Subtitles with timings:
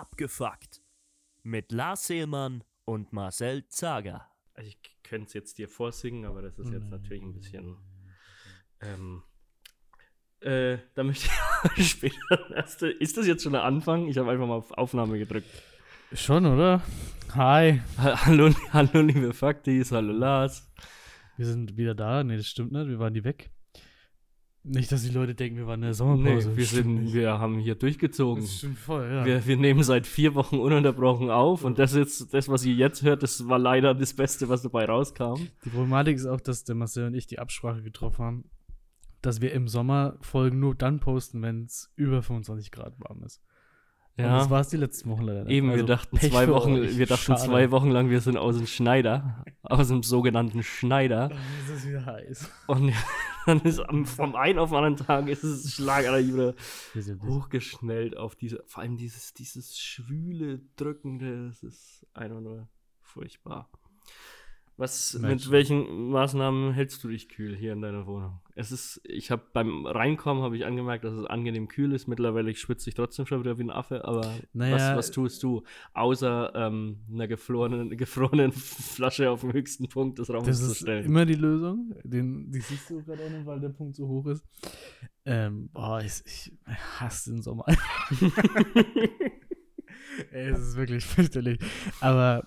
[0.00, 0.82] Abgefuckt.
[1.44, 4.26] Mit Lars Seelmann und Marcel Zager.
[4.54, 7.76] Also ich könnte es jetzt dir vorsingen, aber das ist jetzt natürlich ein bisschen.
[8.80, 9.22] Ähm,
[10.40, 11.28] äh, da möchte
[11.76, 12.56] ich später.
[13.00, 14.08] Ist das jetzt schon der Anfang?
[14.08, 15.48] Ich habe einfach mal auf Aufnahme gedrückt.
[16.12, 16.82] Schon, oder?
[17.34, 17.80] Hi.
[17.98, 20.70] Ha- Hallo, hallo liebe Faktis, hallo Lars.
[21.36, 22.22] Wir sind wieder da.
[22.24, 22.88] Nee, das stimmt nicht.
[22.88, 23.50] Wir waren die weg.
[24.66, 26.56] Nicht, dass die Leute denken, wir waren in der Nee, Sommerpause.
[26.56, 28.42] wir, Stimmt sind, wir haben hier durchgezogen.
[28.42, 29.24] Das stimmt voll, ja.
[29.26, 33.02] Wir, wir nehmen seit vier Wochen ununterbrochen auf und das jetzt, das, was ihr jetzt
[33.02, 35.34] hört, das war leider das Beste, was dabei rauskam.
[35.66, 38.44] Die Problematik ist auch, dass der Marcel und ich die Absprache getroffen haben,
[39.20, 43.42] dass wir im Sommer Folgen nur dann posten, wenn es über 25 Grad warm ist.
[44.16, 45.46] Und das war es die letzten Wochen leider.
[45.48, 46.96] Eben, wir Also, dachten Pech zwei Wochen, euch.
[46.96, 47.42] wir dachten Schade.
[47.42, 51.32] zwei Wochen lang, wir sind aus dem Schneider, aus dem sogenannten Schneider.
[51.64, 52.48] Es ist wieder heiß.
[52.68, 52.92] Und
[53.46, 56.54] dann ist am, vom einen auf den anderen Tag ist es schlagartig wieder
[56.92, 62.68] Wir hochgeschnellt auf diese, vor allem dieses, dieses schwüle, drückende, das ist einfach nur
[63.00, 63.68] furchtbar.
[64.76, 65.44] Was, Mensch.
[65.44, 68.40] mit welchen Maßnahmen hältst du dich kühl hier in deiner Wohnung?
[68.56, 72.08] Es ist, ich habe beim Reinkommen habe ich angemerkt, dass es angenehm kühl ist.
[72.08, 75.62] Mittlerweile schwitze ich trotzdem schon wieder wie ein Affe, aber Naja, was, was tust du?
[75.92, 80.78] Außer ähm, einer gefrorenen, gefrorenen Flasche auf dem höchsten Punkt des Raums Das zu ist
[80.78, 81.04] stellen.
[81.04, 81.94] immer die Lösung.
[82.02, 84.44] Den, die siehst du gerade auch nicht, weil der Punkt so hoch ist.
[85.24, 86.52] Ähm, boah, ich, ich
[86.98, 87.64] hasse den Sommer.
[90.30, 91.58] Ey, es ist wirklich fürchterlich.
[92.00, 92.46] Aber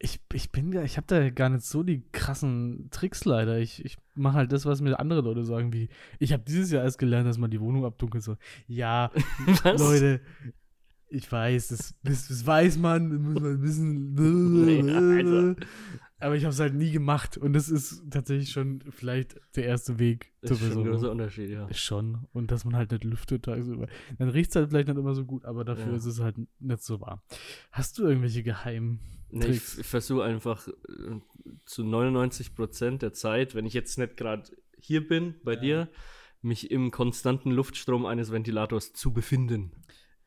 [0.00, 3.58] ich, ich bin ja, ich habe da gar nicht so die krassen Tricks leider.
[3.58, 5.88] Ich, ich mache halt das, was mir andere Leute sagen, wie,
[6.18, 8.22] ich habe dieses Jahr erst gelernt, dass man die Wohnung abdunkelt.
[8.22, 8.36] So,
[8.68, 9.10] ja?
[9.64, 10.20] Leute,
[11.08, 14.14] ich weiß, das, das, das weiß man, das muss man bisschen.
[14.14, 15.56] Nee, Alter.
[16.20, 20.00] Aber ich habe es halt nie gemacht und das ist tatsächlich schon vielleicht der erste
[20.00, 21.10] Weg Das zur ist schon ein großer.
[21.12, 21.72] Unterschied, ja.
[21.72, 22.26] Schon.
[22.32, 23.86] Und dass man halt nicht lüftet tagsüber.
[24.18, 25.96] Dann riecht es halt vielleicht nicht immer so gut, aber dafür Ja.
[25.96, 27.20] ist es halt nicht so warm.
[27.70, 28.98] Hast du irgendwelche geheimen
[29.30, 29.78] Nee, ich Tricks?
[29.78, 30.72] ich versuche einfach äh,
[31.66, 34.44] zu 99 Prozent der Zeit, wenn ich jetzt nicht gerade
[34.80, 35.60] hier bin bei Ja.
[35.60, 35.88] dir,
[36.40, 39.72] mich im konstanten Luftstrom eines Ventilators zu befinden.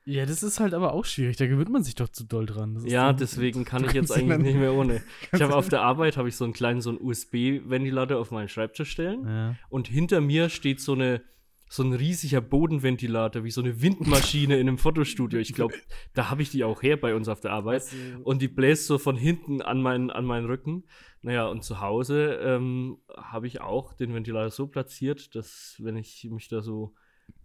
[0.04, 1.38] Ja, das ist halt aber auch schwierig.
[1.38, 2.84] Da gewöhnt man sich doch zu doll dran.
[2.86, 5.02] Ja, deswegen kann ich jetzt eigentlich nicht mehr ohne.
[5.34, 8.50] Ich habe auf der Arbeit habe ich so einen kleinen so einen USB-Ventilator auf meinen
[8.50, 9.56] Schreibtisch stellen Ja.
[9.70, 11.22] und hinter mir steht so eine
[11.72, 15.40] so ein riesiger Bodenventilator, wie so eine Windmaschine in einem Fotostudio.
[15.40, 15.74] Ich glaube,
[16.14, 17.84] da habe ich die auch her bei uns auf der Arbeit.
[18.26, 20.84] Und die bläst so von hinten an meinen, an meinen Rücken.
[21.22, 26.28] Naja, und zu Hause ähm, habe ich auch den Ventilator so platziert, dass wenn ich
[26.30, 26.94] mich da so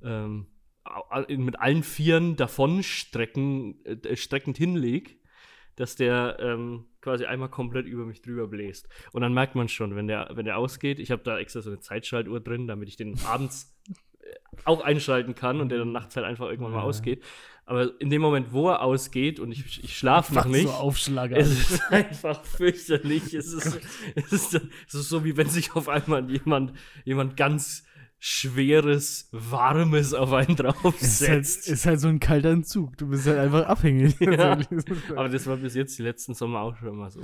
[0.03, 0.49] ähm,
[1.29, 5.21] mit allen Vieren davon strecken, äh, streckend hinleg,
[5.77, 8.89] dass der ähm, quasi einmal komplett über mich drüber bläst.
[9.13, 11.71] Und dann merkt man schon, wenn der, wenn der ausgeht, ich habe da extra so
[11.71, 13.93] eine Zeitschaltuhr drin, damit ich den abends äh,
[14.65, 16.85] auch einschalten kann und der dann nachts halt einfach irgendwann mal Ja.
[16.85, 17.23] ausgeht.
[17.69, 21.33] Aber in dem Moment, wo er ausgeht und ich, ich schlafe noch nicht, so Aufschlag.
[21.33, 23.35] es ist einfach fürchterlich.
[23.35, 23.81] Es ist,
[24.15, 24.55] es, ist,
[24.87, 26.73] es ist so, wie wenn sich auf einmal jemand,
[27.05, 27.85] jemand ganz
[28.19, 31.69] schweres, warmes auf einen ist, halt, draufsetzt.
[31.69, 32.97] ist halt so ein kalter Entzug.
[32.97, 34.19] Du bist halt einfach abhängig.
[34.21, 34.59] Ja.
[35.17, 37.21] Aber das war bis jetzt die letzten Sommer auch schon immer so.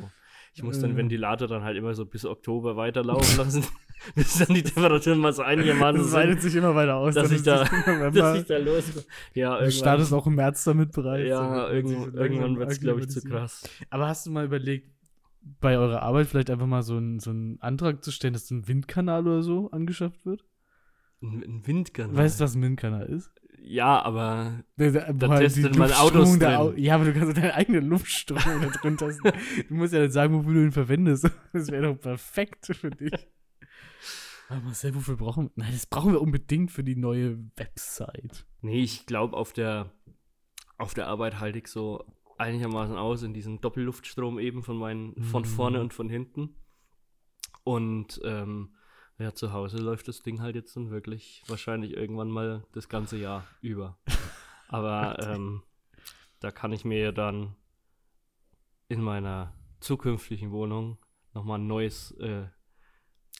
[0.54, 0.96] Ich muss den Äh.
[0.96, 3.64] Ventilator dann halt immer so bis Oktober weiterlaufen lassen,
[4.14, 7.14] bis dann die Temperaturen mal so einigermaßen das weitet sich immer weiter aus.
[7.14, 7.64] dass ich da,
[8.12, 9.06] dass ich da los.
[9.34, 11.28] Ja, Du startest auch im März damit bereits.
[11.28, 13.62] Ja, so irgendwann wird es, glaube ich, zu krass.
[13.90, 14.90] Aber hast du mal überlegt,
[15.60, 18.68] bei eurer Arbeit vielleicht einfach mal so einen, so einen Antrag zu stellen, dass ein
[18.68, 20.44] Windkanal oder so angeschafft wird?
[21.22, 22.16] Ein, ein Windkanal.
[22.16, 23.30] Weißt du, was ein Windkanal ist?
[23.64, 26.54] Ja, aber Da testet man Autos drin.
[26.54, 29.32] Au ja, aber du kannst deine eigene Luftströmung da drin testen.
[29.68, 31.30] Du musst ja nicht sagen, wofür du ihn verwendest.
[31.52, 33.12] Das wäre doch perfekt für dich.
[34.48, 35.50] Aber Marcel, wofür brauchen wir?
[35.56, 38.44] Nein, das brauchen wir unbedingt für die neue Website.
[38.60, 39.92] Nee, ich glaube, auf der,
[40.76, 42.04] auf der Arbeit halte ich so
[42.38, 45.46] einigermaßen aus in diesem Doppelluftstrom eben von meinen, von Mhm.
[45.46, 46.56] vorne und von hinten.
[47.64, 48.74] Und ähm,
[49.22, 53.16] ja, zu Hause läuft das Ding halt jetzt dann wirklich wahrscheinlich irgendwann mal das ganze
[53.16, 53.98] Jahr über.
[54.68, 55.62] Aber ähm,
[56.40, 57.54] da kann ich mir ja dann
[58.88, 60.98] in meiner zukünftigen Wohnung
[61.34, 62.46] nochmal ein neues äh,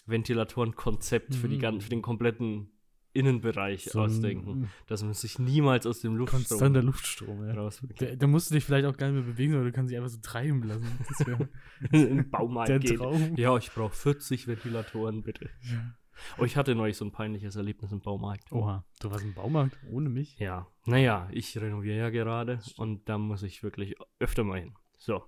[0.06, 1.80] Ventilatorenkonzept für, die Mhm.
[1.80, 2.71] für den kompletten
[3.14, 7.52] Innenbereich So ein ausdenken dass man sich niemals aus dem Luftstrom konstanter Luftstrom, ja.
[7.98, 9.98] Da, da musst du dich vielleicht auch gar nicht mehr bewegen, sondern du kannst dich
[9.98, 10.86] einfach so treiben lassen.
[11.08, 11.48] Das wäre
[11.92, 12.96] In den Baumarkt der gehen.
[12.96, 13.36] Traum.
[13.36, 15.50] Ja, ich brauche 40 Ventilatoren, bitte.
[15.70, 15.94] Ja.
[16.38, 18.52] Oh, ich hatte neulich so ein peinliches Erlebnis im Baumarkt.
[18.52, 20.38] Oha, du warst im Baumarkt ohne mich?
[20.38, 24.74] Ja, naja, ich renoviere ja gerade und da muss ich wirklich öfter mal hin.
[24.98, 25.24] So,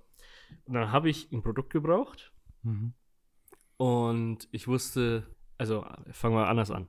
[0.67, 2.33] dann habe ich ein Produkt gebraucht
[2.63, 2.95] Mhm.
[3.77, 5.27] und ich wusste,
[5.59, 6.89] also fangen wir anders an.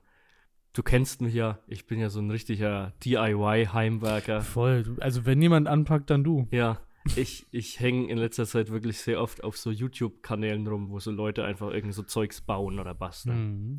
[0.75, 4.41] Du kennst mich ja, ich bin ja so ein richtiger DIY-Heimwerker.
[4.41, 4.97] Voll.
[4.99, 6.47] Also wenn jemand anpackt, dann du.
[6.51, 6.79] Ja,
[7.15, 11.11] ich, ich hänge in letzter Zeit wirklich sehr oft auf so YouTube-Kanälen rum, wo so
[11.11, 13.37] Leute einfach irgend so Zeugs bauen oder basteln.
[13.37, 13.77] Mhm.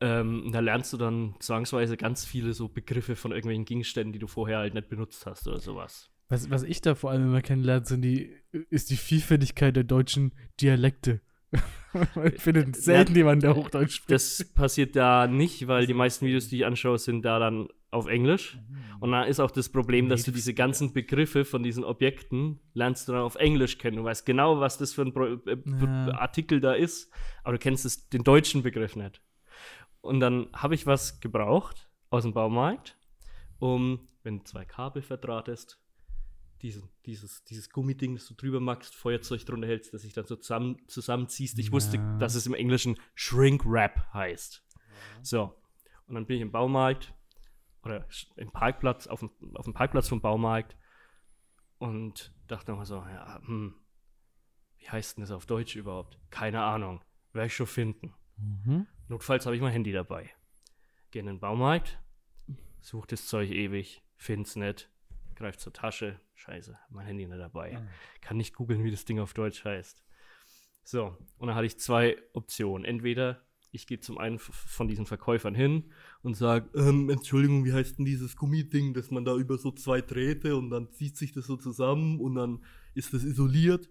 [0.00, 4.26] Ähm, da lernst du dann zwangsweise ganz viele so Begriffe von irgendwelchen Gegenständen, die du
[4.26, 6.10] vorher halt nicht benutzt hast oder sowas.
[6.28, 8.34] Was, was ich da vor allem immer kennenlerne, sind die,
[8.70, 11.20] ist die Vielfältigkeit der deutschen Dialekte.
[12.34, 14.10] ich finde selten jemanden, der Hochdeutsch spricht.
[14.10, 18.06] Das passiert da nicht, weil die meisten Videos, die ich anschaue, sind da dann auf
[18.06, 18.58] Englisch.
[19.00, 23.06] Und da ist auch das Problem, dass du diese ganzen Begriffe von diesen Objekten lernst
[23.08, 23.98] du dann auf Englisch kennen.
[23.98, 26.14] Du weißt genau, was das für ein Pro äh, Ja.
[26.18, 27.12] Artikel da ist,
[27.44, 29.22] aber du kennst es, den deutschen Begriff nicht.
[30.00, 32.96] Und dann habe ich was gebraucht aus dem Baumarkt,
[33.58, 35.80] um, wenn du zwei Kabel verdrahtest,
[36.64, 40.34] diesen, dieses, dieses Gummiding, das du drüber machst, Feuerzeug drunter hältst, das sich dann so
[40.36, 41.58] zusammen, zusammenziehst.
[41.58, 42.16] Ich wusste, Ja.
[42.16, 44.64] dass es im Englischen Shrink Wrap heißt.
[45.22, 45.54] So.
[46.06, 47.14] Und dann bin ich im Baumarkt
[47.82, 50.74] oder im Parkplatz, auf dem, auf dem Parkplatz vom Baumarkt
[51.78, 53.74] und dachte nochmal so, ja, hm,
[54.78, 56.18] wie heißt denn das auf Deutsch überhaupt?
[56.30, 57.04] Keine Ahnung.
[57.34, 58.14] Werde ich schon finden.
[58.38, 58.86] Mhm.
[59.08, 60.30] Notfalls habe ich mein Handy dabei.
[61.10, 62.00] Gehe in den Baumarkt,
[62.80, 64.90] suche das Zeug ewig, find's nicht,
[65.34, 67.72] greif zur Tasche, scheiße, mein Handy nicht dabei.
[68.20, 70.02] Kann nicht googeln, wie das Ding auf Deutsch heißt.
[70.82, 72.84] So, und dann hatte ich zwei Optionen.
[72.84, 73.42] Entweder
[73.74, 75.90] ich gehe zum einen von diesen Verkäufern hin
[76.22, 80.00] und sage, ähm, Entschuldigung, wie heißt denn dieses Gummiding, dass man da über so zwei
[80.00, 82.64] Drähte und dann zieht sich das so zusammen und dann
[82.94, 83.88] ist das isoliert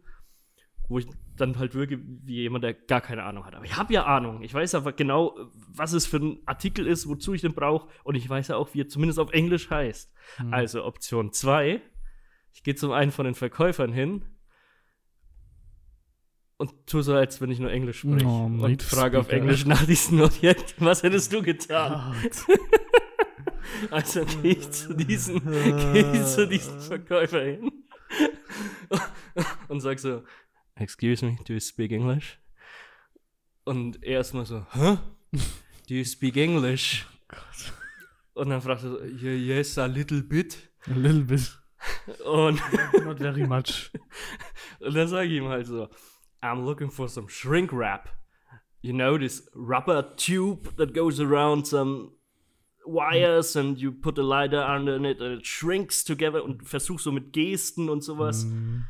[0.94, 3.56] wo ich dann halt wirke wie jemand, der gar keine Ahnung hat.
[3.56, 4.44] Aber ich habe ja Ahnung.
[4.44, 5.36] Ich weiß aber genau,
[5.70, 7.90] was es für ein Artikel ist, wozu ich den brauche.
[8.04, 10.14] Und ich weiß ja auch, wie er zumindest auf Englisch heißt.
[10.44, 10.54] Mhm.
[10.54, 11.82] Also Option 2.
[12.54, 14.24] Ich gehe zum einen von den Verkäufern hin
[16.58, 18.28] und tue so, als wenn ich nur Englisch spreche.
[18.28, 19.30] Oh, und frage auf.
[19.30, 20.76] Englisch nach diesem Objekt.
[20.78, 22.16] Was hättest du getan?
[22.22, 22.60] Gott.
[23.90, 25.44] Also gehe ich zu diesen,
[25.94, 27.72] gehe ich zu diesen Verkäufer hin
[29.68, 30.24] und sag so,
[30.76, 32.38] excuse me, do you speak English?
[33.66, 34.98] Und er erstmal so, hä?
[35.88, 37.06] Do you speak English?
[38.34, 40.58] Und dann fragt er so, "Yeah, yes, a little bit.
[40.90, 41.58] A little bit.
[42.26, 42.62] Und,
[43.06, 43.92] Not very much.
[44.80, 45.88] und dann sage ich ihm halt so,
[46.42, 48.10] I'm looking for some shrink wrap.
[48.82, 52.12] You know, this rubber tube that goes around some
[52.86, 57.12] wires and you put a lighter under it and it shrinks together und versuch so
[57.12, 58.86] mit Gesten und sowas Mhm.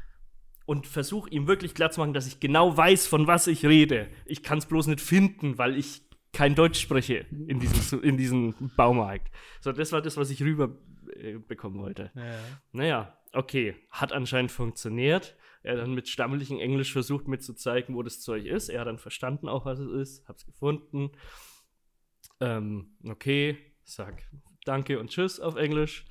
[0.66, 4.08] Und versuch ihm wirklich klar zu machen, dass ich genau weiß, von was ich rede.
[4.26, 6.02] Ich kann es bloß nicht finden, weil ich
[6.32, 9.32] kein Deutsch spreche in diesem, in diesem Baumarkt.
[9.62, 10.76] So, das war das, was ich rüber
[11.16, 12.12] äh, bekommen wollte.
[12.16, 12.40] Ja.
[12.72, 15.36] Naja, okay, hat anscheinend funktioniert.
[15.62, 18.70] Er hat dann mit stammlichem Englisch versucht, mir zu zeigen, wo das Zeug ist.
[18.70, 21.12] Er hat dann verstanden auch, was es ist, hab's gefunden.
[22.40, 24.24] Ähm, okay, sag
[24.66, 26.06] Danke und Tschüss auf Englisch.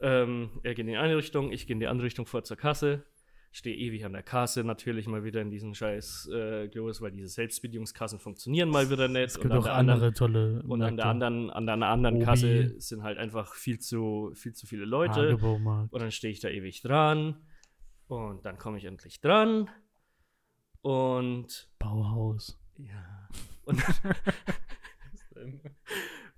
[0.00, 2.56] Ähm, er geht in die eine Richtung, ich gehe in die andere Richtung vor zur
[2.56, 3.04] Kasse.
[3.52, 8.20] Stehe ewig an der Kasse, natürlich mal wieder in diesen scheiß äh, weil diese Selbstbedienungskassen
[8.20, 9.22] funktionieren mal wieder nicht.
[9.22, 12.24] Es gibt auch der andere tolle und an der anderen, an der anderen Obi.
[12.24, 15.36] Kasse sind halt einfach viel zu, viel zu viele Leute.
[15.36, 17.36] Und dann stehe ich da ewig dran.
[18.06, 19.68] Und dann komme ich endlich dran.
[20.82, 22.60] Und Bauhaus.
[22.78, 23.28] ja.
[23.64, 23.82] Und,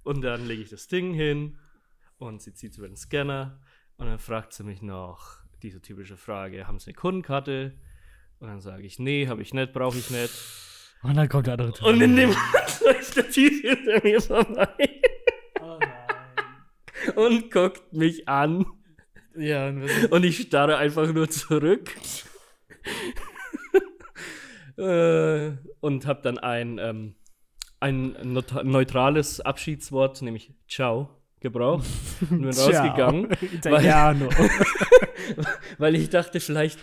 [0.02, 1.58] und dann lege ich das Ding hin
[2.18, 3.60] und sie zieht über den Scanner
[3.96, 7.72] und dann fragt sie mich noch diese typische Frage: Haben Sie eine Kundenkarte?
[8.40, 10.32] Und dann sage ich: Nee, habe ich nicht, brauche ich nicht.
[11.02, 11.86] Und dann kommt der andere Typ.
[11.86, 12.30] Und in dem
[12.84, 14.88] läuft der Typ hinter mir vorbei
[15.60, 17.16] oh nein.
[17.16, 18.66] und guckt mich an.
[19.36, 21.90] Ja, und Und ich starre einfach nur zurück.
[24.76, 27.14] äh, und habe dann ein, ähm,
[27.80, 28.16] ein
[28.64, 31.08] neutrales Abschiedswort, nämlich Ciao,
[31.40, 31.86] gebraucht.
[32.30, 34.28] Und bin rausgegangen, Italiano.
[34.30, 34.50] weil
[35.94, 36.78] ich dachte, vielleicht,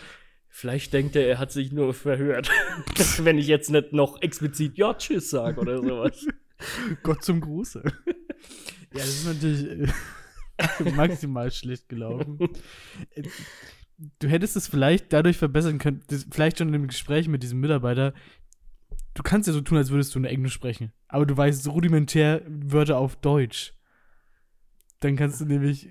[0.47, 2.49] vielleicht denkt er, er hat sich nur verhört.
[3.19, 6.25] Wenn ich jetzt nicht noch explizit Ja, Tschüss sage oder sowas.
[7.03, 7.83] Gott zum Gruße.
[7.85, 9.89] Ja, das ist natürlich
[10.57, 12.39] äh, maximal schlecht gelaufen.
[13.15, 13.23] Äh,
[14.19, 18.13] Du hättest es vielleicht dadurch verbessern können, vielleicht schon im Gespräch mit diesem Mitarbeiter.
[19.13, 22.41] Du kannst ja so tun, als würdest du nur Englisch sprechen, aber du weißt rudimentär
[22.47, 23.73] Wörter auf Deutsch.
[25.01, 25.89] Dann kannst du nämlich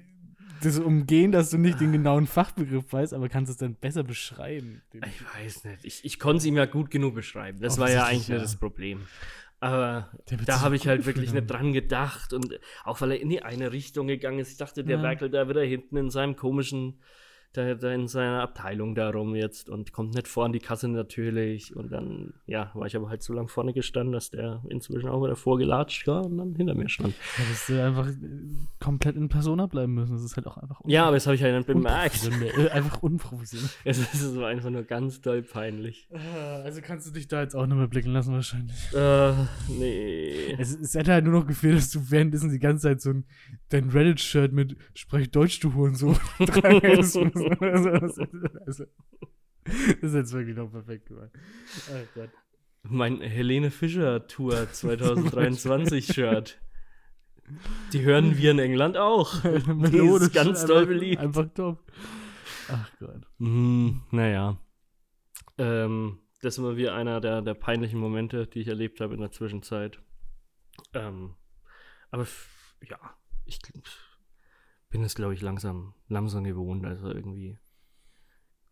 [0.62, 4.83] das umgehen, dass du nicht den genauen Fachbegriff weißt, aber kannst es dann besser beschreiben.
[4.93, 5.85] Ich weiß nicht.
[5.85, 7.61] Ich, ich konnte es ihm ja gut genug beschreiben.
[7.61, 8.38] Das war ja eigentlich ja.
[8.38, 9.07] das Problem.
[9.61, 10.11] Aber
[10.47, 12.33] da habe ich halt wirklich nicht dran gedacht.
[12.33, 14.53] Und auch weil er in die eine Richtung gegangen ist.
[14.53, 15.03] Ich dachte, der Ja.
[15.03, 17.00] werkelt da wieder hinten in seinem komischen
[17.52, 21.75] da, da in seiner Abteilung darum jetzt und kommt nicht vor an die Kasse natürlich.
[21.75, 25.23] Und dann, ja, war ich aber halt so lang vorne gestanden, dass der inzwischen auch
[25.23, 27.14] wieder vorgelatscht war und dann hinter mir stand.
[27.38, 28.14] Ja, dass du einfach äh,
[28.81, 30.12] komplett in Persona bleiben müssen.
[30.12, 32.31] Das ist halt auch einfach Ja, aber das habe ich ja dann bemerkt.
[32.59, 33.69] Äh, einfach unprofessionell.
[33.85, 36.09] Es ist so einfach nur ganz doll peinlich.
[36.62, 38.76] Also kannst du dich da jetzt auch nicht mehr blicken lassen, wahrscheinlich.
[38.93, 39.33] Äh,
[39.69, 40.55] nee.
[40.59, 43.25] Es, es hätte halt nur noch gefehlt, dass du währenddessen die ganze Zeit so ein
[43.71, 47.17] dein Reddit-Shirt mit Sprech Deutsch, du Hurensohn tragen hättest
[47.61, 48.18] das,
[48.66, 48.85] also,
[49.64, 51.30] das ist jetzt wirklich noch perfekt gemacht.
[51.90, 52.30] Oh Gott.
[52.83, 56.61] Mein Helene Fischer Tour 2023 Shirt.
[57.92, 59.40] Die hören wir in England auch.
[59.42, 61.21] Die ist ganz doll beliebt.
[61.21, 61.83] Einfach top.
[62.71, 63.26] Ach Gott.
[63.38, 64.59] Hm, naja.
[65.57, 69.33] Ähm, das war wie einer der, der peinlichen Momente, die ich erlebt habe in der
[69.33, 69.99] Zwischenzeit.
[70.92, 71.35] Ähm,
[72.11, 72.26] aber
[72.88, 72.99] ja,
[73.45, 73.83] ich gl-
[74.90, 76.85] bin es, glaube ich, langsam, langsam gewohnt.
[76.87, 77.59] Also irgendwie.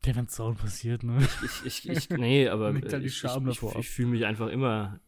[0.04, 1.18] Der, wenn Sound passiert, ne?
[1.44, 5.00] Ich, ich, ich, nee, aber halt ich, ich, ich, fühle mich einfach immer,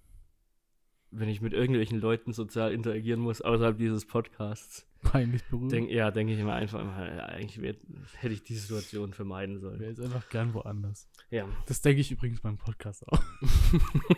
[1.10, 5.70] wenn ich mit irgendwelchen Leuten sozial interagieren muss, außerhalb dieses Podcasts, Peinlich berührt.
[5.70, 7.76] denk, ja, denke ich immer einfach, immer, eigentlich wär,
[8.16, 9.78] hätte ich die Situation vermeiden sollen.
[9.78, 11.08] Wäre jetzt einfach gern woanders.
[11.30, 11.48] Ja.
[11.66, 13.22] Das denke ich übrigens beim Podcast auch.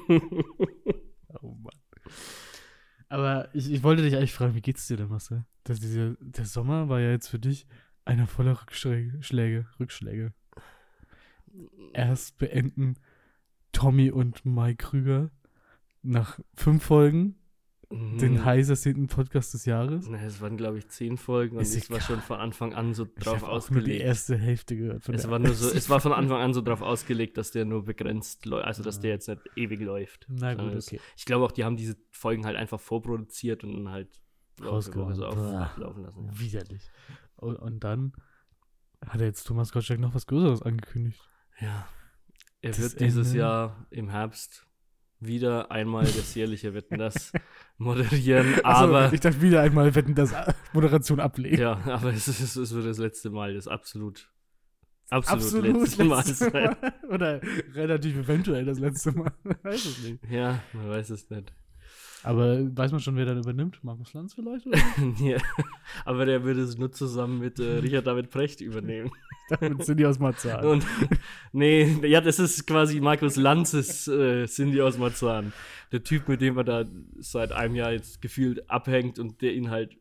[3.10, 5.44] Aber ich, ich wollte dich eigentlich fragen, wie geht's dir denn, Marcel?
[5.64, 7.66] Das, dieser, der Sommer war ja jetzt für dich
[8.04, 9.20] einer voller Rückschläge.
[9.20, 10.32] Schläge, Rückschläge.
[11.92, 12.94] Erst beenden
[13.72, 15.30] Tommy und Mike Krüger
[16.02, 17.34] nach fünf Folgen
[17.90, 18.44] den Mhm.
[18.44, 20.08] heiß ersehnten Podcast des Jahres.
[20.08, 23.04] Ne, es waren, glaube ich, zehn Folgen und es war schon von Anfang an so
[23.04, 24.02] Ich drauf habe auch nur die ausgelegt.
[24.04, 25.02] erste Hälfte gehört.
[25.04, 26.12] Von Es der war, nur so, es war von.
[26.12, 29.02] Anfang an so drauf ausgelegt, dass der nur begrenzt läuft, also dass Ja.
[29.02, 30.26] der jetzt nicht ewig läuft.
[30.28, 31.00] Na gut, es- okay.
[31.16, 34.20] Ich glaube auch, die haben diese Folgen halt einfach vorproduziert und dann halt
[34.62, 35.14] Rausgehauen.
[35.14, 36.26] so laufen lassen.
[36.26, 36.38] Ja.
[36.38, 36.90] Widerlich.
[37.36, 38.12] Und, und dann
[39.04, 41.20] hat er jetzt Thomas Gottschalk noch was Größeres angekündigt.
[41.60, 41.88] ja.
[42.62, 43.38] Er Das wird dieses Ende.
[43.38, 44.66] Jahr im Herbst
[45.18, 47.32] wieder einmal das jährliche Wetten das
[47.80, 50.34] moderieren, Achso, aber ich dachte wieder einmal, wetten das
[50.72, 51.60] Moderation ablegen.
[51.60, 54.30] ja, aber es, ist, es wird das letzte Mal, das absolut
[55.10, 56.52] absolut, Absolut letzte Mal letzte sein.
[56.52, 56.92] Mal.
[57.10, 57.40] Oder
[57.74, 59.32] relativ eventuell das letzte Mal.
[59.62, 60.18] weiß es nicht.
[60.30, 61.52] Ja, man weiß es nicht.
[62.22, 63.82] Aber weiß man schon, wer dann übernimmt?
[63.82, 64.66] Markus Lanz vielleicht?
[64.66, 64.78] Oder?
[65.20, 65.38] ja,
[66.04, 69.10] aber der würde es nur zusammen mit äh, Richard David Precht übernehmen.
[69.48, 70.64] Damit sind die aus Marzahn.
[70.64, 70.86] Und
[71.52, 75.52] nee, ja, das ist quasi Markus Lanzes äh, Cindy aus Marzahn.
[75.92, 76.84] Der Typ, mit dem er da
[77.18, 79.96] seit einem Jahr jetzt gefühlt abhängt und der ihn halt,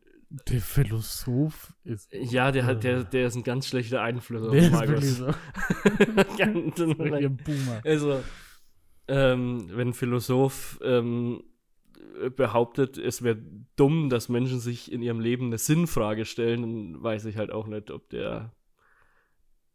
[0.48, 2.08] Der Philosoph ist.
[2.12, 5.16] ja, der hat, der, der ist ein ganz schlechter Einfluss auf Der ist Markus.
[5.16, 5.26] so.
[6.38, 7.80] Ganz- ein Boomer.
[7.84, 8.22] also,
[9.08, 11.42] ähm, wenn ein Philosoph ähm,
[12.36, 13.38] behauptet, es wäre
[13.74, 17.66] dumm, dass Menschen sich in ihrem Leben eine Sinnfrage stellen, dann weiß ich halt auch
[17.66, 18.54] nicht, ob der,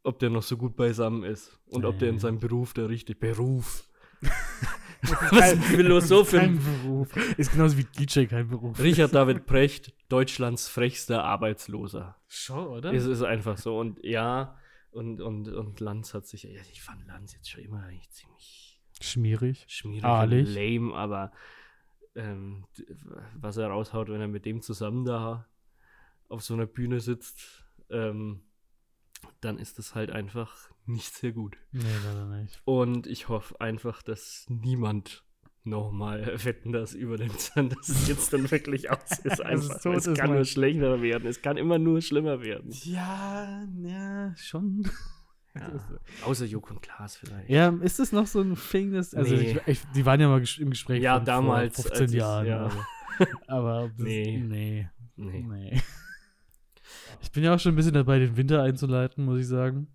[0.03, 3.19] ob der noch so gut beisammen ist und ob der in seinem Beruf der richtig
[3.19, 3.89] Beruf.
[5.09, 7.15] Was ist ein Philosoph für Kein ein- Beruf.
[7.37, 8.79] Ist genauso wie DJ kein Beruf.
[8.79, 12.15] Richard David Precht, Deutschlands frechster Arbeitsloser.
[12.27, 12.93] Schon, oder?
[12.93, 13.79] Es ist einfach so.
[13.79, 14.57] Und ja,
[14.91, 19.65] und, und, und Lanz hat sich, ich fand Lanz jetzt schon immer eigentlich ziemlich Schmierig.
[19.67, 20.47] schmierig Aalig.
[20.47, 21.31] und lame, aber
[22.15, 22.63] ähm,
[23.35, 25.45] was er raushaut, wenn er mit dem zusammen da
[26.29, 28.41] auf so einer Bühne sitzt, ähm,
[29.41, 31.57] dann ist das halt einfach nicht sehr gut.
[31.71, 32.61] Nee, leider nicht.
[32.65, 35.23] Und ich hoffe einfach, dass niemand
[35.63, 39.25] nochmal Wetten das übernimmt, sondern dass es jetzt dann wirklich aus ist.
[39.25, 39.81] Dass es Einfach.
[39.81, 41.27] tot es ist, kann nur schlechter werden.
[41.27, 42.69] Es kann immer nur schlimmer werden.
[42.83, 44.87] Ja, ja, schon.
[45.55, 45.71] Ja.
[46.25, 47.49] Außer Joko und Klaas vielleicht.
[47.49, 49.57] Ja, ist das noch so ein Thing, das, also Nee.
[49.65, 52.13] ich, ich, die waren ja mal ges- im Gespräch Ja, damals, vor als 15 es-
[52.13, 52.45] Jahren.
[52.45, 52.59] ja.
[52.65, 52.87] Aber,
[53.47, 54.37] aber das, Nee.
[54.45, 54.89] nee.
[55.15, 55.41] Nee.
[55.47, 55.81] Nee.
[57.21, 59.87] Ich bin ja auch schon ein bisschen dabei, den Winter einzuleiten, muss ich sagen.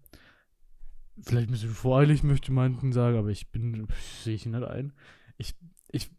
[1.22, 3.86] Vielleicht ein bisschen voreilig, möchte manchen sagen, aber ich bin,
[4.22, 4.92] sehe ich nicht ein.
[5.36, 5.54] Ich,
[5.90, 6.10] ich,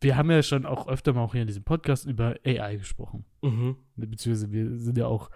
[0.00, 3.24] wir haben ja schon auch öfter mal auch hier in diesem Podcast über AI gesprochen.
[3.42, 3.76] Mhm.
[3.96, 5.30] Beziehungsweise wir sind ja auch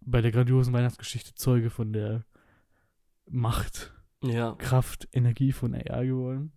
[0.00, 2.24] bei der grandiosen Weihnachtsgeschichte Zeuge von der
[3.26, 4.54] Macht, Ja.
[4.56, 6.52] Kraft, Energie von AI geworden.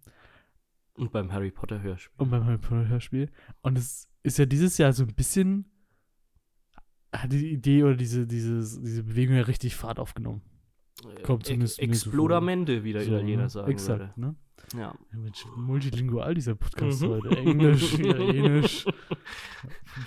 [0.94, 2.14] Und beim Harry Potter Hörspiel.
[2.18, 3.30] Und beim Harry Potter Hörspiel.
[3.62, 5.72] Und es ist ja dieses Jahr so ein bisschen,
[7.14, 10.42] hat die Idee oder diese, dieses, diese Bewegung ja richtig Fahrt aufgenommen.
[11.24, 11.84] Kommt zumindest vor.
[11.88, 13.50] Explodamente, wie der So, Italiener ne?
[13.50, 14.28] sagen Exakt, ne?
[14.28, 14.38] würde.
[14.74, 14.94] Ja.
[15.14, 17.08] Ja, Mensch, multilingual dieser Podcast Mhm.
[17.10, 17.38] heute.
[17.38, 18.86] Englisch, Italienisch.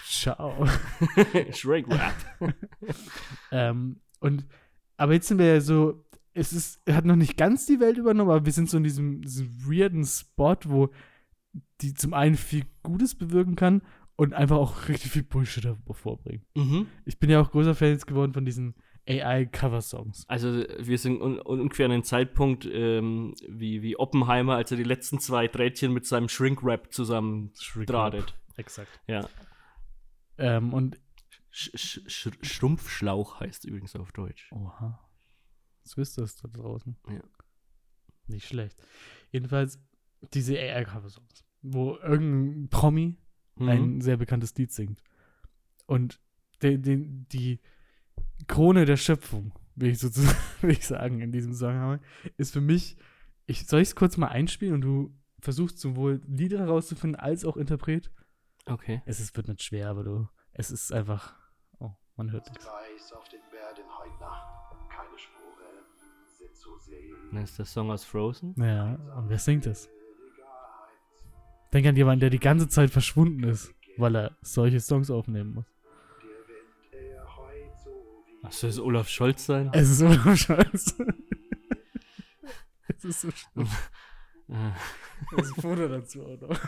[0.04, 0.66] Ciao.
[1.52, 2.14] Shrek Rap.
[3.52, 4.46] Ähm, und,
[4.96, 6.04] aber jetzt sind wir ja so,
[6.34, 8.84] es ist, er hat noch nicht ganz die Welt übernommen, aber wir sind so in
[8.84, 10.90] diesem, diesem weirden Spot, wo
[11.80, 13.82] die zum einen viel Gutes bewirken kann
[14.16, 16.44] und einfach auch richtig viel Bullshit hervorbringen.
[16.54, 16.86] Mhm.
[17.04, 18.74] Ich bin ja auch großer Fan jetzt geworden von diesen
[19.10, 20.24] AI-Cover-Songs.
[20.28, 24.84] Also wir sind un ungefähr an den Zeitpunkt ähm, wie, wie Oppenheimer, als er die
[24.84, 27.52] letzten zwei Drähtchen mit seinem Shrink-Rap zusammen
[27.86, 28.38] drahtet.
[28.56, 29.00] Exakt.
[29.06, 29.28] Ja.
[30.38, 31.00] Ähm, und
[31.50, 34.50] Sch Sch Sch Schrumpfschlauch heißt übrigens auf Deutsch.
[34.52, 35.00] Oha.
[35.96, 36.96] Wisst ihr das da draußen?
[37.08, 37.22] Ja.
[38.28, 38.76] Nicht schlecht.
[39.32, 39.82] Jedenfalls
[40.32, 43.16] diese AI-Cover-Songs, wo irgendein Promi
[43.60, 43.68] Mhm.
[43.68, 45.02] ein sehr bekanntes Lied singt.
[45.86, 46.20] Und
[46.62, 47.60] de, de, die
[48.50, 52.00] Krone der Schöpfung, will ich sozusagen will ich sagen, in diesem Zusammenhang,
[52.36, 52.96] ist für mich,
[53.46, 57.56] ich, soll ich es kurz mal einspielen und du versuchst sowohl Lieder herauszufinden als auch
[57.56, 58.10] Interpret?
[58.66, 59.02] Okay.
[59.06, 61.34] Es ist, wird nicht schwer, aber du, es ist einfach,
[61.78, 62.66] oh, man hört nichts.
[62.66, 65.84] Kreis auf den Bergen heut Nacht, keine Spuren
[66.36, 67.16] sind zu sehen.
[67.32, 68.54] Das ist der Song aus Frozen.
[68.58, 69.88] Ja, und wer singt das?
[71.72, 75.66] Denk an jemanden, der die ganze Zeit verschwunden ist, weil er solche Songs aufnehmen muss.
[78.50, 79.70] Ach, soll es Olaf Scholz sein?
[79.72, 81.06] Es ist so scheiße.
[82.88, 83.68] es ist so schlimm.
[85.36, 86.58] Das ist ein Foto dazu auch noch.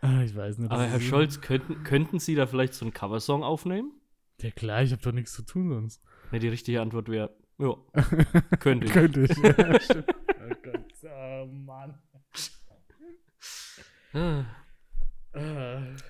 [0.00, 0.70] ah, ich weiß nicht.
[0.70, 3.92] Aber Herr Scholz, könnten, könnten Sie da vielleicht so einen Coversong aufnehmen?
[4.40, 6.00] Ja klar, ich habe doch nichts zu tun sonst.
[6.30, 7.74] Ne, die richtige Antwort wäre, ja,
[8.60, 8.92] könnte ich.
[8.92, 9.36] Könnte ich.
[9.36, 10.06] Ja, stimmt.
[10.08, 11.98] oh Gott, oh Mann.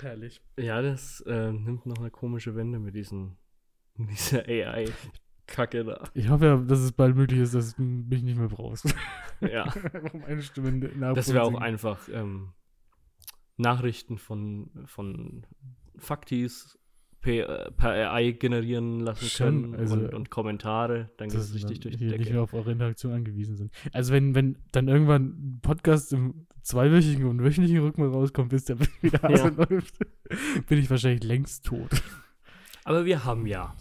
[0.00, 0.40] Herrlich.
[0.58, 3.36] Ja, das äh, nimmt noch eine komische Wende mit diesen,
[3.96, 6.04] dieser AI-Kacke da.
[6.14, 8.94] Ich hoffe ja, dass es bald möglich ist, dass du mich nicht mehr brauchst.
[9.40, 9.72] Ja,
[10.26, 12.54] meine Stimme das wäre auch einfach ähm,
[13.56, 15.46] Nachrichten von, von
[15.96, 16.76] Faktis
[17.20, 21.10] per, per AI generieren lassen Schon, können also- und, und Kommentare.
[21.16, 22.32] Dann geht es richtig durch die hier nicht Decke.
[22.34, 23.72] mehr auf eure Interaktion angewiesen sind.
[23.92, 25.24] Also wenn, wenn dann irgendwann
[25.56, 29.48] ein Podcast im zweiwöchigen und wöchentlichen Rhythmus rauskommt, bis der wieder Ja.
[29.48, 29.98] Läuft,
[30.68, 31.90] bin ich wahrscheinlich längst tot.
[32.84, 33.74] Aber wir haben ja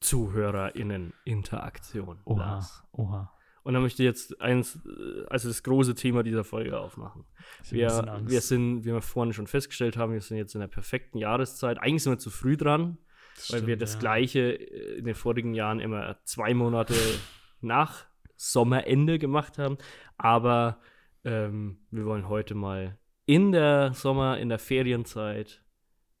[0.00, 2.18] ZuhörerInnen-Interaktion.
[2.24, 3.32] Oha, oha.
[3.68, 7.26] Und da möchte ich jetzt eins, äh, also das große Thema dieser Folge aufmachen.
[7.68, 11.18] Wir, wir sind, wie wir vorhin schon festgestellt haben, wir sind jetzt in der perfekten
[11.18, 11.76] Jahreszeit.
[11.78, 12.96] Eigentlich sind wir zu früh dran,
[13.36, 14.00] Das weil wir stimmt, das ja.
[14.00, 16.94] Gleiche äh, in den vorigen Jahren immer zwei Monate
[17.60, 19.76] nach Sommerende gemacht haben.
[20.16, 20.80] Aber
[21.24, 25.62] ähm, wir wollen heute mal in der Sommer, in der Ferienzeit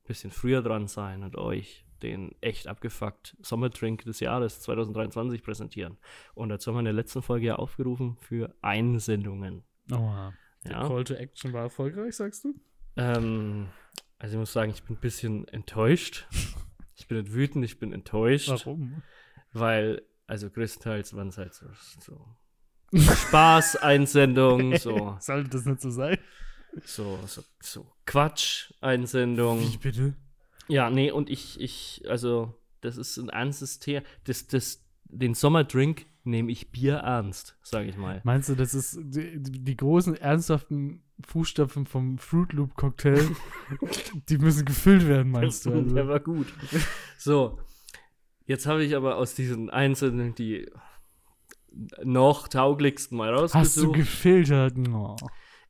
[0.02, 5.98] ein bisschen früher dran sein und euch den echt abgefuckt Sommerdrink des Jahres 2023 präsentieren.
[6.34, 9.62] Und dazu haben wir in der letzten Folge ja aufgerufen für Einsendungen.
[9.92, 10.32] Oha.
[10.64, 10.86] Der Ja.
[10.88, 12.54] Call to Action war erfolgreich, sagst du?
[12.96, 13.68] Ähm,
[14.18, 16.26] also ich muss sagen, ich bin ein bisschen enttäuscht.
[16.96, 18.48] Ich bin nicht wütend, ich bin enttäuscht.
[18.48, 19.02] Warum?
[19.52, 21.66] Weil, also größtenteils waren es halt so,
[22.00, 22.26] so
[23.38, 26.18] Spaß-Einsendungen, so, Sollte das nicht so sein?
[26.84, 29.78] so, so, so Quatsch-Einsendungen.
[29.80, 30.14] bitte?
[30.68, 34.02] Ja, nee, und ich, ich, also, das ist ein ernstes Thema.
[34.24, 38.20] Das, das, den Sommerdrink nehme ich Bier ernst, sage ich mal.
[38.24, 43.24] Meinst du, das ist die, die großen, ernsthaften Fußstapfen vom Fruit Loop Cocktail,
[44.28, 45.70] die müssen gefüllt werden, meinst du?
[45.70, 46.08] Der Also?
[46.08, 46.46] war gut.
[47.16, 47.58] So,
[48.44, 50.70] jetzt habe ich aber aus diesen Einzelnen die
[52.02, 53.96] noch tauglichsten mal Hast du rausgesucht.
[53.96, 54.74] gefiltert?
[54.90, 55.16] Oh.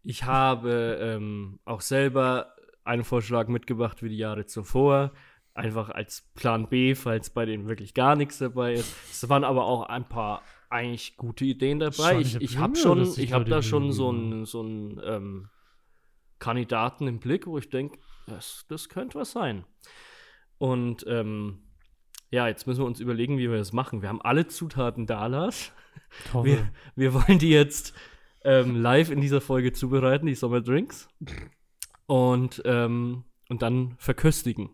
[0.03, 2.55] Ich habe ähm, auch selber
[2.89, 5.13] einen Vorschlag mitgebracht wie die Jahre zuvor.
[5.55, 8.95] Einfach als Plan B, falls bei denen wirklich gar nichts dabei ist.
[9.11, 12.19] Es waren aber auch ein paar eigentlich gute Ideen dabei.
[12.19, 15.49] Ich ich ich hab habe schon, ich habe da schon so einen so einen, ähm,
[16.39, 19.65] Kandidaten im Blick, wo ich denke, das, das könnte was sein.
[20.59, 21.61] Und ähm,
[22.31, 24.03] ja, jetzt müssen wir uns überlegen, wie wir das machen.
[24.03, 25.73] Wir haben alle Zutaten da, Lars.
[26.33, 27.95] Wir, wir wollen die jetzt
[28.45, 31.09] ähm, live in dieser Folge zubereiten, die Sommerdrinks.
[32.09, 34.71] Und, ähm, und dann verköstigen.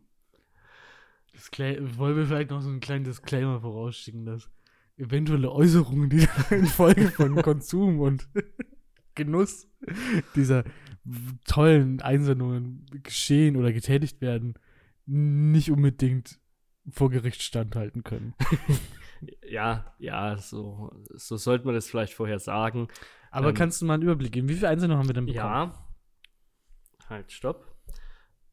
[1.59, 4.49] Wollen wir vielleicht noch so einen kleinen Disclaimer vorausschicken, dass
[4.97, 8.29] eventuelle Äußerungen, die in Folge von Konsum und
[9.17, 9.69] Genuss
[10.37, 10.65] dieser
[11.45, 14.55] tollen Einsendungen geschehen oder getätigt werden,
[15.07, 16.39] nicht unbedingt
[16.89, 18.35] vor Gericht standhalten können.
[19.49, 22.89] Ja, ja, so, so sollte man das vielleicht vorher sagen.
[23.31, 24.49] Aber Ähm, kannst du mal einen Überblick geben?
[24.49, 25.73] Wie viele Einsendungen haben wir denn bekommen?
[25.73, 25.84] Ja.
[27.09, 27.75] Halt, stopp.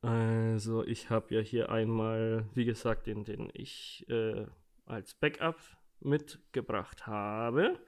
[0.01, 4.45] Also, ich habe ja hier einmal, wie gesagt, den, den ich äh,
[4.85, 5.59] als Backup
[5.99, 7.79] mitgebracht habe.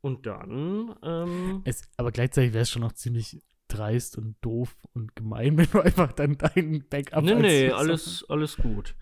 [0.00, 5.16] Und dann, ähm, Es, aber gleichzeitig wäre es schon noch ziemlich dreist und doof und
[5.16, 8.94] gemein, wenn du einfach dann deinen Backup nee, nee, alles, alles gut.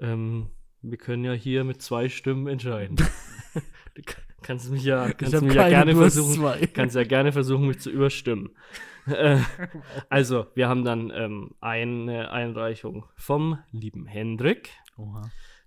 [0.00, 0.48] Ähm,
[0.82, 2.96] wir können ja hier mit zwei Stimmen entscheiden.
[3.94, 4.02] du,
[4.42, 6.66] Kannst mich ja, kannst mich ja gerne versuchen, zwei.
[6.66, 8.50] kannst ja gerne versuchen, mich zu überstimmen.
[10.08, 14.70] Also, wir haben dann ähm, eine Einreichung vom lieben Hendrik.
[14.96, 15.22] Oha.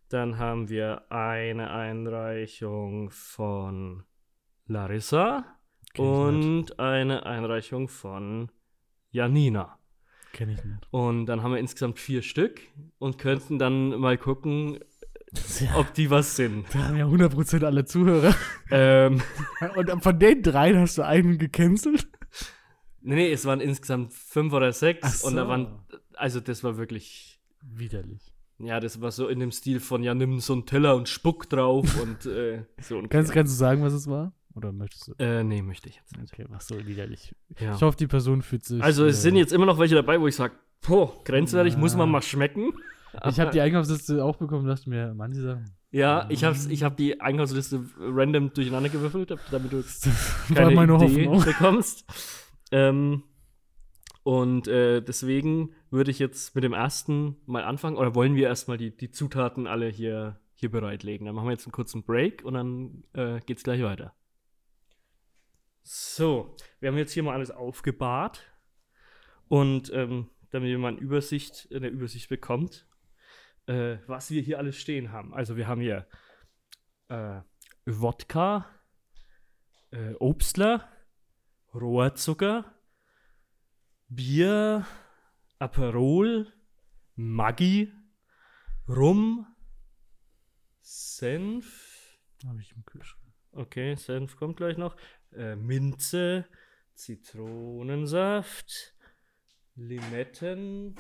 [0.10, 4.04] Dann haben wir eine Einreichung von
[4.68, 5.46] Larissa
[5.94, 8.52] Kenn und eine Einreichung von
[9.12, 9.80] Janina.
[10.34, 10.88] Kenn ich nicht.
[10.92, 12.62] Und dann haben wir insgesamt vier Stück
[13.00, 14.80] und könnten dann mal gucken,
[15.62, 16.66] Ja, ob die was sind.
[16.74, 18.36] da haben ja 100% alle Zuhörer.
[18.72, 19.22] ähm,
[19.76, 22.08] Und von den dreien hast du einen gecancelt?
[23.06, 25.50] Nee, nee, es waren insgesamt fünf oder sechs Ach und da so.
[25.50, 25.68] waren,
[26.16, 28.34] also das war wirklich, Widerlich.
[28.60, 31.50] ja, das war so in dem Stil von, ja, nimm so einen Teller und spuck
[31.50, 33.02] drauf und äh, so.
[33.10, 34.34] Kannst, kannst du sagen, was es war?
[34.56, 35.14] Oder möchtest du?
[35.20, 36.32] Äh, nee, möchte ich jetzt nicht.
[36.34, 37.36] Okay, was so widerlich.
[37.60, 37.76] Ja.
[37.76, 38.82] Ich hoffe, die Person fühlt sich.
[38.82, 40.54] Also es äh, sind jetzt immer noch welche dabei, wo ich sage,
[40.88, 42.12] boah, grenzwertig, muss man Ja.
[42.14, 42.72] mal schmecken.
[43.28, 45.66] Ich habe die Einkaufsliste auch bekommen, dachte mir, manche Sachen.
[45.92, 49.84] Ja, ich habe ich hab die Einkaufsliste random durcheinander gewürfelt, damit du
[50.54, 51.46] keine meine Idee Hoffnung.
[51.46, 52.04] bekommst.
[52.76, 53.24] Ähm,
[54.24, 57.96] und äh, deswegen würde ich jetzt mit dem ersten mal anfangen.
[57.96, 61.26] Oder wollen wir erstmal die, die Zutaten alle hier, hier bereitlegen?
[61.26, 64.14] Dann machen wir jetzt einen kurzen Break und dann äh, geht's gleich weiter.
[65.84, 68.42] So, wir haben jetzt hier mal alles aufgebahrt.
[69.48, 72.90] Und ähm, damit ihr mal eine Übersicht, eine Übersicht bekommt,
[73.68, 75.34] äh, was wir hier alles stehen haben.
[75.34, 76.08] Also wir haben hier
[77.08, 77.40] äh,
[77.86, 78.66] Wodka,
[79.92, 80.90] äh, Obstler,
[81.76, 82.74] Rohrzucker,
[84.08, 84.86] Bier,
[85.60, 86.54] Aperol,
[87.16, 87.92] Maggi,
[88.88, 89.46] Rum,
[90.82, 93.34] Senf, Habe ich im Kühlschrank.
[93.52, 94.96] okay, Senf kommt gleich noch,
[95.34, 96.46] äh, Minze,
[96.94, 98.96] Zitronensaft,
[99.76, 100.96] Limetten,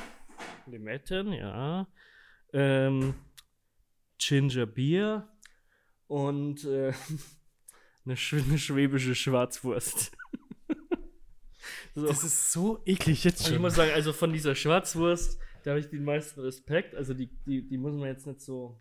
[0.65, 1.87] Limetten, ja,
[2.51, 3.13] ähm,
[4.17, 5.31] Ginger Beer
[6.07, 6.91] und äh,
[8.05, 10.11] eine, sch eine schwäbische Schwarzwurst.
[11.95, 12.05] so.
[12.07, 13.61] Das ist so eklig jetzt Also ich schon.
[13.61, 16.93] muss sagen, also von dieser Schwarzwurst, da habe ich den meisten Respekt.
[16.95, 18.79] Also die, die, die muss man jetzt nicht so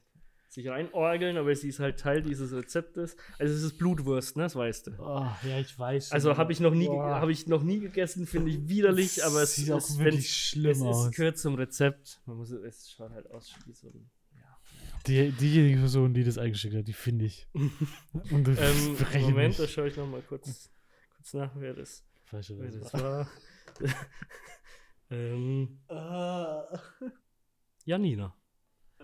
[0.50, 3.16] sich reinorgeln, aber sie ist halt Teil dieses Rezeptes.
[3.40, 4.44] Also es ist Blutwurst, ne?
[4.44, 4.90] Das weißt du.
[5.00, 6.08] Oh, ja, ich weiß.
[6.08, 6.14] schon.
[6.14, 9.42] Also habe ich noch nie, habe ich noch nie gegessen, finde ich widerlich, Das aber
[9.42, 11.06] es sieht auch ist, wirklich wenn's- schlimm es aus.
[11.06, 12.20] ist, gehört zum Rezept.
[12.26, 14.08] Man muss, es schaut halt aus wie so ein.
[15.06, 17.46] Die, diejenige Person, die das eingeschickt hat, die finde ich.
[18.30, 20.70] Und das Ähm, Moment, da schaue ich noch mal kurz,
[21.16, 23.28] kurz nach, wer das, Falsch, wer das das war.
[25.10, 25.78] ähm,
[27.84, 28.34] Janina.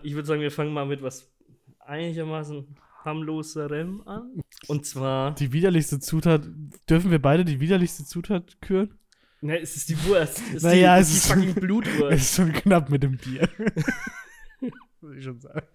[0.03, 1.31] Ich würde sagen, wir fangen mal mit was
[1.79, 4.41] einigermaßen harmloserem an.
[4.67, 6.45] Und zwar, Die widerlichste Zutat.
[6.89, 8.97] Dürfen wir beide die widerlichste Zutat küren?
[9.39, 10.39] ne, es ist die Wurst.
[10.49, 12.17] Es ist Naja, die, es die ist- fucking Es Blutwurst.
[12.17, 13.47] ist schon knapp mit dem Bier.
[15.01, 15.65] Muss ich schon sagen.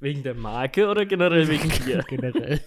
[0.00, 2.02] wegen der Marke oder generell wegen Bier?
[2.08, 2.60] Generell.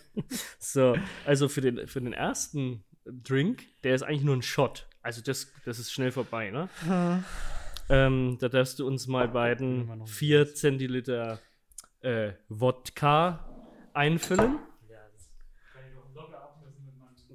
[0.60, 2.84] So, also für den, für den ersten
[3.24, 4.88] Drink, der ist eigentlich nur ein Shot.
[5.02, 6.70] Also das, das ist schnell vorbei, ne?
[7.90, 11.40] Ähm, da darfst du uns mal Immer beiden noch 4 Zentiliter
[12.02, 13.48] äh, Wodka
[13.94, 14.60] einfüllen.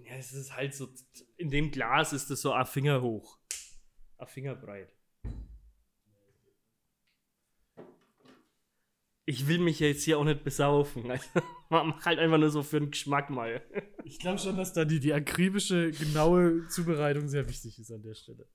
[0.04, 0.88] Ja, es ist halt so,
[1.37, 3.38] in dem Glas ist es so a Finger hoch.
[4.18, 4.54] A Finger
[9.24, 11.11] Ich will mich jetzt hier auch nicht besaufen.
[11.11, 11.28] Also,
[11.70, 13.62] mach halt einfach nur so für den Geschmack mal.
[14.04, 18.14] Ich glaube schon, dass da die, die akribische, genaue Zubereitung sehr wichtig ist an der
[18.14, 18.48] Stelle.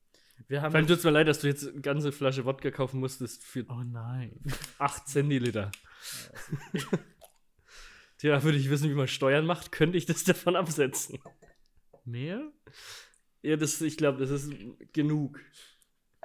[0.49, 0.71] Wir haben.
[0.71, 3.45] Vor allem tut es mir leid, dass du jetzt eine ganze Flasche Wodka kaufen musstest
[3.45, 4.37] für oh nein.
[4.77, 5.71] 8 Zentiliter.
[8.17, 11.17] Tja, würde ich wissen, wie man Steuern macht, könnte ich das davon absetzen.
[12.03, 12.51] Mehr?
[13.41, 14.51] Ja, das, ich glaube, das ist
[14.91, 15.39] genug.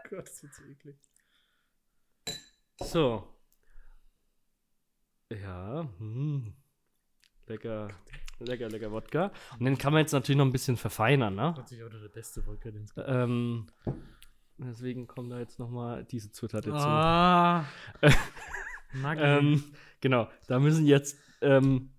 [0.08, 0.96] Gott, das wird so eklig.
[2.80, 3.28] So.
[5.40, 6.52] Ja, hm.
[7.46, 7.88] lecker,
[8.38, 9.32] lecker, lecker Wodka.
[9.58, 11.54] Und den kann man jetzt natürlich noch ein bisschen verfeinern, ne?
[11.56, 13.06] Natürlich auch der beste Wodka, den es gibt.
[13.08, 13.66] Ähm,
[14.58, 16.76] deswegen kommt da jetzt noch mal diese Zutat dazu.
[16.76, 17.64] Ah.
[18.92, 19.22] Maggi.
[19.22, 19.64] Ähm,
[20.00, 21.90] genau, da müssen jetzt ähm,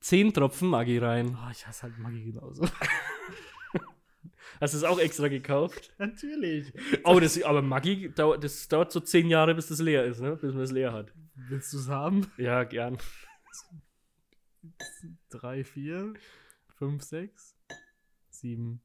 [0.00, 1.36] 10 Tropfen Maggi rein.
[1.40, 2.64] oh, ich hasse halt Maggi genauso.
[4.60, 5.92] Hast du es auch extra gekauft?
[5.98, 6.72] Natürlich.
[7.04, 10.36] Oh, das, aber Maggi, das dauert so 10 Jahre, bis das leer ist, ne?
[10.36, 11.12] Bis man es leer hat.
[11.34, 12.30] Willst du es haben?
[12.36, 12.98] Ja, gern.
[15.30, 16.14] Drei, vier,
[16.76, 17.56] fünf, sechs,
[18.28, 18.82] sieben,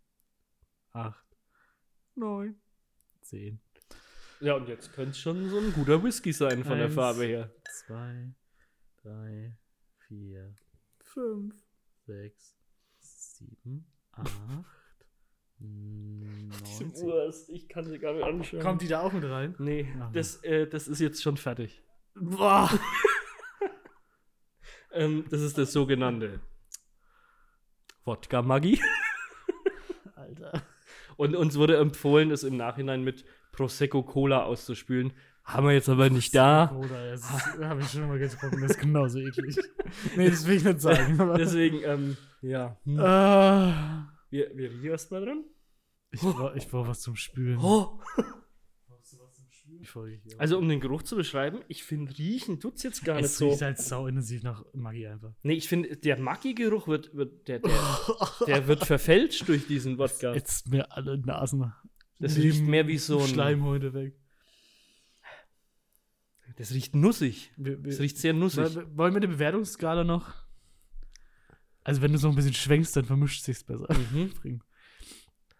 [0.93, 1.25] acht,
[2.15, 2.59] neun,
[3.21, 3.59] zehn.
[4.39, 6.95] Ja, und jetzt könnte es schon so ein guter Whisky sein von der Eins.
[6.95, 7.53] Farbe her.
[7.85, 8.33] zwei,
[9.01, 9.57] drei,
[10.07, 10.55] vier,
[10.99, 11.55] fünf,
[12.05, 12.57] sechs,
[12.99, 14.31] sieben, acht,
[15.59, 16.51] neun,
[17.47, 18.59] ich kann sie gar nicht anschauen.
[18.61, 19.55] Kommt die da auch mit rein?
[19.57, 21.81] Nee, Ach, das, äh, das ist jetzt schon fertig.
[22.15, 22.69] Boah.
[24.95, 26.39] Ähm, das ist das sogenannte
[28.05, 28.79] Wodka Maggi.
[30.15, 30.63] Alter.
[31.17, 35.11] Und uns wurde empfohlen, es im Nachhinein mit Prosecco Cola auszuspülen.
[35.43, 36.71] Haben wir jetzt aber nicht da.
[36.71, 37.29] Oder das
[37.61, 39.57] habe ich schon mal getrunken, das ist genauso eklig.
[40.15, 41.17] nee, das will ich nicht sagen.
[41.37, 42.77] Deswegen, ähm, ja.
[42.85, 42.99] Hm.
[42.99, 44.13] Ah.
[44.29, 45.43] Wir, wir riechen erstmal dran.
[46.11, 47.59] ich brauche brauch was zum Spülen.
[47.59, 47.99] Oh.
[49.85, 50.39] Folge hier.
[50.39, 53.49] Also, um den Geruch zu beschreiben, ich finde, riechen tut's jetzt gar nicht es so.
[53.49, 55.33] riecht halt sauintensiv nach Maggi einfach.
[55.43, 57.71] Nee, ich finde, der Maggi-Geruch wird, wird, der, der,
[58.47, 60.33] der wird verfälscht durch diesen Wodka.
[60.33, 61.71] Jetzt mir alle Nasen.
[62.19, 63.27] Das riecht mehr wie so ein.
[63.27, 64.15] Schleimhäute weg.
[66.57, 67.51] Das riecht nussig.
[67.57, 68.75] Das riecht sehr nussig.
[68.75, 70.33] Woll- Wollen wir eine Bewertungsskala noch?
[71.83, 73.87] Also, wenn du so ein bisschen schwenkst, dann vermischt sich's besser.
[74.13, 74.31] Mhm.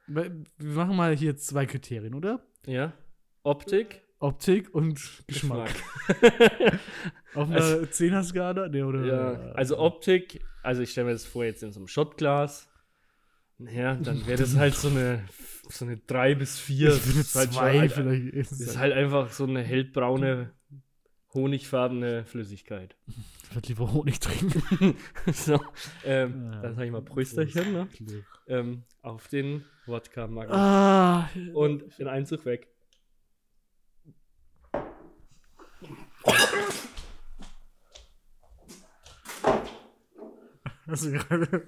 [0.08, 2.46] Wir machen mal hier zwei Kriterien, oder?
[2.68, 2.94] Ja.
[3.42, 4.04] Optik.
[4.20, 5.70] Optik und Geschmack.
[7.36, 8.70] Auf einer Also- 10er-Skala?
[8.70, 9.06] Nee, oder?
[9.06, 12.70] Ja, also Optik, also ich stelle mir das vor, jetzt in so einem Shotglas.
[13.60, 15.24] Ja, dann wäre das halt so eine,
[15.70, 16.90] so eine 3 bis 4.
[16.94, 18.34] Ich bin ist halt schon zwei halt, vielleicht.
[18.34, 20.52] Ist Das es ist halt einfach so eine hellbraune,
[21.34, 22.96] honigfarbene Flüssigkeit.
[23.08, 24.96] Ich würde lieber Honig trinken.
[25.34, 25.60] so,
[26.04, 26.62] ähm, Ja.
[26.62, 27.88] dann sage ich mal Prösterchen ne?
[28.48, 30.52] ähm, auf den Wodka Maggi.
[30.52, 32.68] Ah, Und den Einzug weg.
[41.06, 41.68] Du gerade.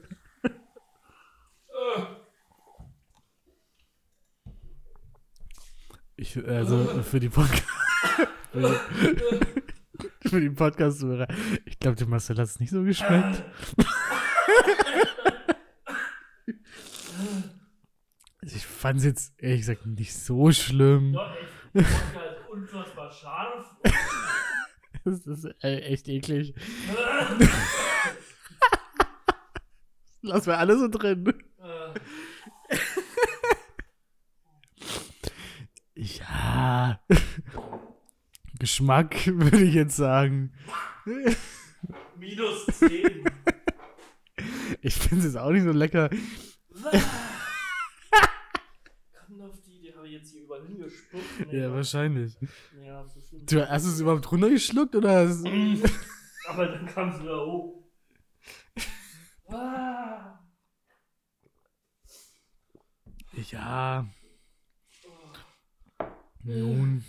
[6.16, 7.64] Ich, also für die Podcast.
[10.22, 11.32] für die, podcast -Hörer.
[11.66, 13.44] Ich glaube, dem Marcel hat es nicht so geschmeckt.
[18.42, 21.14] Also ich fand es jetzt ehrlich gesagt nicht so schlimm.
[21.14, 23.76] der Wodka ist unfassbar scharf.
[25.08, 26.54] Das ist äh, echt eklig.
[30.22, 31.34] Lass mal alles so drin.
[35.96, 37.00] Ja.
[38.60, 40.52] Geschmack würde ich jetzt sagen.
[42.18, 43.24] Minus 10.
[44.82, 46.10] Ich finde es jetzt auch nicht so lecker.
[49.26, 49.56] Kommt auf
[50.08, 51.54] ich jetzt hier überall hingespuckt.
[51.54, 52.38] Ja, wahrscheinlich.
[52.84, 53.46] Ja, so schlimm.
[53.46, 55.22] Du, hast es überhaupt runtergeschluckt oder?
[56.48, 57.84] Aber dann kam es wieder hoch.
[59.50, 60.40] Ah.
[63.52, 64.08] Ja.
[66.44, 67.04] Nun.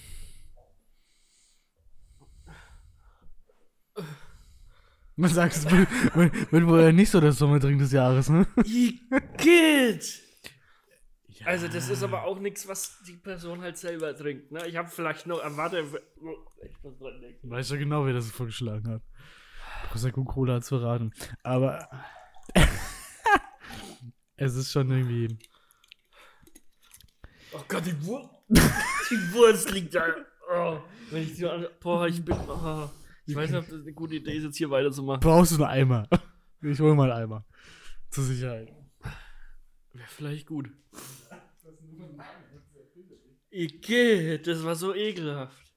[5.16, 8.46] Man sagt es, wird, wird, wohl nicht so das Sommertrink des Jahres, ne?
[8.64, 10.28] Igitt!
[11.44, 14.51] Also, das ist aber auch nichts, was die Person halt selber trinkt.
[14.51, 14.66] Ne?
[14.66, 15.40] Ich habe vielleicht noch.
[15.57, 17.51] Warte, ich muss dran denken.
[17.51, 19.03] Weiß ja genau, wer das vorgeschlagen hat.
[19.90, 21.12] Prosecco Cola hat's verraten.
[21.42, 21.88] Aber
[24.37, 25.38] es ist schon irgendwie.
[27.53, 28.31] Oh Gott, die Wurst.
[28.48, 30.07] die Wurst liegt da.
[30.51, 31.66] Oh, wenn ich die an.
[31.81, 32.37] Boah, ich bin.
[32.37, 32.88] Oh,
[33.27, 35.20] ich weiß nicht, ob das eine gute Idee ist, jetzt hier weiterzumachen.
[35.20, 36.09] Brauchst du einen Eimer?
[36.61, 37.44] Ich hol mal einen Eimer.
[38.11, 38.74] Zur Sicherheit.
[39.92, 40.68] Wäre vielleicht gut.
[43.50, 45.72] Igitt, das war so ekelhaft.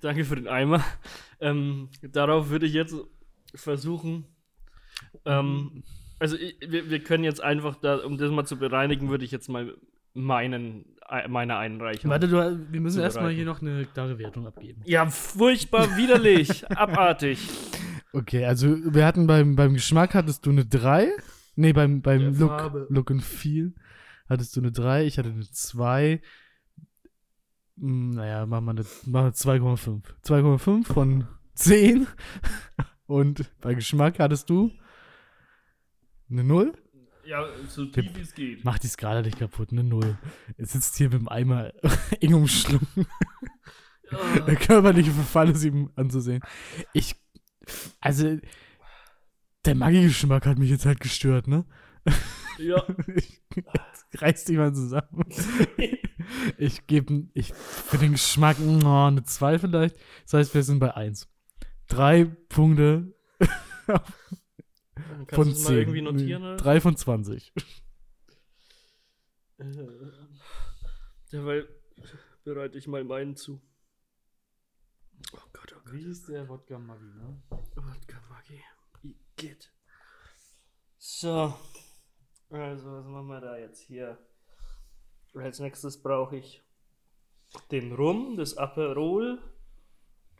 [0.00, 0.84] Danke für den Eimer.
[1.40, 2.94] Ähm, darauf würde ich jetzt
[3.54, 4.24] versuchen.
[5.24, 5.82] Ähm,
[6.18, 9.30] also ich, wir, wir können jetzt einfach, da, um das mal zu bereinigen, würde ich
[9.30, 9.76] jetzt mal
[10.14, 10.95] meinen,
[11.28, 12.10] meine Einreichung.
[12.10, 12.36] Warte, du,
[12.70, 14.82] wir müssen erstmal hier noch eine klare Wertung abgeben.
[14.84, 17.38] Ja, furchtbar widerlich, abartig.
[18.12, 21.10] Okay, also wir hatten beim, beim Geschmack hattest du eine 3.
[21.56, 22.86] Nee, beim, beim Der Look, Farbe.
[22.90, 23.74] Look and Feel
[24.28, 26.20] hattest du eine 3, ich hatte eine 2.
[27.78, 30.02] Hm, Naja, machen wir eine, machen wir 2,5.
[30.24, 32.06] 2,5 von 10.
[33.06, 34.72] Und bei Geschmack hattest du
[36.28, 36.72] eine 0.
[37.26, 38.64] Ja, so tief wie es geht.
[38.64, 40.16] Mach die Skala nicht kaputt, eine 0.
[40.56, 41.72] Es sitzt hier mit dem Eimer
[42.20, 42.86] eng umschlungen.
[44.46, 46.40] Der körperliche Verfall ist ihm anzusehen.
[46.92, 47.16] Ich,
[48.00, 48.38] also,
[49.64, 51.64] der Maggi-Geschmack hat mich jetzt halt gestört, ne?
[52.58, 52.84] Ja.
[53.16, 53.42] Ich,
[54.20, 55.24] reißt dich mal zusammen.
[56.58, 59.96] Ich gebe, ich, für den Geschmack, oh, eine 2 vielleicht.
[60.24, 61.28] Das heißt, wir sind bei 1.
[61.88, 63.14] Drei Punkte
[65.26, 65.64] Kannst von du es 10.
[65.64, 66.42] mal irgendwie notieren?
[66.42, 66.56] oder?
[66.56, 67.52] Drei von 20.
[69.58, 69.64] Äh,
[71.32, 71.68] Derweil
[72.44, 73.60] bereite ich mal meinen zu.
[75.32, 75.92] Oh Gott, oh Gott.
[75.92, 77.42] Wie ist der Wodka Maggi, ne?
[77.50, 78.60] Wodka Maggi.
[79.02, 79.72] Igitt.
[80.98, 81.54] So.
[82.50, 84.18] Also, was machen wir da jetzt hier?
[85.34, 86.62] Als nächstes brauche ich
[87.70, 89.38] den Rum, das Aperol,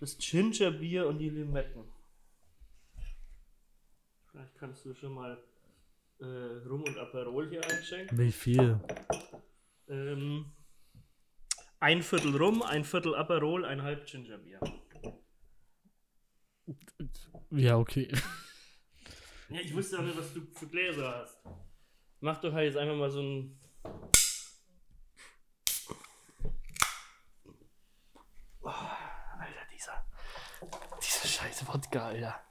[0.01, 1.85] das Gingerbier und die Limetten.
[4.37, 5.43] Vielleicht kannst du schon mal
[6.21, 6.25] äh,
[6.69, 8.19] Rum und Aperol hier einschenken.
[8.19, 8.79] Wie viel?
[9.89, 10.53] Ähm,
[11.81, 14.61] ein Viertel Rum, ein Viertel Aperol, ein halb Gingerbier.
[17.49, 18.13] Ja, okay.
[19.49, 21.39] Ja, ich wusste auch nicht, was du für Gläser hast.
[22.21, 23.59] Mach doch halt jetzt einfach mal so ein.
[28.61, 30.07] Oh, Alter, dieser.
[31.01, 32.46] Dieser scheiß Wodka, Alter.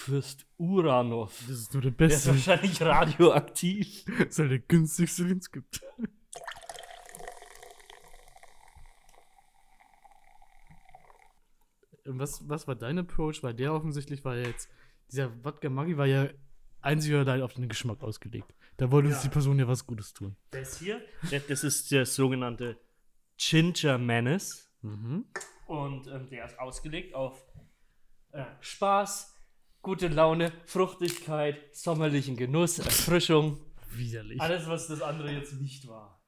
[0.00, 1.36] Fürst Uranov.
[1.48, 2.30] Das ist nur der Der ist beste.
[2.30, 4.04] wahrscheinlich radioaktiv.
[4.18, 5.80] Das ist halt der günstigste, den es gibt.
[12.06, 13.42] Und Was, was war dein Approach?
[13.42, 14.68] Weil der offensichtlich war ja jetzt,
[15.10, 16.28] dieser Wodka Maggi war ja
[16.80, 18.52] einzig oder allein auf den Geschmack ausgelegt.
[18.78, 19.22] Da wollte uns Ja.
[19.24, 20.36] die Person ja was Gutes tun.
[20.50, 22.78] Das hier, das das ist der sogenannte
[23.36, 24.70] Ginger Menace.
[24.82, 25.26] Mhm.
[25.66, 27.44] Und ähm, der ist ausgelegt auf
[28.32, 29.36] äh, Spaß,
[29.82, 33.60] gute Laune, Fruchtigkeit, sommerlichen Genuss, Erfrischung.
[33.90, 34.40] Widerlich.
[34.40, 36.20] Alles, was das andere jetzt nicht war.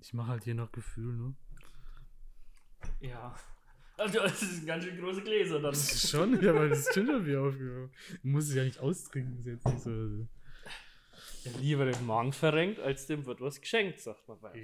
[0.00, 1.34] Ich mache halt hier noch Gefühl, ne?
[3.00, 3.34] Ja.
[3.96, 5.74] Also, das sind ganz schön große Gläser dann.
[5.74, 7.90] Schon, ja, weil das Gingerbier aufgehört.
[8.22, 9.90] Du musst es ja nicht austrinken, ist jetzt nicht so.
[11.44, 14.60] Ja, lieber dem Magen verrenkt, als dem wird was geschenkt, sagt man bei.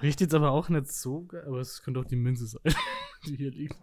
[0.00, 2.62] Riecht jetzt aber auch nicht so geil, aber es könnte auch die Münze sein,
[3.26, 3.78] die hier liegt.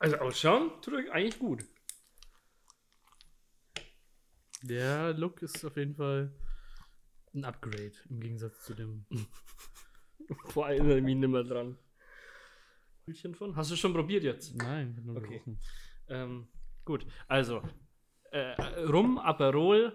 [0.00, 1.64] Also ausschauen tut er eigentlich gut.
[4.62, 6.32] Der Look ist auf jeden Fall
[7.34, 9.06] ein Upgrade im Gegensatz zu dem.
[10.46, 11.78] Vor allem erinnere ich mich nicht mehr dran.
[13.04, 13.54] Hütchen von?
[13.56, 14.56] Hast du schon probiert jetzt?
[14.56, 15.28] Nein, ich nur Okay.
[15.28, 15.58] gerochen.
[16.08, 16.48] Ähm,
[16.84, 17.62] gut, also
[18.30, 19.92] äh, Rum, Aperol,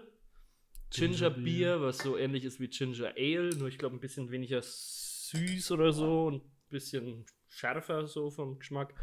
[0.90, 1.42] Ginger Gingerbier.
[1.42, 5.72] Bier, was so ähnlich ist wie Ginger Ale, nur ich glaube ein bisschen weniger süß
[5.72, 8.94] oder so und ein bisschen schärfer so vom Geschmack.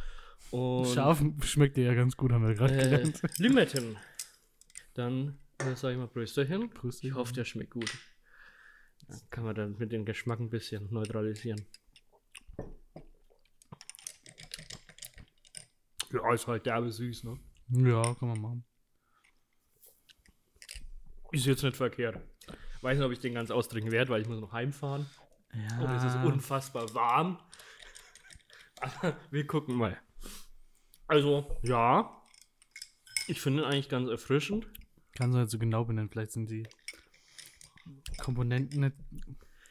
[0.51, 3.21] Und Scharf schmeckt dir ja ganz gut, haben wir gerade äh, gelernt.
[3.37, 3.97] Limetten.
[4.93, 6.69] Dann äh, sage ich mal Prösterchen.
[6.69, 7.09] Prösterchen.
[7.09, 7.91] Ich hoffe, der schmeckt gut.
[9.07, 11.65] Dann kann man dann mit dem Geschmack ein bisschen neutralisieren.
[16.11, 17.39] Ja, ist halt derbe süß, ne?
[17.69, 18.65] Ja, kann man machen.
[21.31, 22.19] Ist jetzt nicht verkehrt.
[22.81, 25.07] Weiß nicht, ob ich den ganz austrinken werde, weil ich muss noch heimfahren.
[25.53, 25.79] Ja.
[25.79, 27.39] Und es ist unfassbar warm.
[28.79, 29.97] Aber wir gucken mal.
[31.13, 32.09] Also, ja.
[33.27, 34.67] Ich finde ihn eigentlich ganz erfrischend.
[35.15, 36.67] Kannst du nicht so genau benennen, vielleicht sind die
[38.17, 38.95] Komponenten nicht.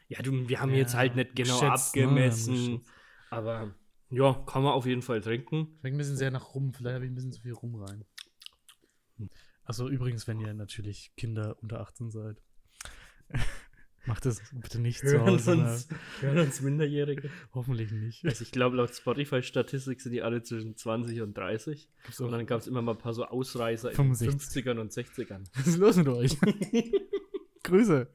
[0.06, 2.04] Ja, du, wir haben Ja, jetzt halt nicht genau geschätzt, ne?
[2.04, 2.54] abgemessen.
[2.54, 2.90] Geschätzt.
[3.30, 3.74] aber
[4.10, 5.76] ja, kann man auf jeden Fall trinken.
[5.80, 8.04] Schmeckt ein bisschen sehr nach Rum, vielleicht habe ich ein bisschen zu viel Rum rein.
[9.64, 12.40] Achso, übrigens, wenn ihr natürlich Kinder unter 18 seid,
[14.06, 15.56] macht das bitte nicht zu Hören Hause.
[15.56, 15.62] ne?
[15.70, 15.88] uns,
[16.20, 17.30] hören uns Minderjährige.
[17.54, 18.24] Hoffentlich nicht.
[18.24, 21.88] Also ich glaube, laut Spotify-Statistik sind die alle zwischen 20 und 30.
[22.04, 24.64] Gibt's Und dann gab es immer mal ein paar so Ausreißer in 65.
[24.64, 25.44] den 50ern und 60ern.
[25.54, 26.36] was ist los mit euch?
[27.62, 28.08] Grüße.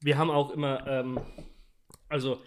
[0.00, 1.18] Wir haben auch immer, ähm,
[2.08, 2.40] also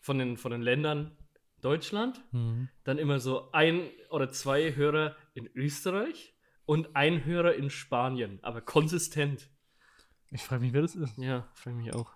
[0.00, 1.16] von den, von den Ländern
[1.60, 2.68] Deutschland, Mhm.
[2.84, 6.34] dann immer so ein oder zwei Hörer in Österreich
[6.64, 9.50] und ein Hörer in Spanien, aber konsistent.
[10.30, 11.16] Ich frage mich, wer das ist.
[11.18, 12.12] Ja, frage mich auch.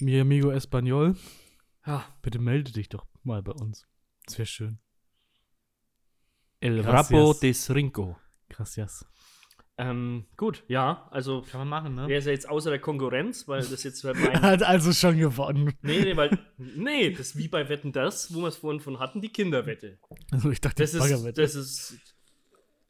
[0.00, 1.16] Mi amigo Español,
[1.86, 3.86] Ja, bitte melde dich doch mal bei uns.
[4.24, 4.78] Das wäre schön.
[6.60, 7.12] El Gracias.
[7.12, 8.18] Rapo des Rinco.
[8.48, 9.06] Gracias.
[9.78, 12.04] Ähm, gut, ja, also Kann man machen, ne?
[12.06, 15.16] wer ist ja jetzt außer der Konkurrenz, weil das jetzt halt mein Hat also schon
[15.16, 15.72] gewonnen.
[15.80, 16.38] Nee, nee, weil.
[16.58, 19.98] Nee, das ist wie bei Wetten das, wo wir es vorhin von hatten, die Kinderwette.
[20.30, 21.40] Also ich dachte, Das ist, Baggerwette.
[21.40, 21.98] das ist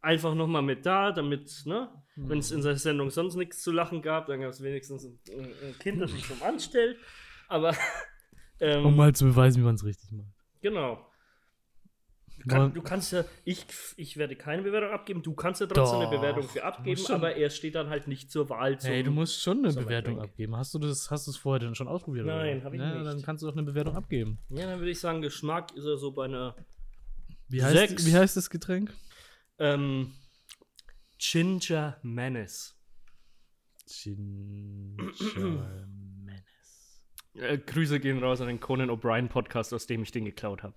[0.01, 4.03] einfach nochmal mit da, damit, ne, wenn es in der Sendung sonst nichts zu lachen
[4.03, 6.98] gab, dann gab es wenigstens ein, ein, Kind, das sich dumm anstellt.
[7.48, 7.74] Aber,
[8.61, 10.28] ähm, um mal zu beweisen, wie man es richtig macht.
[10.61, 11.07] genau.
[12.42, 13.66] Du, kann, du kannst ja, ich,
[13.98, 17.36] ich werde keine Bewertung abgeben, du kannst ja trotzdem Doch, eine Bewertung für abgeben, aber
[17.36, 18.90] er steht dann halt nicht zur Wahl zum.
[18.90, 19.74] Hey, du musst schon eine.
[19.74, 20.57] Bewertung abgeben.
[20.57, 22.24] Hast du das, hast du es vorher denn schon ausprobiert?
[22.24, 23.07] Nein, hab ich ja, nicht.
[23.07, 24.38] Dann kannst du doch eine Bewertung abgeben.
[24.48, 26.57] Ja, dann würde ich sagen, Geschmack ist er so bei einer
[27.48, 28.07] Wie heißt, Sechs.
[28.07, 28.90] wie heißt das Getränk?
[29.61, 30.12] Ähm,
[31.18, 32.74] Ginger Menace.
[33.86, 35.86] Ginger
[36.24, 37.04] Menace.
[37.34, 40.74] Äh, Grüße gehen raus an den Conan O'Brien Podcast, aus dem ich den geklaut habe.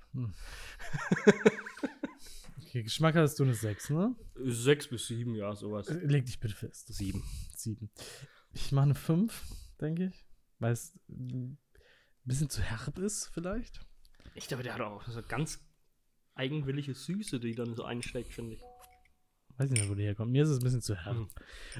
[2.74, 4.16] Okay, Geschmack hast du eine 6, ne?
[4.34, 5.90] Sechs bis sieben, ja, sowas.
[5.90, 6.92] Äh, Leg dich bitte fest.
[6.92, 7.24] Sieben.
[7.56, 7.92] 7.
[8.52, 9.44] Ich mache eine 5,
[9.80, 10.26] denke ich.
[10.58, 11.60] Weil es ein
[12.24, 13.80] bisschen zu herb ist, vielleicht.
[14.34, 15.64] Ich glaube, der hat auch so ganz
[16.34, 18.62] eigenwillige Süße, die dann so einsteckt, finde ich.
[19.58, 20.32] Weiß nicht mehr, wo die herkommt.
[20.32, 21.18] Mir ist es ein bisschen zu hart.
[21.18, 21.28] Hm.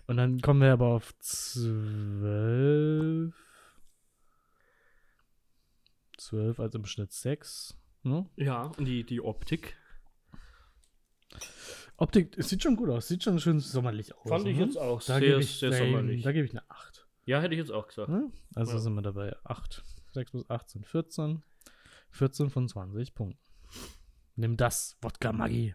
[0.08, 3.34] Und dann kommen wir aber auf 12.
[6.18, 7.76] 12, also im Schnitt 6.
[8.04, 8.30] Ne?
[8.36, 9.76] Ja, und die, die Optik.
[11.98, 13.08] Optik, es sieht schon gut aus.
[13.08, 14.30] Sieht schon schön sommerlich aus.
[14.30, 14.66] Fand ich ne?
[14.66, 16.24] jetzt auch Da sehr, ich, sehr da, sommerlich.
[16.24, 17.08] da gebe ich eine 8.
[17.26, 18.10] Ja, hätte ich jetzt auch gesagt.
[18.10, 18.32] Ne?
[18.56, 18.80] Also Ja.
[18.80, 19.84] sind wir dabei 8.
[20.12, 21.44] 6 bis 18, 14.
[22.12, 23.40] 14 von 20 Punkten.
[24.36, 25.74] Nimm das, Wodka Magie.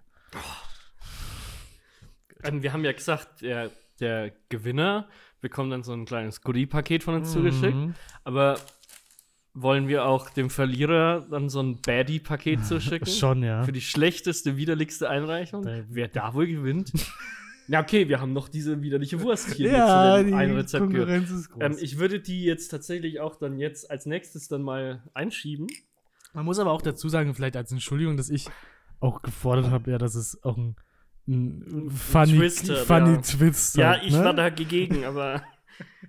[2.44, 3.70] Ähm, wir haben ja gesagt, der,
[4.00, 5.08] der Gewinner
[5.40, 7.74] bekommt dann so ein kleines Goodie-Paket von uns zugeschickt.
[7.76, 7.94] Mhm.
[8.24, 8.58] Aber
[9.54, 13.08] wollen wir auch dem Verlierer dann so ein Baddie-Paket zuschicken?
[13.08, 13.62] Schon, ja.
[13.64, 15.62] Für die schlechteste, widerlichste Einreichung?
[15.62, 16.92] Da- Wer da wohl gewinnt?
[17.68, 20.90] ja, okay, wir haben noch diese widerliche Wurst hier ja, zu die dem ein Rezept
[20.90, 21.08] gehört.
[21.08, 21.62] Konkurrenz ist groß.
[21.62, 25.66] Ähm, ich würde die jetzt tatsächlich auch dann jetzt als nächstes dann mal einschieben.
[26.34, 28.46] Man muss aber auch dazu sagen, vielleicht als Entschuldigung, dass ich
[29.00, 30.76] auch gefordert habe, ja, dass es auch ein,
[31.28, 33.20] ein funny, Twist hat, funny ja.
[33.20, 34.24] Twist Ja, ich ne?
[34.24, 35.42] war dagegen, aber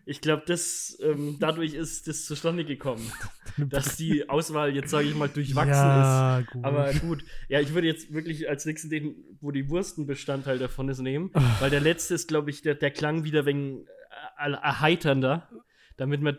[0.05, 3.05] ich glaube, das ähm, dadurch ist das zustande gekommen,
[3.57, 5.75] dass die Auswahl jetzt, sage ich mal, durchwachsen ist.
[5.75, 6.65] ja, gut.
[6.65, 10.57] Aber gut, ja, ich würde jetzt wirklich als nächsten den, wo die Wurst ein Bestandteil
[10.57, 11.57] davon ist, nehmen, Ah.
[11.59, 13.85] weil der letzte ist, glaube ich, der, der klang wieder wegen
[14.39, 15.47] äh, erheiternder,
[15.97, 16.37] damit man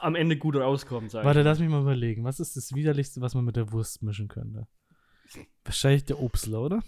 [0.00, 2.24] am Ende gut rauskommt, sage Warte, lass mich mal überlegen.
[2.24, 4.66] Was ist das Widerlichste, was man mit der Wurst mischen könnte?
[5.64, 6.82] Wahrscheinlich der Obstler, oder?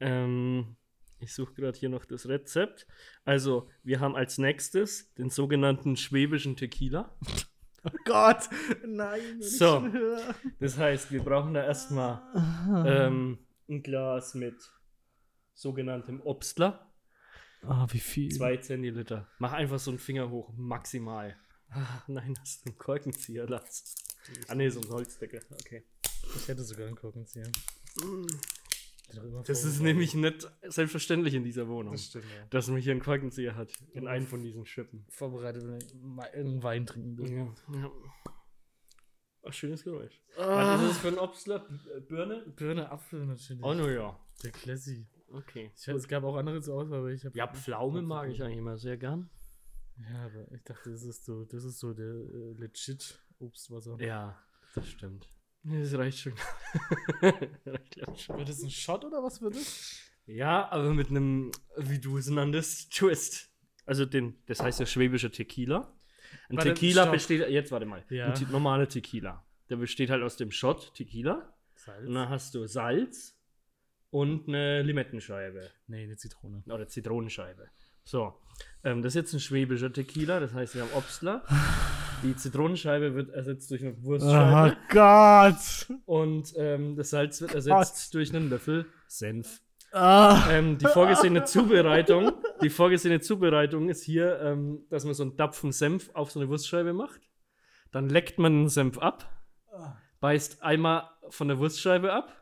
[0.00, 0.76] Ähm,
[1.18, 2.86] ich suche gerade hier noch das Rezept.
[3.24, 7.16] Also, wir haben als nächstes den sogenannten schwäbischen Tequila.
[7.84, 8.48] Oh Gott,
[8.84, 9.40] nein.
[9.40, 9.86] So.
[10.58, 12.20] Das heißt, wir brauchen da erstmal
[12.84, 13.38] ähm,
[13.68, 14.56] ein Glas mit
[15.54, 16.92] sogenanntem Obstler.
[17.62, 18.32] Ah, wie viel?
[18.32, 19.28] Zwei Zentiliter.
[19.38, 21.36] Mach einfach so einen Finger hoch, maximal.
[21.70, 23.84] Ah, nein, hast du einen Korkenzieher lassen.
[24.48, 25.42] Ah, nee, so ein Holzdeckel.
[25.52, 25.84] Okay.
[26.34, 27.50] Ich hätte sogar einen Korkenzieher.
[29.46, 32.46] Das ist nämlich nicht selbstverständlich in dieser Wohnung, Das stimmt, ja.
[32.50, 33.72] dass man hier einen Korkenzieher hat.
[33.92, 35.06] In einem von diesen Schippen.
[35.08, 37.30] Vorbereitet, wenn ich einen Wein trinken will.
[37.30, 37.54] Ja.
[37.74, 37.90] ja.
[39.44, 40.20] Ach, schönes Geräusch.
[40.36, 40.74] Ah.
[40.74, 41.60] Was ist das für ein Obstler?
[41.60, 42.44] B- Birne?
[42.56, 43.62] Birne, Apfel natürlich.
[43.62, 44.18] Oh, no, ja.
[44.42, 45.06] Der Classy.
[45.30, 45.70] Okay.
[45.76, 47.36] Ich, es gab auch andere zur Auswahl, aber ich habe.
[47.38, 49.30] Ja, Pflaume mag ich eigentlich immer sehr gern.
[49.98, 53.96] Ja, aber ich dachte, das ist so, das ist so der äh, legit Obstwasser.
[54.00, 54.36] Ja,
[54.74, 55.28] das stimmt.
[55.68, 56.32] Nee, Das reicht schon.
[57.22, 58.28] reicht.
[58.28, 59.98] Wird das ein Shot oder was wird das?
[60.26, 63.50] Ja, aber mit einem, wie du es nanntest, Twist.
[63.84, 65.92] Also den, das heißt ja schwäbischer Tequila.
[66.48, 67.14] Ein Warte, Tequila stopp.
[67.14, 68.32] besteht, jetzt warte mal, Ja.
[68.32, 69.44] ein normaler Tequila.
[69.68, 71.52] Der besteht halt aus dem Shot Tequila.
[71.74, 72.06] Salz?
[72.06, 73.36] Und dann hast du Salz
[74.10, 75.70] und eine Limettenscheibe.
[75.88, 76.62] Nee, eine Zitrone.
[76.66, 77.68] Oder Zitronenscheibe.
[78.04, 78.40] So,
[78.84, 81.44] ähm, das ist jetzt ein schwäbischer Tequila, das heißt, wir haben Obstler.
[82.26, 84.76] Die Zitronenscheibe wird ersetzt durch eine Wurstscheibe.
[84.76, 85.86] Oh Gott!
[86.06, 89.60] Und ähm, das Salz wird ersetzt durch einen Löffel Senf.
[89.92, 90.50] Ah.
[90.50, 95.70] Ähm, die vorgesehene Zubereitung, die vorgesehene Zubereitung ist hier, ähm, dass man so einen Tapfen
[95.70, 97.20] Senf auf so eine Wurstscheibe macht.
[97.92, 99.30] Dann leckt man den Senf ab,
[100.18, 102.32] beißt einmal von der Wurstscheibe ab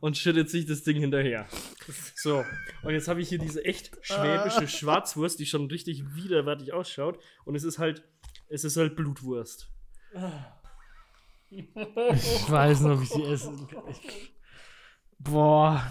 [0.00, 1.46] und schüttet sich das Ding hinterher.
[2.14, 2.42] So,
[2.82, 7.18] und jetzt habe ich hier diese echt schwäbische Schwarzwurst, die schon richtig widerwärtig ausschaut.
[7.44, 8.02] Und es ist halt,
[8.48, 9.70] es ist halt Blutwurst.
[11.50, 13.88] Ich weiß nicht, ob ich die essen kann.
[13.88, 14.34] Ich,
[15.18, 15.82] boah.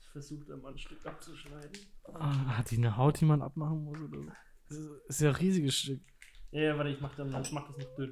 [0.00, 1.72] Ich versuche da mal ein Stück abzuschneiden.
[2.14, 3.98] Ah, Hat die eine Haut, die man abmachen muss?
[3.98, 4.32] Oder?
[4.68, 6.00] Das ist- ist ja ein riesiges Stück.
[6.52, 8.10] Ja, ja, warte, ich mach, dann, ich mach das noch dünn.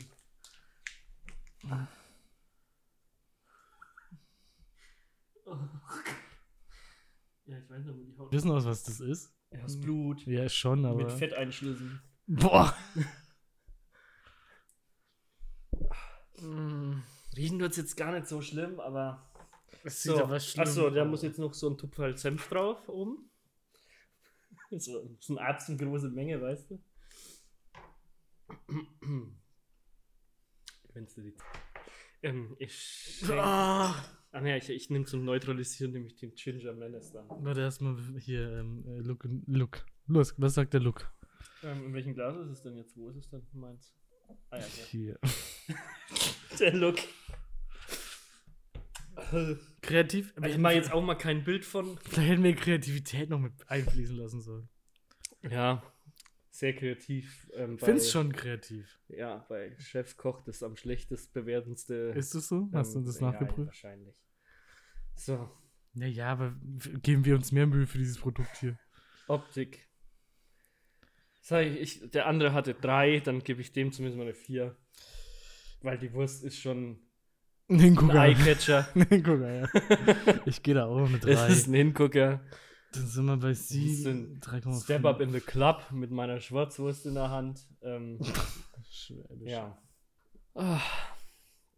[7.47, 9.33] Ja, ich weiß noch, wo die Haut Wissen aus, was das ist?
[9.61, 10.27] Das Blut.
[10.27, 11.05] Ja, schon, aber.
[11.05, 12.01] Mit Fetteinschlüssen.
[12.27, 12.75] Boah.
[16.41, 17.03] Mm,
[17.37, 19.31] riechen tut's jetzt gar nicht so schlimm, aber.
[19.85, 20.25] Es So.
[20.25, 23.29] Achso, da muss jetzt noch so ein Tupferl Senf drauf oben.
[24.75, 26.83] So, das ist eine Arzt eine große Menge, weißt du?
[30.95, 31.35] Wenn's dir die.
[32.23, 33.23] Ähm, ich.
[33.29, 33.95] Ah.
[34.33, 37.27] Ah, ne, ich, ich nehme zum Neutralisieren nämlich den Ginger Menace dann.
[37.29, 39.85] Warte erstmal hier, ähm, äh, Look, Look.
[40.07, 41.13] Los, was sagt der Look?
[41.63, 42.97] Ähm, in welchem Glas ist es denn jetzt?
[42.97, 43.43] Wo ist es denn?
[43.53, 43.95] Meins.
[44.51, 45.19] Ah ja, hier.
[45.21, 45.79] Hier.
[46.59, 46.97] Der Look.
[49.83, 50.35] Kreativ?
[50.47, 51.99] Ich mache jetzt auch mal kein Bild von.
[51.99, 54.69] Vielleicht hätten wir Kreativität noch mit einfließen lassen sollen.
[55.43, 55.83] Ja,
[56.63, 57.51] sehr kreativ.
[57.55, 59.01] Ähm, Ich find's schon kreativ.
[59.09, 62.15] Ja, bei Chefkoch das am schlechtest bewertendste.
[62.15, 62.69] Ist das so?
[62.73, 63.67] Hast du ähm, das ja, nachgeprüft?
[63.67, 64.15] wahrscheinlich.
[65.17, 65.51] So,
[65.95, 66.55] Ja, ja, aber
[67.03, 68.79] geben wir uns mehr Mühe für dieses Produkt hier.
[69.27, 69.89] Optik.
[71.41, 74.77] Sag ich, ich, der andere hatte drei, dann gebe ich dem zumindest mal eine vier.
[75.81, 77.01] Weil die Wurst ist schon
[77.69, 78.23] ein Gucker.
[78.23, 78.89] Eyecatcher.
[78.95, 79.69] Den Gucker, ja.
[80.47, 81.49] Ich gehe da auch mit es drei.
[81.49, 82.41] ist ein Hingucker.
[82.93, 84.85] Dann sind wir bei ist ein 7, 3,5.
[84.85, 87.67] Step up in the club mit meiner Schwarzwurst in der Hand.
[87.83, 88.19] Ähm,
[89.41, 89.79] ja.
[90.55, 90.81] Ah,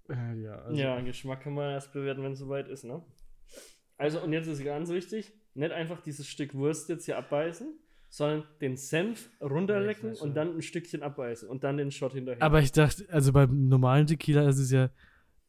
[0.09, 3.03] Äh, ja, also, ja, Geschmack kann man erst bewerten, wenn es soweit ist, ne?
[3.97, 7.73] Also, und jetzt ist ganz wichtig, nicht einfach dieses Stück Wurst jetzt hier abbeißen,
[8.09, 12.43] sondern den Senf runterlecken Ja, und dann ein Stückchen abbeißen und dann den Shot hinterher.
[12.43, 14.91] Aber ich dachte, also beim normalen Tequila ist es ja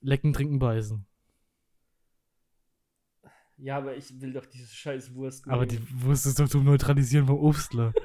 [0.01, 1.05] lecken, trinken, beißen.
[3.57, 5.87] Ja, aber ich will doch diese scheiß Wurst Aber nehmen.
[5.87, 7.93] die Wurst ist doch zum Neutralisieren vom Obstler.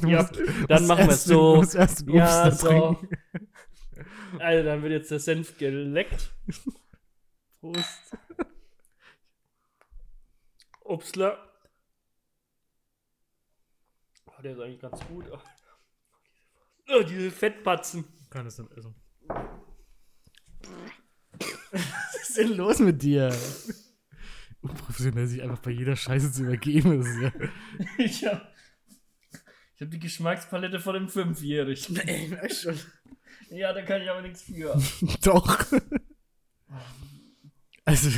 [0.00, 1.52] Du Ja, musst- dann machen wir erst so.
[1.52, 3.00] Den, musst erst den Ja, Obstler so.
[4.38, 6.32] Also, dann wird jetzt der Senf geleckt.
[7.60, 8.16] Prost.
[10.82, 11.36] Obstler.
[14.26, 15.26] Oh, der ist eigentlich ganz gut.
[15.30, 15.38] Oh,
[16.96, 18.04] oh diese Fettpatzen.
[18.30, 18.94] Kann es nicht essen.
[21.72, 23.36] Was ist denn los mit dir?
[24.62, 27.00] Unprofessionell sich einfach bei jeder Scheiße zu übergeben.
[27.00, 27.32] Ist ja
[27.98, 28.52] Ich hab,
[29.76, 31.94] ich hab die Geschmackspalette von dem Fünfjährigen.
[32.30, 32.78] merk schon.
[33.50, 34.80] Ja, da kann ich aber nichts für.
[35.22, 35.64] Doch.
[37.84, 38.10] Also,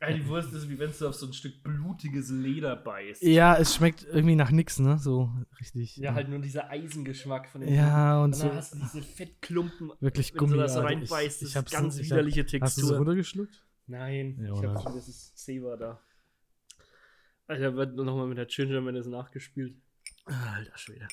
[0.00, 3.22] Ja, die Wurst ist wie wenn du auf so ein Stück blutiges Leder beißt.
[3.22, 4.98] ja, es schmeckt irgendwie nach nix, ne?
[4.98, 5.30] So
[5.60, 5.96] richtig.
[5.96, 9.00] Ja, halt nur dieser Eisengeschmack von dem Ja, und Und so dann hast du diese
[9.02, 9.92] Fettklumpen.
[10.00, 10.56] wirklich wenn du Gummi.
[10.58, 10.88] das so Alter.
[10.90, 12.84] reinbeißt, das ist hab's- ganz ich widerliche Hast du Textur.
[12.88, 13.62] so runtergeschluckt?
[13.86, 14.74] Nein, Ja, ich oder?
[14.74, 16.00] hab schon, das ist Zewa da.
[17.46, 19.74] Alter, wird nochmal mit der Gingerman nachgespielt.
[20.24, 21.08] Alter Schwede.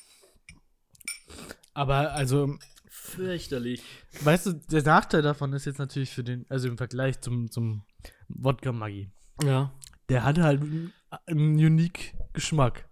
[1.73, 2.57] Aber also,
[2.87, 3.83] Fürchterlich.
[4.21, 7.83] weißt du, der Nachteil davon ist jetzt natürlich für den, also im Vergleich zum, zum
[8.27, 9.09] Wodka Maggi.
[9.43, 9.71] Ja.
[10.09, 10.93] Der hatte halt einen,
[11.25, 12.87] einen unique Geschmack.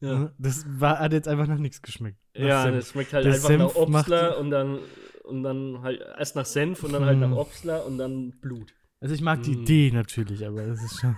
[0.00, 0.34] Ja, Ne?
[0.38, 2.18] Das war, hat jetzt einfach nach nichts geschmeckt.
[2.34, 2.76] Nach ja Senf.
[2.76, 4.78] das schmeckt halt Der einfach Senf nach Obstler und dann,
[5.24, 7.30] und dann halt erst nach Senf und dann halt Hm.
[7.30, 8.72] nach Obstler und dann Blut.
[9.00, 9.62] Also ich mag die Mm.
[9.62, 11.16] Idee natürlich, aber es ist schon.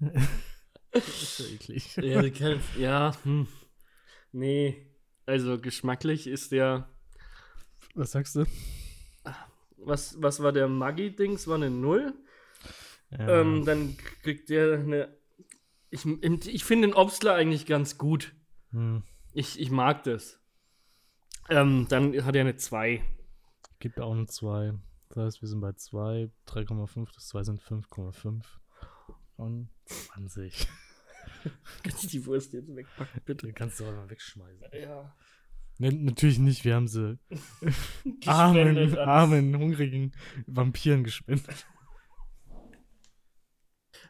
[0.92, 1.96] das ist so eklig.
[1.96, 3.46] Ja, du kannst, ja, hm.
[4.32, 4.86] Nee.
[5.26, 6.88] Also geschmacklich ist der.
[7.94, 8.44] Was sagst du?
[9.76, 11.46] Was, was war der Maggi-Dings?
[11.48, 12.14] War eine Null.
[13.10, 13.40] Ja.
[13.40, 15.16] Ähm, dann kriegt der eine.
[15.90, 18.32] Ich, ich finde den Obstler eigentlich ganz gut.
[18.70, 19.02] hm.
[19.32, 20.40] Ich, ich mag das.
[21.48, 23.02] Ähm, dann hat er eine 2.
[23.78, 24.74] Gibt auch eine 2.
[25.10, 28.44] Das heißt, wir sind bei 2, 3,5, das 2 sind 5,5
[29.36, 30.68] und 20.
[31.82, 33.46] Kann ich die Wurst jetzt wegpacken, bitte?
[33.46, 34.66] Den kannst du auch mal wegschmeißen.
[34.80, 35.14] Ja.
[35.78, 37.18] Ne, natürlich nicht, wir haben sie
[38.26, 40.12] armen, armen, hungrigen
[40.46, 41.66] Vampiren gespendet.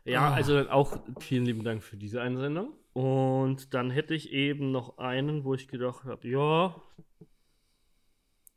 [0.05, 0.35] Ja, Ah.
[0.35, 2.75] also auch vielen lieben Dank für diese Einsendung.
[2.93, 6.75] Und dann hätte ich eben noch einen, wo ich gedacht habe, ja,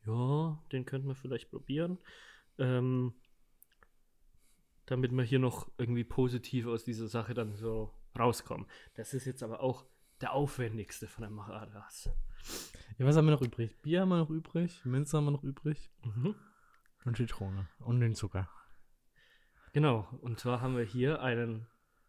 [0.06, 2.00] ja, den könnten wir vielleicht probieren.
[2.58, 3.14] Ähm,
[4.86, 8.68] damit wir hier noch irgendwie positiv aus dieser Sache dann so rauskommen.
[8.96, 9.86] Das ist jetzt aber auch
[10.22, 12.10] der aufwendigste von der Macharadas.
[12.98, 13.82] Ja, was haben wir noch übrig?
[13.82, 16.36] Bier haben wir noch übrig, Minze haben wir noch übrig Mhm.
[17.06, 18.50] und Zitrone und den Zucker.
[19.72, 21.66] Genau, und zwar haben wir hier einen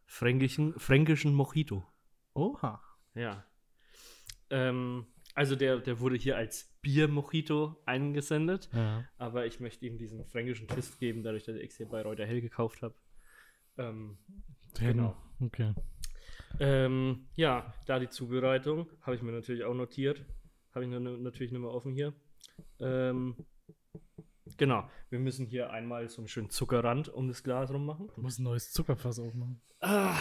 [0.06, 1.86] fränkischen, fränkischen Mojito.
[2.34, 2.82] Oha.
[3.14, 3.44] Ja.
[4.50, 9.04] Ähm, also der, der wurde hier als Bier-Mojito eingesendet, Ja.
[9.18, 12.40] aber ich möchte ihm diesen fränkischen Twist geben, dadurch, dass ich hier bei Reuter Hell
[12.40, 12.94] gekauft habe.
[13.78, 14.18] Ähm,
[14.78, 15.16] Genau.
[15.40, 15.74] Okay.
[16.60, 20.24] ähm, ja, da die Zubereitung habe ich mir natürlich auch notiert.
[20.74, 22.12] Habe ich natürlich nicht mehr offen hier.
[22.80, 23.36] Ähm,
[24.56, 28.08] genau, wir müssen hier einmal so einen schönen Zuckerrand um das Glas rum machen.
[28.14, 29.60] Du musst ein neues Zuckerfass aufmachen.
[29.80, 30.16] Ah.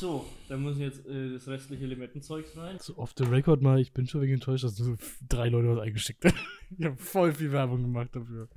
[0.00, 2.78] So, dann müssen jetzt äh, das restliche Limettenzeugs rein.
[2.78, 4.96] So off the record mal, ich bin schon wegen enttäuscht, dass nur
[5.28, 6.34] drei Leute was eingeschickt haben.
[6.78, 8.48] Ich habe voll viel Werbung gemacht dafür.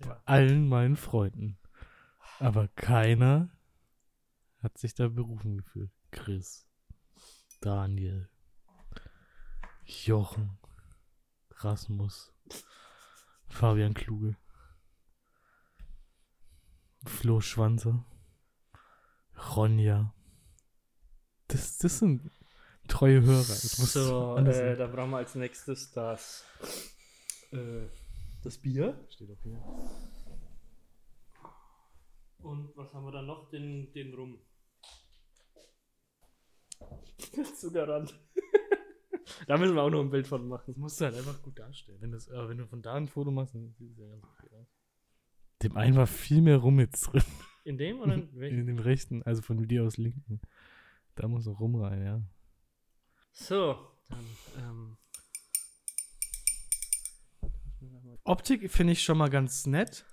[0.00, 0.22] Bei Tja.
[0.24, 1.56] allen meinen Freunden.
[2.40, 3.50] Aber keiner
[4.58, 5.92] hat sich da berufen gefühlt.
[6.10, 6.66] Chris,
[7.60, 8.28] Daniel,
[9.84, 10.58] Jochen,
[11.58, 12.34] Rasmus,
[13.46, 14.36] Fabian Kluge,
[17.06, 18.04] Flo Schwanzer,
[19.54, 20.12] Ronja.
[21.52, 22.30] Das, das sind
[22.88, 23.38] treue Hörer.
[23.38, 24.78] Das muss So, äh, sein.
[24.78, 26.44] da brauchen wir als nächstes das,
[27.52, 27.86] äh,
[28.42, 28.98] das Bier.
[29.10, 29.62] Steht auch hier.
[32.38, 33.48] Und was haben wir dann noch?
[33.50, 34.38] Den, den Rum.
[37.60, 38.18] Zuckerrand.
[39.46, 40.64] da müssen wir auch noch ein Bild von machen.
[40.66, 41.98] Das musst du halt einfach gut darstellen.
[42.00, 44.24] Wenn, das, äh, wenn du von da ein Foto machst, dann sieht es ja ganz
[44.24, 44.66] okay aus.
[45.62, 47.22] Dem einen war viel mehr rum jetzt drin.
[47.64, 48.66] In dem oder in In welchem?
[48.66, 50.40] dem rechten, also von dir aus linken.
[51.14, 52.20] Da muss noch rum rein, ja.
[53.32, 53.76] So,
[54.08, 54.26] dann,
[54.58, 54.96] ähm,
[58.24, 60.06] Optik finde ich schon mal ganz nett.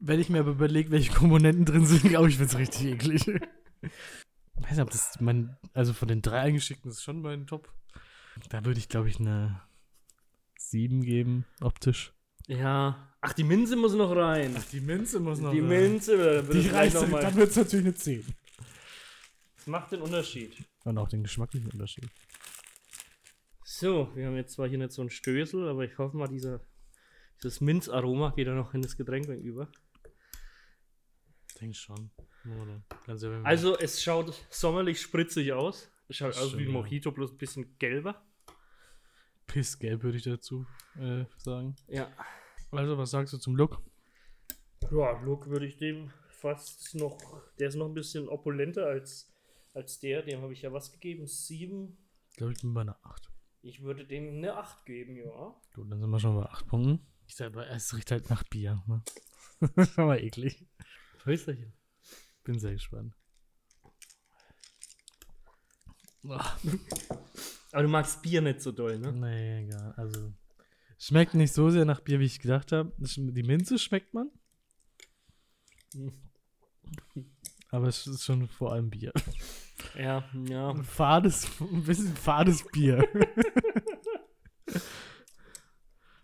[0.00, 3.26] Wenn ich mir aber überlege, welche Komponenten drin sind, glaube ich, wird es richtig eklig.
[3.28, 7.72] Ich weiß nicht, ob das mein, also von den drei eingeschickten ist schon mein Top.
[8.50, 9.60] Da würde ich, glaube ich, eine
[10.58, 12.12] 7 geben, optisch.
[12.46, 13.12] Ja.
[13.20, 14.56] Ach, die Minze muss noch rein.
[14.72, 17.56] die Minze muss die Minze, da wird Die gleich reißt, noch mal- dann wird es
[17.56, 18.24] natürlich eine 10.
[19.58, 20.56] Das macht den Unterschied.
[20.84, 22.08] Und auch den geschmacklichen Unterschied.
[23.64, 26.60] So, wir haben jetzt zwar hier nicht so einen Stößel, aber ich hoffe mal, dieser,
[27.36, 29.70] dieses Minzaroma geht da noch in das Getränk über.
[31.60, 32.10] Denke schon.
[32.44, 35.90] Ja, Also, es schaut sommerlich spritzig aus.
[36.08, 36.72] Es schaut aus wie ein ja.
[36.72, 38.24] Mojito, bloß ein bisschen gelber.
[39.46, 40.66] Pissgelb würde ich dazu
[40.98, 41.76] äh, sagen.
[41.88, 42.10] Ja.
[42.70, 43.82] Also, was sagst du zum Look?
[44.90, 47.18] Ja, Look würde ich dem fast noch.
[47.58, 49.30] Der ist noch ein bisschen opulenter als,
[49.78, 50.22] als der.
[50.22, 51.26] Dem habe ich ja was gegeben?
[51.26, 51.96] Sieben.
[52.30, 53.30] Ich glaube, ich bin bei einer 8.
[53.62, 55.56] Ich würde dem eine 8 geben, ja.
[55.74, 57.06] Gut, dann sind wir schon bei 8 Punkten.
[57.26, 58.82] Ich sag aber, es riecht halt nach Bier.
[58.86, 59.02] Ne?
[59.76, 60.66] das ist mal eklig.
[61.18, 61.72] Prösterchen.
[62.44, 63.14] Bin sehr gespannt.
[67.72, 69.12] Aber du magst Bier nicht so doll, ne?
[69.12, 69.92] Nee, egal.
[69.96, 70.32] Also,
[70.98, 72.92] schmeckt nicht so sehr nach Bier, wie ich gedacht habe.
[72.98, 74.30] Die Minze schmeckt man.
[77.70, 79.12] Aber es ist schon vor allem Bier.
[79.98, 80.70] Ja, ja.
[80.70, 83.06] Ein fades, ein bisschen fades Bier.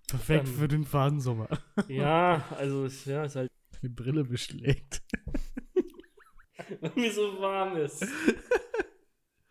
[0.09, 0.55] Perfekt Ähm.
[0.55, 1.49] für den faden Sommer.
[1.89, 3.51] Ja, also, es- ja, ist halt,
[3.83, 5.03] Die Brille beschlägt.
[6.81, 8.07] weil mir so warm ist.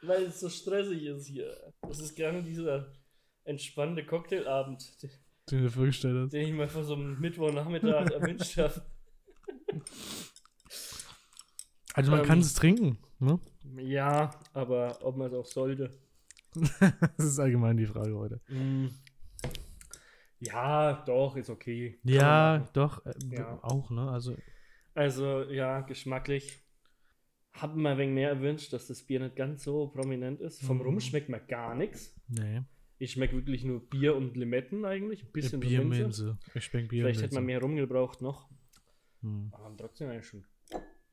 [0.02, 1.56] weil es so stressig ist hier.
[1.82, 2.92] Das ist gerne dieser
[3.44, 5.10] entspannte Cocktailabend, den-
[5.50, 6.34] Den du dir vorgestellt hast.
[6.34, 8.86] den ich mal vor so einem Mittwochnachmittag erwünscht habe.
[11.94, 12.26] Also man Ähm.
[12.26, 13.40] kann es trinken, ne?
[13.78, 15.90] Ja, aber ob man es auch sollte.
[17.18, 18.40] Das ist allgemein die Frage heute.
[18.48, 18.88] Mm.
[20.40, 21.92] Ja, doch, ist okay.
[21.92, 23.60] Kann man Ja, doch, äh, Ja.
[23.64, 24.10] auch, ne?
[24.10, 24.36] Also,
[24.96, 26.60] Also, ja, geschmacklich.
[27.54, 30.62] Hab mir ein wenig mehr erwünscht, dass das Bier nicht ganz so prominent ist.
[30.64, 30.84] Vom Mhm.
[30.84, 32.16] Rum schmeckt mir gar nichts.
[32.28, 32.62] nee.
[33.00, 35.24] Ich schmecke wirklich nur Bier und Limetten eigentlich.
[35.26, 35.76] Ein bisschen Minze.
[35.76, 36.38] Bierminze.
[36.54, 38.48] Ich schmecke Bier Vielleicht hätte man mehr Rum gebraucht noch.
[39.22, 39.50] Hm.
[39.52, 40.46] Aber trotzdem eigentlich schon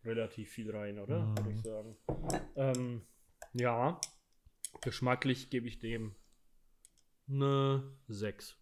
[0.04, 1.20] relativ viel rein, oder?
[1.26, 1.38] Mhm.
[1.38, 1.96] Würde ich sagen.
[2.56, 3.02] Ähm,
[3.52, 4.00] ja,
[4.82, 6.14] geschmacklich gebe ich dem
[7.28, 8.56] eine 6.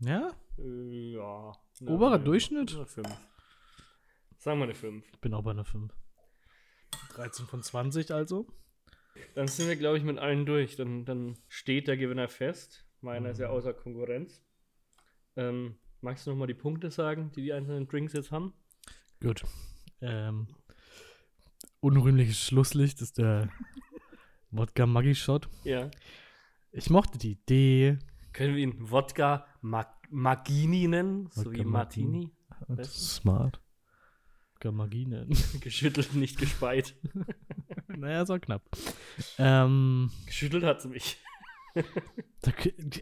[0.00, 0.30] Ja?
[0.58, 1.52] Äh, ja.
[1.80, 2.74] eine- Oberer Durchschnitt?
[2.74, 3.08] Eine 5.
[4.38, 5.04] Sagen wir eine 5.
[5.12, 5.92] Ich bin auch bei einer 5.
[7.14, 8.46] 13 von 20 also.
[9.34, 10.76] Dann sind wir, glaube ich, mit allen durch.
[10.76, 12.86] Dann, dann steht der Gewinner fest.
[13.00, 13.54] Meiner ist ja Mhm.
[13.54, 14.44] außer Konkurrenz.
[15.36, 18.54] Ähm, magst du nochmal die Punkte sagen, die die einzelnen Drinks jetzt haben?
[19.20, 19.42] Gut.
[20.00, 20.46] Ähm,
[21.80, 23.48] unrühmliches Schlusslicht ist der
[24.50, 25.48] Wodka Maggi Shot.
[25.64, 25.90] Ja.
[26.72, 27.98] Ich mochte die Idee.
[28.32, 31.28] Können wir ihn Wodka Mag Magini nennen?
[31.32, 32.30] so Wodka wie Martini?
[32.68, 33.60] Das ist smart.
[34.54, 35.28] Wodka nennen.
[35.60, 36.96] Geschüttelt, nicht gespeit.
[37.88, 38.62] naja, so knapp.
[39.38, 41.18] Ähm, Geschüttelt hat sie mich.
[42.42, 42.52] da,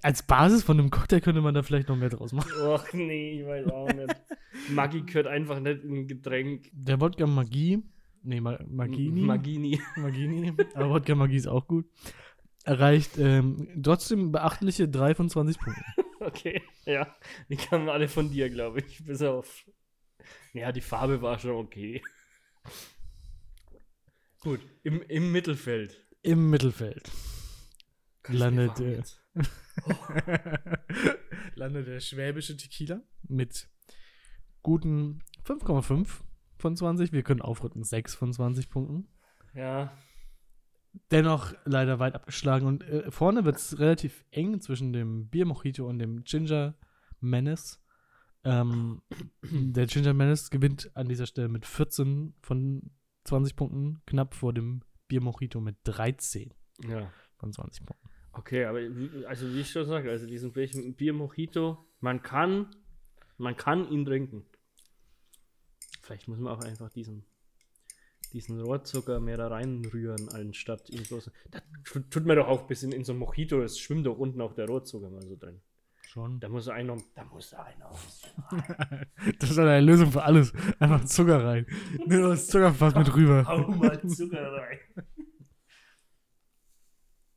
[0.02, 2.50] als Basis von einem Cocktail könnte man da vielleicht noch mehr draus machen.
[2.62, 4.16] Och nee, ich weiß auch nicht.
[4.70, 6.70] Maggi gehört einfach nicht in ein Getränk.
[6.72, 7.82] Der Wodka Magie,
[8.22, 9.20] nee, Ma Magini.
[9.20, 9.80] Magini.
[9.96, 11.86] Magini, aber Wodka Magie ist auch gut.
[12.64, 15.84] Erreicht ähm, trotzdem beachtliche 3 von 20 Punkten.
[16.18, 17.14] Okay, ja.
[17.48, 19.04] Die kamen alle von dir, glaube ich.
[19.04, 19.64] Bis auf.
[20.54, 22.02] Ja, die Farbe war schon okay.
[24.40, 26.04] Gut, im, im Mittelfeld.
[26.22, 27.12] Im Mittelfeld
[28.28, 29.02] landet, äh,
[31.54, 33.68] landet der schwäbische Tequila mit
[34.62, 36.08] guten 5,5
[36.58, 37.12] von 20.
[37.12, 39.08] Wir können aufrücken 6 von 20 Punkten.
[39.54, 39.92] Ja,
[41.10, 42.66] Dennoch leider weit abgeschlagen.
[42.66, 46.74] Und äh, vorne wird es relativ eng zwischen dem Bier Mojito und dem Ginger
[47.20, 47.80] Menace.
[48.44, 49.02] Ähm,
[49.42, 52.90] der Ginger Menace gewinnt an dieser Stelle mit 14 von
[53.24, 56.54] 20 Punkten, knapp vor dem Bier Mojito mit 13
[56.88, 57.10] ja.
[57.36, 58.08] von 20 Punkten.
[58.38, 62.68] Okay, aber wie- also wie ich schon sage, also diesen Bier- Mojito, man kann,
[63.38, 64.44] man kann ihn trinken.
[66.02, 67.24] Vielleicht muss man auch einfach diesen,
[68.34, 71.30] diesen Rohrzucker mehr da reinrühren, anstatt ihn bloß.
[71.50, 71.62] Das
[72.10, 74.52] tut mir doch auch ein bisschen in so ein Mojito, es schwimmt doch unten auch
[74.54, 75.62] der Rohrzucker mal so drin.
[76.02, 76.38] Schon.
[76.38, 77.90] Da muss einer, da muss einer.
[79.38, 80.52] Das ist eine Lösung für alles.
[80.78, 81.66] Einfach Zucker rein.
[82.06, 83.44] Nur das Zuckerfass mit rüber.
[83.46, 84.78] Hau mal Zucker rein.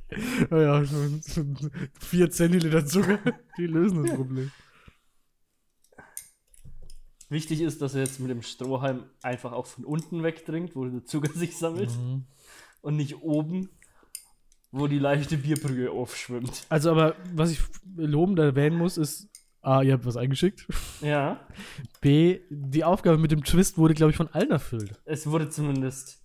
[0.52, 3.20] Ja, schon, schon 4 Zentiliter Zucker.
[3.58, 4.52] Die lösen das Problem.
[7.30, 11.06] Wichtig ist, dass er jetzt mit dem Strohhalm einfach auch von unten wegtrinkt, wo der
[11.06, 12.26] Zucker sich sammelt Mhm.
[12.82, 13.70] und nicht oben.
[14.72, 16.68] wo die leichte Bierbrühe aufschwimmt.
[16.70, 17.60] Also, aber was ich
[17.96, 19.28] lobend erwähnen muss, ist,
[19.62, 20.68] A, ihr habt was eingeschickt.
[21.02, 21.40] Ja,
[22.02, 24.94] B, die Aufgabe mit dem Twist wurde, glaube ich, von allen erfüllt.
[25.06, 26.22] es wurde zumindest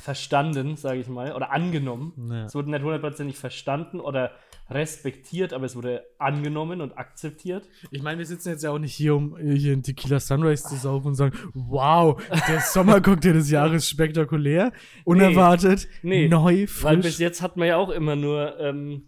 [0.00, 2.12] verstanden, sage ich mal, oder angenommen.
[2.30, 2.44] Ja.
[2.46, 4.32] Es wurde nicht hundertprozentig verstanden oder
[4.70, 7.68] respektiert, aber es wurde angenommen und akzeptiert.
[7.90, 10.76] Ich meine, wir sitzen jetzt ja auch nicht hier, um hier in Tequila Sunrise zu
[10.76, 14.72] saufen und sagen, wow, der Sommercocktail des Jahres spektakulär,
[15.04, 17.18] unerwartet, Nee, neu, Weil bis frisch.
[17.18, 19.04] jetzt hat man ja auch immer nur, ähm,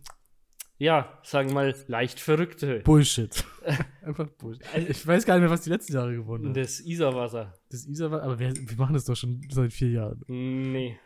[0.82, 2.80] ja, sagen wir mal, leicht Verrückte.
[2.80, 3.44] Bullshit.
[4.02, 4.66] Einfach Bullshit.
[4.88, 6.56] Ich weiß gar nicht mehr, was die letzten Jahre gewonnen hat.
[6.56, 7.54] Das Isarwasser.
[7.70, 10.24] Das Isa war, aber wir, wir machen das doch schon seit vier Jahren.
[10.26, 10.98] Nee.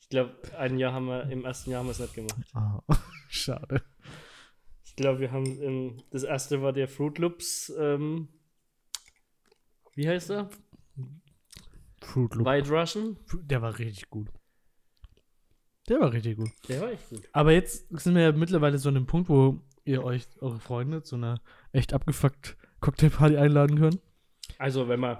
[0.00, 2.34] Ich glaube, ein Jahr haben wir, im ersten Jahr haben wir es nicht gemacht.
[2.52, 2.80] Ah,
[3.28, 3.80] schade.
[4.84, 8.26] Ich glaube, wir haben, ähm, das erste war der Fruit Loops, ähm,
[9.94, 10.50] wie heißt er?
[12.00, 12.44] Fruit Loop.
[12.44, 13.16] White Russian.
[13.44, 14.28] Der war richtig gut.
[15.88, 16.50] Der war richtig gut.
[16.68, 17.22] Der war echt gut.
[17.32, 21.02] Aber jetzt sind wir ja mittlerweile so an dem Punkt, wo ihr euch, eure Freunde,
[21.02, 21.40] zu einer
[21.72, 24.00] echt abgefuckt Cocktailparty einladen könnt.
[24.58, 25.18] Also, wenn man,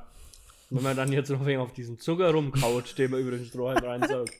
[0.70, 3.78] wenn man dann jetzt noch wegen auf diesen Zucker rumkaut, den man über den Strohhalm
[3.84, 4.32] reinsaugt,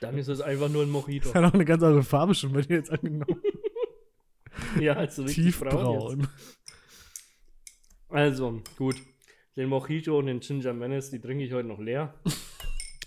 [0.00, 1.32] dann ist es einfach nur ein Mojito.
[1.34, 3.42] Hat auch eine ganz andere Farbe schon bei dir jetzt angenommen.
[4.80, 5.70] Ja, also richtig braun.
[5.70, 6.28] Tiefbraun.
[8.08, 8.96] Also, gut.
[9.56, 12.14] Den Mojito und den Ginger Menace, die trinke ich heute noch leer.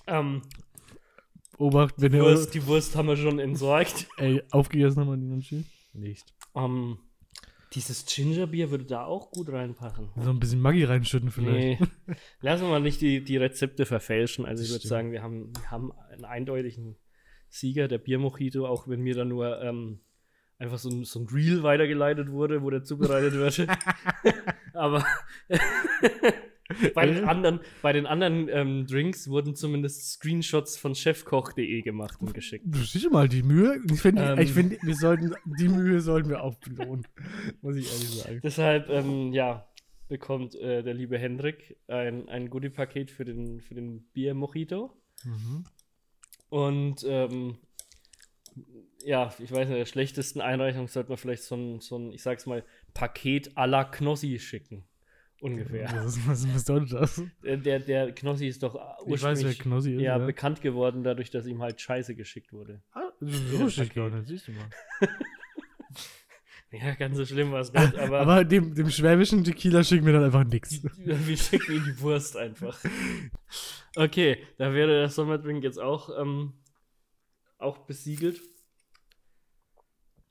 [0.07, 0.41] ähm,
[1.61, 4.07] Obacht, wenn ihr Wurst, die Wurst haben wir schon entsorgt.
[4.17, 5.65] ey, aufgegessen haben wir die Nanchi?
[5.93, 6.33] Nicht.
[6.55, 6.97] Ähm,
[7.73, 10.09] dieses Gingerbier würde da auch gut reinpassen.
[10.17, 11.79] So ein bisschen Maggi reinschütten vielleicht.
[11.79, 11.87] Nee.
[12.41, 14.45] Lassen wir mal nicht die, die Rezepte verfälschen.
[14.45, 16.97] Also ich würde sagen, wir haben, wir haben einen eindeutigen
[17.47, 19.99] Sieger, der Biermojito, auch wenn mir da nur ähm,
[20.57, 23.67] einfach so ein, so ein Reel weitergeleitet wurde, wo der zubereitet wird.
[24.73, 25.05] Aber
[26.93, 32.33] bei den anderen, bei den anderen ähm, Drinks wurden zumindest Screenshots von chefkoch.de gemacht und
[32.33, 32.65] geschickt.
[32.67, 33.79] Du siehst mal die Mühe.
[33.91, 34.39] Ich finde, Ähm.
[34.39, 37.07] ich finde, wir sollten, die Mühe sollten wir auch belohnen.
[37.61, 38.39] Muss ich ehrlich sagen.
[38.43, 39.67] Deshalb, ähm, ja,
[40.07, 44.91] bekommt äh, der liebe Hendrik ein, ein Goodie-Paket für den, für den Bier-Mojito.
[45.23, 45.63] Mhm.
[46.49, 47.57] Und ähm,
[49.05, 52.21] ja, ich weiß nicht, der schlechtesten Einreichung sollte man vielleicht so ein, so ein, ich
[52.21, 52.63] sag's mal,
[52.93, 54.83] Paket à la Knossi schicken.
[55.41, 55.89] Ungefähr.
[56.05, 57.23] Was, was, bedeutet das?
[57.41, 60.01] Der, der, Knossi ist doch weiß, wer ursprünglich Knossi ist.
[60.01, 62.83] ja, bekannt geworden, dadurch, dass ihm halt Scheiße geschickt wurde.
[62.93, 64.69] Ah, so wusste ich gar nicht, siehst du mal.
[66.73, 70.13] Ja, ganz so schlimm war es nicht, aber, Aber dem, dem schwäbischen Tequila schicken wir
[70.13, 70.81] dann einfach nichts.
[71.03, 72.79] wir schicken ihm die Wurst einfach.
[73.97, 76.53] Okay, da wäre der Sommerdrink jetzt auch, ähm,
[77.57, 78.41] auch besiegelt.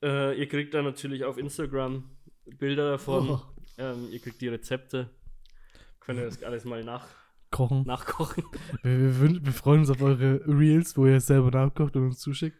[0.01, 2.09] Äh, ihr kriegt dann natürlich auf Instagram
[2.57, 3.29] Bilder davon.
[3.29, 3.50] Oh.
[3.77, 5.09] Ähm, ihr kriegt die Rezepte.
[5.99, 7.05] Könnt ihr das alles mal nach,
[7.51, 7.83] Kochen.
[7.85, 8.43] nachkochen.
[8.83, 12.19] Wir, wir, wir freuen uns auf eure Reels, wo ihr es selber nachkocht und uns
[12.19, 12.57] zuschickt.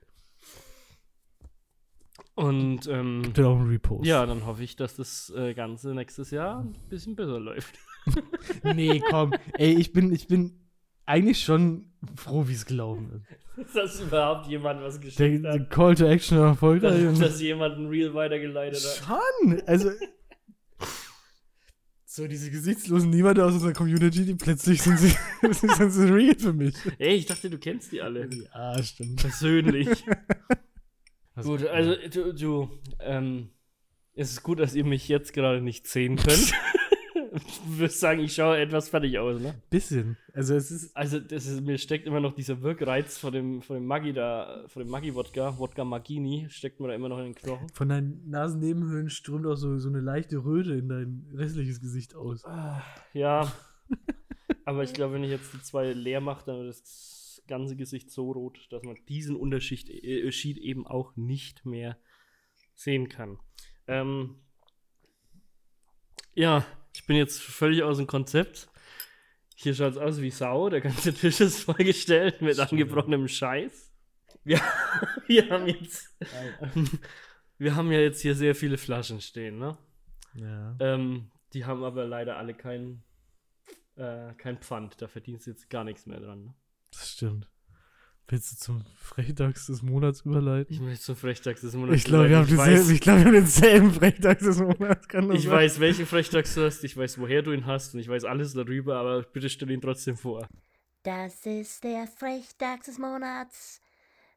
[2.36, 4.06] Und ähm, Gibt ja auch einen Repost.
[4.06, 7.76] ja, dann hoffe ich, dass das äh, Ganze nächstes Jahr ein bisschen besser läuft.
[8.64, 9.32] Nee, komm.
[9.60, 10.60] Ey, ich bin, ich bin
[11.06, 13.24] eigentlich schon froh, wie es gelaufen
[13.58, 13.76] ist.
[13.76, 15.70] dass überhaupt jemand was geschickt der hat.
[15.70, 17.04] Call to Action erfolgreich.
[17.04, 19.06] Dass, dass jemand ein Reel weitergeleitet hat.
[19.42, 19.62] Schon!
[19.68, 19.92] Also.
[22.14, 25.16] So, diese gesichtslosen Niemanden aus unserer Community, die plötzlich sind sie,
[25.50, 26.76] sind sie real für mich.
[26.98, 28.30] Ey, ich dachte, du kennst die alle.
[28.54, 29.22] Ja, stimmt.
[29.22, 29.88] Persönlich.
[31.42, 33.52] Gut, also du, du ähm,
[34.14, 36.54] es ist gut, dass ihr mich jetzt gerade nicht sehen könnt.
[37.66, 39.56] wirst sagen, ich schaue etwas fertig aus, ne?
[39.70, 40.18] Bisschen.
[40.34, 40.96] Also, es ist.
[40.96, 44.66] Also, das ist, mir steckt immer noch dieser Wirkreiz von dem, von dem Maggi da,
[44.68, 47.70] von dem Maggi-Wodka, Wodka Magini, steckt mir da immer noch in den Knochen.
[47.70, 52.44] Von deinen Nasennebenhöhlen strömt auch so, so eine leichte Röte in dein restliches Gesicht aus.
[53.14, 53.52] Ja,
[54.66, 58.12] aber ich glaube, wenn ich jetzt die zwei leer mache, dann wird das ganze Gesicht
[58.12, 60.30] so rot, dass man diesen Unterschied äh,
[60.60, 61.98] eben auch nicht mehr
[62.76, 63.40] sehen kann.
[63.88, 64.36] Ähm,
[66.34, 68.68] ja, ich bin jetzt völlig aus dem Konzept.
[69.56, 70.70] Hier schaut es aus wie Sau.
[70.70, 73.92] Der ganze Tisch ist vollgestellt mit angebrochenem Scheiß.
[74.44, 74.60] Wir,
[75.28, 76.16] wir haben jetzt.
[77.58, 79.78] Wir haben ja jetzt hier sehr viele Flaschen stehen, ne?
[80.34, 80.76] Ja.
[80.80, 83.04] Ähm, die haben aber leider alle kein,
[83.98, 85.00] äh, kein Pfand.
[85.00, 86.46] Da verdienst du jetzt gar nichts mehr dran.
[86.46, 86.54] Ne?
[86.90, 87.51] Das stimmt.
[88.32, 90.74] Willst du zum Frechtags des Monats überleiten?
[90.74, 91.98] Ich möchte zum Frechtags des Monats.
[91.98, 95.06] Ich glaube, wir, glaub, wir haben denselben Frechtags des Monats.
[95.34, 95.52] Ich sein?
[95.52, 98.54] weiß, welchen Frechtags du hast, ich weiß, woher du ihn hast und ich weiß alles
[98.54, 100.48] darüber, aber bitte stell ihn trotzdem vor.
[101.04, 103.82] Das ist der Frechdachs des Monats.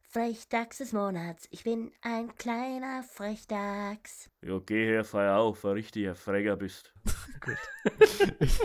[0.08, 1.46] Frechdachs des Monats.
[1.52, 4.28] Ich bin ein kleiner Frechdachs.
[4.42, 6.92] Ja, geh her, feier auf, ein richtiger Fräger bist.
[8.40, 8.58] Ich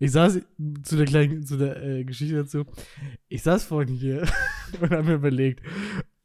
[0.00, 0.40] saß
[0.82, 2.64] zu der kleinen, zu der äh, Geschichte dazu.
[3.28, 4.22] Ich saß vorhin hier
[4.80, 5.62] und habe mir überlegt,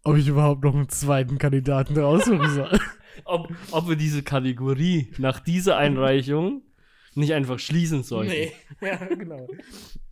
[0.03, 2.79] ob ich überhaupt noch einen zweiten Kandidaten raussuchen soll.
[3.25, 6.61] Ob, ob wir diese Kategorie nach dieser Einreichung
[7.15, 8.31] nicht einfach schließen sollten.
[8.81, 9.45] ja, genau.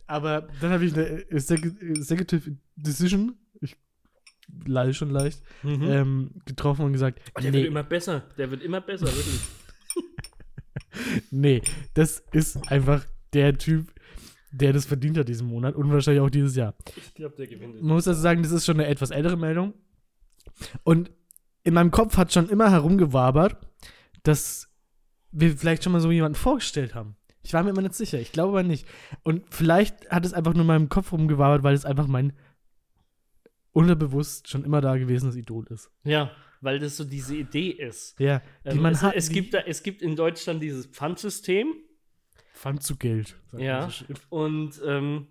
[0.06, 3.76] Aber dann habe ich eine Exec- Executive Decision, ich
[4.66, 5.82] leide schon leicht, Mhm.
[5.84, 8.28] ähm, getroffen und gesagt, Oh, der nee, wird immer besser.
[8.36, 9.40] Der wird immer besser, wirklich.
[11.30, 11.62] Nee,
[11.94, 13.92] das ist einfach der Typ,
[14.50, 16.74] der das verdient hat diesen Monat und wahrscheinlich auch dieses Jahr.
[16.96, 17.82] Ich glaube, der gewinnt.
[17.82, 19.74] Man muss also sagen, das ist schon eine etwas ältere Meldung.
[20.84, 21.10] Und
[21.64, 23.56] in meinem Kopf hat schon immer herumgewabert,
[24.22, 24.68] dass
[25.30, 27.16] wir vielleicht schon mal so jemanden vorgestellt haben.
[27.42, 28.18] Ich war mir immer nicht sicher.
[28.18, 28.86] Ich glaube aber nicht.
[29.22, 32.32] Und vielleicht hat es einfach nur in meinem Kopf rumgewabert, weil es einfach mein
[33.78, 35.90] unterbewusst schon immer da gewesenes Idol ist.
[36.04, 38.18] Ja, weil das so diese Idee ist.
[38.18, 39.14] Ja, die Ähm, man es, hat.
[39.14, 41.74] es, gibt da, es gibt in Deutschland dieses Pfandsystem.
[42.54, 43.36] Pfand zu Geld.
[43.56, 43.88] Ja.
[43.88, 44.04] so.
[44.30, 45.28] Und ähm,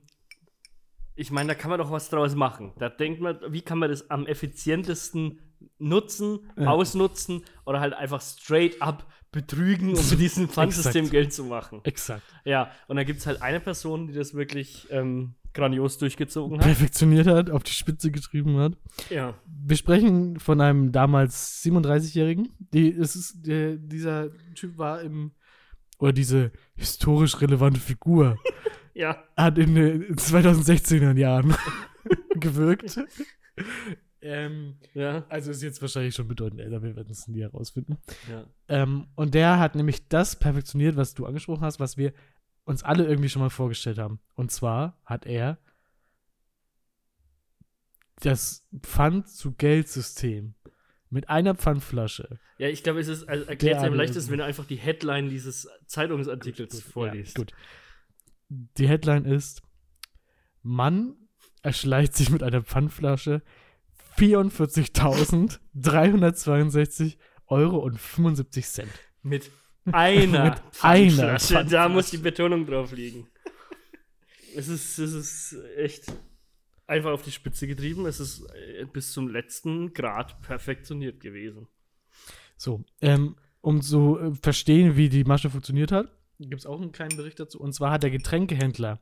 [1.15, 2.73] ich meine, da kann man doch was draus machen.
[2.79, 5.39] Da denkt man, wie kann man das am effizientesten
[5.79, 6.67] nutzen, Ja.
[6.67, 11.09] ausnutzen oder halt einfach straight up betrügen, um mit diesem Pfandsystem.
[11.09, 11.81] Geld zu machen.
[11.83, 12.23] Exakt.
[12.45, 16.65] Ja, und da gibt es halt eine Person, die das wirklich ähm, grandios durchgezogen hat.
[16.65, 18.73] Perfektioniert hat, auf die Spitze getrieben hat.
[19.09, 19.33] Ja.
[19.45, 22.49] Wir sprechen von einem damals 37-Jährigen.
[22.73, 22.93] Die,
[23.79, 25.31] dieser Typ war im,
[25.99, 28.37] oder diese historisch relevante Figur,
[28.93, 29.23] Ja.
[29.35, 31.53] hat in den 2016er Jahren
[32.39, 32.99] gewirkt.
[34.21, 35.25] ähm, Ja.
[35.29, 37.97] also ist jetzt wahrscheinlich schon bedeutend älter, wir werden es nie herausfinden.
[38.29, 38.45] ja.
[38.67, 42.13] Ähm, und der hat nämlich das perfektioniert, was du angesprochen hast, was wir
[42.67, 44.19] uns alle irgendwie schon mal vorgestellt haben.
[44.35, 45.57] Und zwar hat er
[48.19, 50.53] das Pfand-zu-Geld-System
[51.09, 52.39] mit einer Pfandflasche.
[52.57, 55.29] Ja, ich glaube, es ist, also erklärt es am leichtesten, wenn du einfach die Headline
[55.29, 57.37] dieses Zeitungsartikels vorliest.
[57.37, 57.53] Ja, gut.
[58.49, 59.61] Die Headline ist:
[60.61, 61.15] Mann
[61.61, 63.43] erschleicht sich mit einer Pfandflasche
[64.17, 68.91] 44.362 Euro und 75 Cent.
[69.21, 69.49] Mit
[69.93, 71.37] einer Mit einer.
[71.65, 73.27] Da muss die Betonung drauf liegen.
[74.55, 76.05] Es ist, es ist echt
[76.87, 78.05] einfach auf die Spitze getrieben.
[78.05, 81.67] Es ist äh, bis zum letzten Grad perfektioniert gewesen.
[82.55, 86.91] So, ähm, um zu äh, verstehen, wie die Masche funktioniert hat, gibt es auch einen
[86.91, 87.59] kleinen Bericht dazu.
[87.59, 88.99] Und zwar hat der Getränkehändler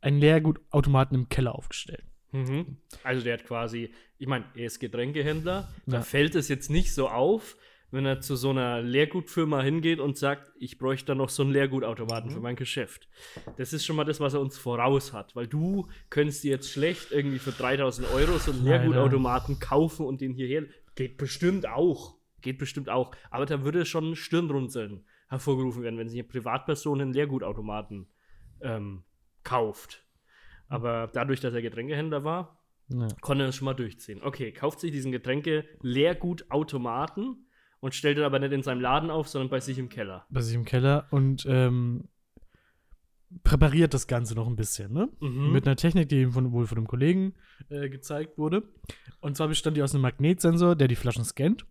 [0.00, 2.04] einen Leergutautomaten im Keller aufgestellt.
[2.32, 2.76] Mhm.
[3.02, 6.02] Also der hat quasi, ich meine, er ist Getränkehändler, da Ja.
[6.02, 7.56] fällt es jetzt nicht so auf,
[7.90, 11.52] wenn er zu so einer Leergutfirma hingeht und sagt, ich bräuchte da noch so einen
[11.52, 12.34] Leergutautomaten Mhm.
[12.34, 13.08] für mein Geschäft.
[13.56, 16.70] Das ist schon mal das, was er uns voraus hat, weil du könntest dir jetzt
[16.70, 18.64] schlecht irgendwie für 3000 Euro so einen.
[18.64, 20.64] Leergutautomaten kaufen und den hierher.
[20.96, 22.16] Geht bestimmt auch.
[22.42, 23.12] Geht bestimmt auch.
[23.30, 28.08] Aber da würde schon Stirnrunzeln hervorgerufen werden, wenn sich eine Privatperson einen Leergutautomaten
[28.60, 29.04] ähm,
[29.44, 30.04] kauft.
[30.68, 33.06] Aber dadurch, dass er Getränkehändler war, Ja.
[33.20, 34.20] konnte er es schon mal durchziehen.
[34.22, 37.46] Okay, kauft sich diesen Getränke-Leergutautomaten
[37.80, 40.26] und stellt ihn aber nicht in seinem Laden auf, sondern bei sich im Keller.
[40.30, 42.08] Bei sich im Keller und ähm,
[43.44, 45.08] präpariert das Ganze noch ein bisschen, ne?
[45.20, 45.52] Mhm.
[45.52, 47.34] Mit einer Technik, die ihm von, wohl von einem Kollegen
[47.68, 48.62] äh, gezeigt wurde.
[49.20, 51.66] Und zwar bestand die aus einem Magnetsensor, der die Flaschen scannt.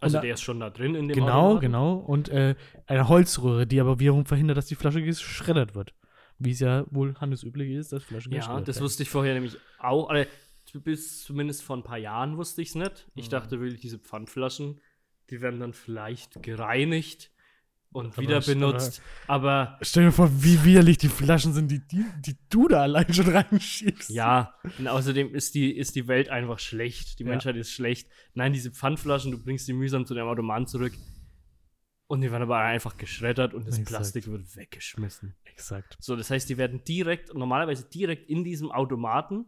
[0.00, 1.60] also und der ist schon da drin in dem Genau, Automaten.
[1.60, 1.94] genau.
[1.96, 2.56] Und äh,
[2.86, 5.94] eine Holzröhre, die aber wiederum verhindert, dass die Flasche geschreddert wird.
[6.38, 8.84] Wie es ja wohl handelsüblich ist, dass Flaschen Ja, geschreddert das werden.
[8.84, 10.08] wusste ich vorher nämlich auch.
[10.10, 10.28] Also,
[10.82, 13.08] bis zumindest vor ein paar Jahren wusste ich es nicht.
[13.14, 13.30] Ich Mhm.
[13.30, 14.80] dachte wirklich, diese Pfandflaschen,
[15.30, 17.30] die werden dann vielleicht gereinigt
[17.92, 19.00] und Aber wieder benutzt.
[19.26, 23.12] Aber Stell dir vor, wie widerlich die Flaschen sind, die, die, die du da allein
[23.12, 24.10] schon reinschiebst.
[24.10, 27.18] Ja, und außerdem ist die, ist die Welt einfach schlecht.
[27.18, 27.30] Die Ja.
[27.30, 28.08] Menschheit ist schlecht.
[28.34, 30.92] Nein, diese Pfandflaschen, du bringst die mühsam zu deinem Automaten zurück.
[32.08, 33.88] Und die werden aber einfach geschreddert und das Exakt.
[33.88, 35.34] Plastik wird weggeschmissen.
[35.44, 35.96] Exakt.
[35.98, 39.44] So, das heißt, die werden direkt, normalerweise direkt in diesem Automaten,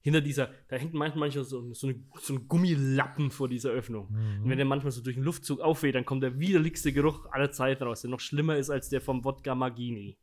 [0.00, 4.08] hinter dieser, da hängt manchmal so, so, eine, so ein Gummilappen vor dieser Öffnung.
[4.10, 4.44] Mhm.
[4.44, 7.50] Und wenn der manchmal so durch den Luftzug aufweht, dann kommt der widerlichste Geruch aller
[7.50, 10.16] Zeit raus, der noch schlimmer ist als der vom Wodka Magini.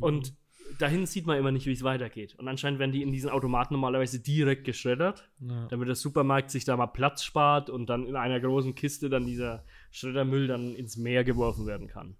[0.00, 0.34] Und
[0.78, 2.34] dahin sieht man immer nicht, wie es weitergeht.
[2.36, 5.66] Und anscheinend werden die in diesen Automaten normalerweise direkt geschreddert, ja.
[5.68, 9.26] damit der Supermarkt sich da mal Platz spart und dann in einer großen Kiste dann
[9.26, 12.16] dieser Schreddermüll dann ins Meer geworfen werden kann.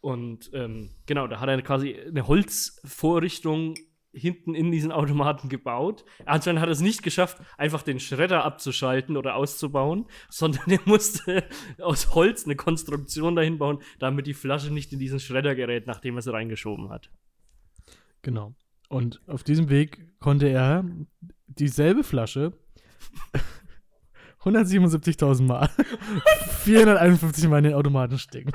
[0.00, 3.74] Und ähm, genau, da hat er quasi eine Holzvorrichtung
[4.18, 6.04] hinten in diesen Automaten gebaut.
[6.26, 11.44] Anscheinend hat er es nicht geschafft, einfach den Schredder abzuschalten oder auszubauen, sondern er musste
[11.80, 16.16] aus Holz eine Konstruktion dahin bauen, damit die Flasche nicht in diesen Schredder gerät, nachdem
[16.16, 17.10] er sie reingeschoben hat.
[18.22, 18.54] Genau.
[18.88, 20.84] Und auf diesem Weg konnte er
[21.46, 22.52] dieselbe Flasche
[24.42, 25.68] 177.000 Mal
[26.64, 28.52] 451 Mal in den Automaten stecken.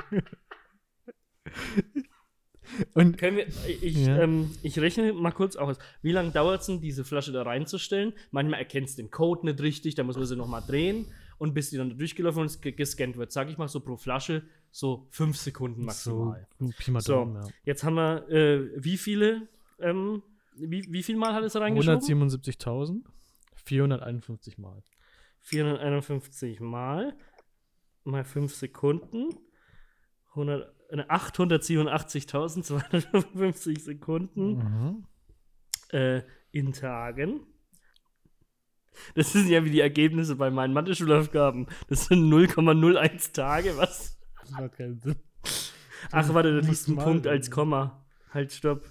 [2.94, 3.46] Und wir,
[3.80, 4.22] ich, Ja.
[4.22, 5.78] ähm, ich rechne mal kurz aus.
[6.02, 8.12] Wie lange dauert es denn, diese Flasche da reinzustellen?
[8.30, 11.06] Manchmal erkennst du den Code nicht richtig, da muss man sie nochmal drehen.
[11.38, 14.42] Und bis die dann durchgelaufen und ge- gescannt wird, sag ich mal so pro Flasche
[14.70, 16.46] so fünf Sekunden maximal.
[16.58, 17.48] so mal So, Daumen, ja.
[17.64, 19.48] jetzt haben wir, äh, wie viele,
[19.80, 20.22] ähm,
[20.56, 22.00] wie, wie viel Mal hat es reingeschoben?
[23.56, 24.82] 177.451 Mal.
[25.40, 27.14] 451 Mal
[28.04, 29.34] mal 5 Sekunden.
[30.34, 35.06] 100, äh, 887.255 Sekunden Mhm.
[35.90, 36.22] äh,
[36.52, 37.40] in Tagen.
[39.16, 41.66] Das sind ja wie die Ergebnisse bei meinen Mathe-Schulaufgaben.
[41.88, 44.16] Das sind 0,01 Tage, was?
[44.40, 45.16] Das macht keinen Sinn.
[46.12, 47.52] Ach, warte, da liest ein Punkt als ja.
[47.52, 48.04] Komma.
[48.32, 48.84] Halt, stopp.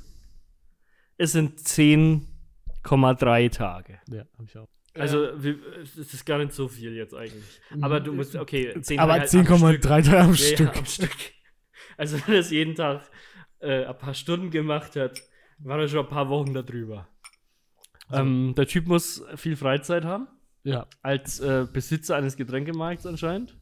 [1.18, 4.00] Es sind 10,3 Tage.
[4.10, 4.68] Ja, hab ich auch.
[4.96, 7.62] Also, es ist gar nicht so viel jetzt eigentlich.
[7.82, 9.48] Aber du musst, okay, 10 Aber halt am Stück.
[9.48, 10.60] 10,3 Tage am Ja, Stück.
[10.60, 11.16] Ja, am Stück.
[11.98, 13.02] Also, wenn er es jeden Tag
[13.60, 15.22] äh, ein paar Stunden gemacht hat,
[15.60, 17.08] war er schon ein paar Wochen darüber.
[18.12, 20.28] Ähm, der Typ muss viel Freizeit haben,
[20.64, 23.58] Ja, als äh, Besitzer eines Getränkemarkts anscheinend.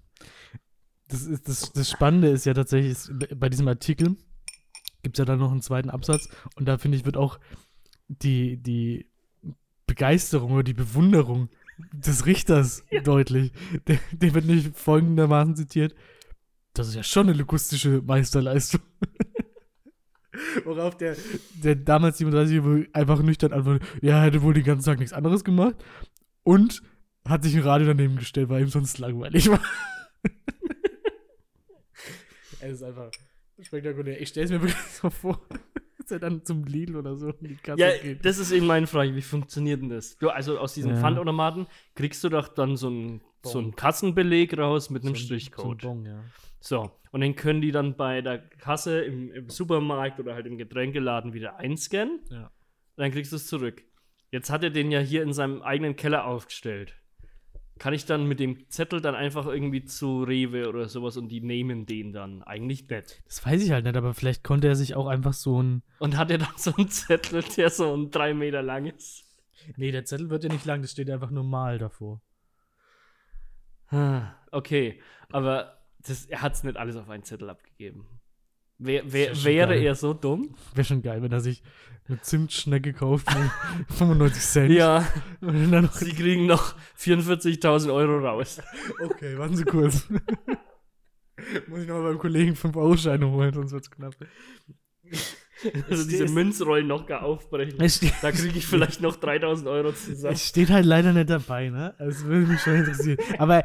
[1.08, 4.18] das, ist, das, das Spannende ist ja tatsächlich, ist, bei diesem Artikel
[5.04, 7.40] gibt es ja dann noch einen zweiten Absatz und da finde ich, wird auch
[8.08, 9.08] die, die
[9.88, 11.50] Begeisterung oder die Bewunderung
[11.92, 13.52] des Richters deutlich.
[13.88, 15.96] Der, der wird nicht folgendermaßen zitiert.
[16.74, 18.82] Das ist ja schon eine logistische Meisterleistung.
[20.64, 21.16] Worauf der,
[21.64, 25.44] der damals 37 einfach nüchtern antwortet, ja, er hätte wohl den ganzen Tag nichts anderes
[25.44, 25.76] gemacht
[26.44, 26.82] und
[27.28, 29.62] hat sich ein Radio daneben gestellt, weil ihm sonst langweilig war.
[32.62, 33.12] es ist einfach
[33.62, 34.20] spektakulär.
[34.22, 35.42] Ich stelle es mir wirklich so vor,
[36.00, 38.26] dass er dann zum Lidl oder so in die Kasse Ja, geht.
[38.26, 39.16] das ist eben meine Frage.
[39.16, 40.18] Wie funktioniert denn das?
[40.18, 40.98] Du, also aus diesen Ja.
[41.02, 45.26] Pfandautomaten kriegst du doch dann so einen so einen Kassenbeleg raus mit einem So ein-
[45.26, 45.82] Strichcode.
[45.82, 46.24] So ein Bon, ja.
[46.62, 50.58] So, und den können die dann bei der Kasse im, im Supermarkt oder halt im
[50.58, 52.22] Getränkeladen wieder einscannen.
[52.30, 52.52] Ja.
[52.96, 53.84] Dann kriegst du es zurück.
[54.30, 56.96] Jetzt hat er den ja hier in seinem eigenen Keller aufgestellt.
[57.80, 61.42] Kann ich dann mit dem Zettel dann einfach irgendwie zu Rewe oder sowas und die
[61.42, 62.44] nehmen den dann?
[62.44, 63.24] Eigentlich nicht.
[63.26, 65.82] Das weiß ich halt nicht, aber vielleicht konnte er sich auch einfach so ein.
[65.98, 69.26] Und hat er dann so einen Zettel, der so ein drei Meter lang ist?
[69.78, 72.22] Nee, der Zettel wird ja nicht lang, das steht einfach normal davor.
[73.88, 75.02] Ah, Okay,
[75.32, 78.06] aber das, er hat es nicht alles auf einen Zettel abgegeben.
[78.78, 79.84] Wär, wär, wäre geil.
[79.84, 80.56] er so dumm?
[80.74, 81.62] Wäre schon geil, wenn er sich
[82.08, 83.52] eine Zimtschnecke kauft für
[83.94, 84.72] 95 Cent.
[84.72, 85.08] Ja,
[85.94, 88.60] sie kriegen noch 44.000 Euro raus.
[89.04, 90.08] okay, warten Sie kurz.
[91.68, 94.16] Muss ich nochmal beim Kollegen 5-Euro-Scheine holen, sonst wird's knapp.
[95.90, 97.80] Also diese Münzrollen noch gar aufbrechen.
[97.80, 100.34] Es Da kriege ich vielleicht noch 3000 Euro zusammen.
[100.34, 101.94] es steht halt leider nicht dabei, ne?
[102.00, 103.18] Also, Es würde mich schon interessieren.
[103.38, 103.64] Aber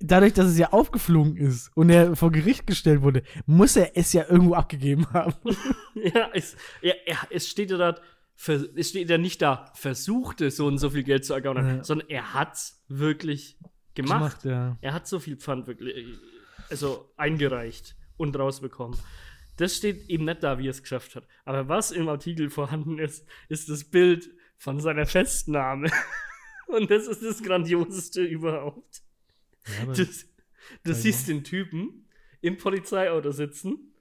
[0.00, 4.12] dadurch, dass es ja aufgeflogen ist und er vor Gericht gestellt wurde, muss er es
[4.12, 5.34] ja irgendwo abgegeben haben.
[5.94, 7.94] Ja, es, ja, ja, es steht ja da,
[8.76, 11.84] es steht ja nicht da, versuchte so und so viel Geld zu ergaunern, Ja.
[11.84, 13.58] sondern er hat's wirklich
[13.94, 14.44] gemacht.
[14.44, 14.76] ja.
[14.82, 16.18] Er hat so viel Pfand wirklich,
[16.68, 18.98] also eingereicht und rausbekommen.
[19.56, 21.26] Das steht eben nicht da, wie er es geschafft hat.
[21.46, 24.28] Aber was im Artikel vorhanden ist, ist das Bild
[24.58, 25.90] von seiner Festnahme.
[26.66, 29.02] Und das ist das Grandioseste überhaupt.
[29.66, 30.04] Ja Du,
[30.84, 32.08] du siehst den Typen
[32.40, 33.92] im Polizeiauto sitzen.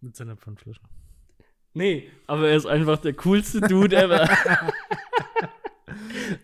[0.00, 0.80] mit seiner Pfandflasche.
[1.74, 4.28] Nee, aber er ist einfach der coolste Dude ever.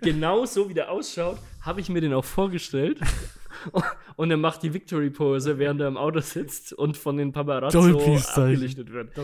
[0.03, 3.01] genau so wie der ausschaut, habe ich mir den auch vorgestellt.
[4.17, 8.43] Und er macht die Victory-Pose, während er im Auto sitzt und von den Paparazzo Doppelpeace-Zeichen.
[8.43, 9.15] abgelichtet wird.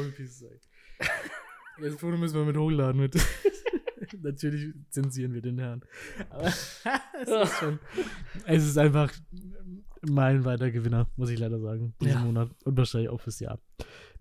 [1.83, 3.01] Das Foto müssen wir mit hochladen.
[3.01, 3.15] Mit.
[4.23, 5.83] Natürlich zensieren wir den Herrn.
[6.31, 6.47] Aber
[7.23, 7.79] es ist schon.
[8.45, 9.13] Es ist einfach
[10.03, 12.25] meilenweiter Gewinner, muss ich leider sagen, diesen Ja.
[12.25, 13.61] Monat und wahrscheinlich auch fürs Jahr.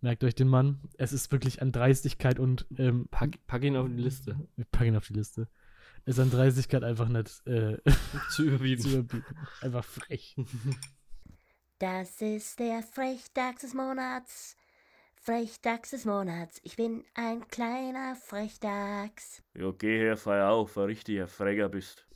[0.01, 0.79] Merkt euch den Mann.
[0.97, 4.37] Es ist wirklich an Dreistigkeit und ähm, Pack, pack ihn auf die Liste.
[4.71, 5.47] packen ihn auf die Liste.
[6.05, 7.77] Es ist an Dreistigkeit einfach nicht äh,
[8.31, 8.83] Zu überbieten.
[8.83, 9.35] zu überbieten.
[9.61, 10.35] Einfach frech.
[11.79, 14.55] Das ist der Frechdachs des Monats.
[15.29, 16.59] Frechdachs des Monats.
[16.63, 19.43] Ich bin ein kleiner Frechdachs.
[19.53, 22.07] Ja, geh her, feier auf, ein richtiger Freger bist.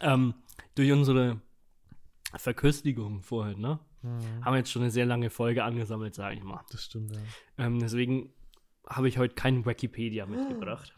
[0.00, 0.34] Ähm,
[0.74, 1.40] durch unsere
[2.34, 3.78] Verköstigung vorhin, ne?
[4.02, 4.10] Ja,
[4.44, 6.60] Haben wir jetzt schon eine sehr lange Folge angesammelt, sage ich mal.
[6.72, 7.20] das stimmt, ja.
[7.56, 8.34] Ähm, deswegen
[8.88, 10.92] habe ich heute kein Wikipedia mitgebracht.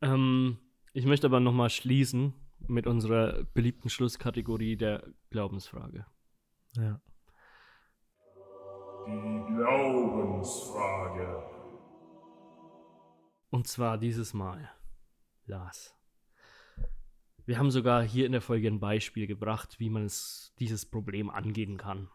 [0.00, 0.58] Ähm,
[0.92, 2.34] ich möchte aber nochmal schließen
[2.66, 6.04] mit unserer beliebten Schlusskategorie der Glaubensfrage.
[6.76, 7.00] ja.
[9.06, 11.42] Die Glaubensfrage.
[13.50, 14.70] Und zwar dieses Mal,
[15.46, 15.94] Lars.
[17.44, 21.28] Wir haben sogar hier in der Folge ein Beispiel gebracht, wie man es, dieses Problem
[21.30, 22.08] angehen kann.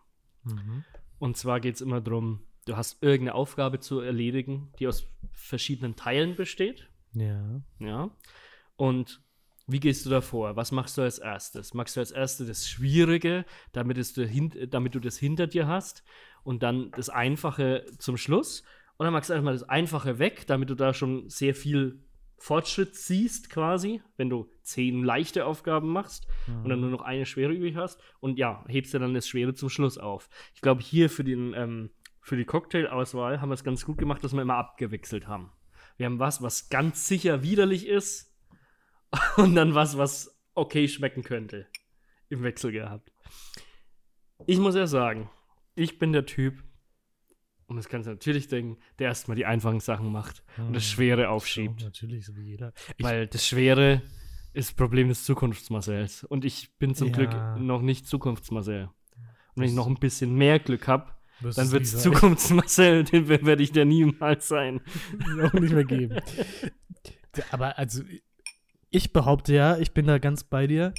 [0.44, 0.84] Mhm.
[1.20, 5.96] Und zwar geht es immer darum, du hast irgendeine Aufgabe zu erledigen, die aus verschiedenen
[5.96, 6.90] Teilen besteht.
[7.14, 7.62] Ja.
[7.80, 8.10] Ja.
[8.78, 9.22] Und
[9.68, 10.56] wie gehst du davor?
[10.56, 11.74] Was machst du als erstes?
[11.74, 15.68] Machst du als erstes das Schwierige, damit, es du, hin, damit du das hinter dir
[15.68, 16.04] hast
[16.48, 18.64] und dann das Einfache zum Schluss?
[18.98, 22.00] Oder machst du erstmal das Einfache weg, damit du da schon sehr viel
[22.38, 27.52] Fortschritt siehst, quasi, wenn du zehn leichte Aufgaben machst und dann nur noch eine schwere
[27.52, 30.30] übrig hast und ja, hebst du dann das Schwere zum Schluss auf.
[30.56, 31.90] Ich glaube, hier für, den, ähm,
[32.22, 35.52] für die Cocktail-Auswahl haben wir es ganz gut gemacht, dass wir immer abgewechselt haben.
[35.98, 38.34] Wir haben was, was ganz sicher widerlich ist
[39.36, 41.68] und dann was, was okay schmecken könnte.
[42.30, 43.12] Im Wechsel gehabt.
[44.46, 45.30] Ich muss ja sagen,
[45.78, 46.64] ich bin der Typ,
[47.68, 51.30] und das kannst du natürlich denken, der erstmal die einfachen Sachen macht und das Schwere
[51.30, 51.82] aufschiebt.
[51.82, 52.74] So, natürlich, so wie jeder.
[52.98, 54.02] Ich, Weil das Schwere
[54.54, 56.24] ist das Problem des Zukunftsmarcells.
[56.24, 57.14] Und ich bin zum Ja.
[57.14, 58.86] Glück noch nicht Zukunftsmarcel.
[58.86, 58.92] Und
[59.56, 61.12] wenn ich noch ein bisschen mehr Glück habe,
[61.42, 62.02] dann wird es sein.
[62.02, 64.82] Zukunftsmarcel, den werde ich der niemals sein.
[65.44, 66.20] auch nicht mehr geben.
[67.52, 68.02] Aber also,
[68.90, 70.94] ich behaupte ja, ich bin da ganz bei dir,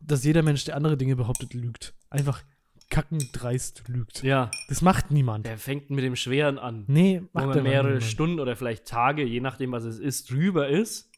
[0.00, 1.94] dass jeder Mensch, der andere Dinge behauptet, lügt.
[2.10, 2.42] Einfach
[2.90, 4.22] kackend dreist lügt.
[4.22, 5.46] Ja, Das macht niemand.
[5.46, 6.84] der fängt mit dem Schweren an.
[6.86, 8.04] Nee, Wo macht man einfach mehrere niemand.
[8.04, 11.10] Stunden oder vielleicht Tage, je nachdem, was es ist, drüber ist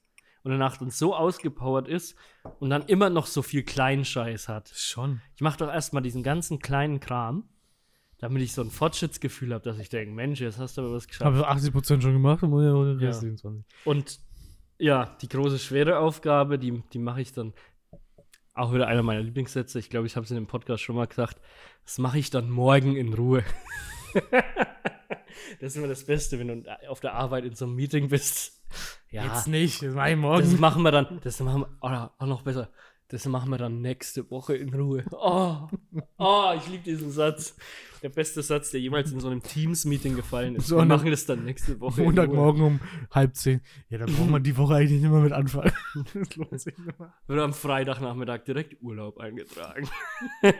[0.44, 2.16] und danach dann so ausgepowert ist
[2.60, 4.70] und dann immer noch so viel Kleinscheiß hat.
[4.74, 5.20] Schon.
[5.34, 7.44] Ich mache doch erstmal diesen ganzen kleinen Kram,
[8.18, 11.06] damit ich so ein Fortschrittsgefühl habe, dass ich denke, Mensch, jetzt hast du aber was
[11.06, 11.24] geschafft.
[11.36, 13.06] Habe 80% schon gemacht und ja den Ja.
[13.08, 13.64] Rest 27.
[13.84, 14.20] Und
[14.78, 17.52] ja, die große, schwere Aufgabe, die, die mache ich dann
[18.58, 19.78] auch wieder einer meiner Lieblingssätze.
[19.78, 21.40] Ich glaube, ich habe es in dem Podcast schon mal gesagt.
[21.84, 23.44] Das mache ich dann morgen in Ruhe.
[25.60, 28.60] das ist immer das Beste, wenn du auf der Arbeit in so einem Meeting bist.
[29.10, 30.60] Ja, Jetzt nicht, das war ich das morgen.
[30.60, 32.68] machen wir dann, das machen wir, auch noch besser,
[33.08, 35.04] das machen wir dann nächste Woche in Ruhe.
[35.12, 35.66] Oh,
[36.18, 37.56] oh ich liebe diesen Satz.
[38.02, 40.68] Der beste Satz, der jemals in so einem Teams-Meeting gefallen ist.
[40.68, 42.02] So wir machen das dann nächste Woche.
[42.02, 42.80] Montagmorgen um
[43.10, 43.60] halb zehn.
[43.88, 45.72] Ja, da braucht man die Woche eigentlich nicht mehr mit anfangen.
[46.14, 47.14] das lohnt sich nicht mehr.
[47.26, 49.88] Wird am Freitagnachmittag direkt Urlaub eingetragen.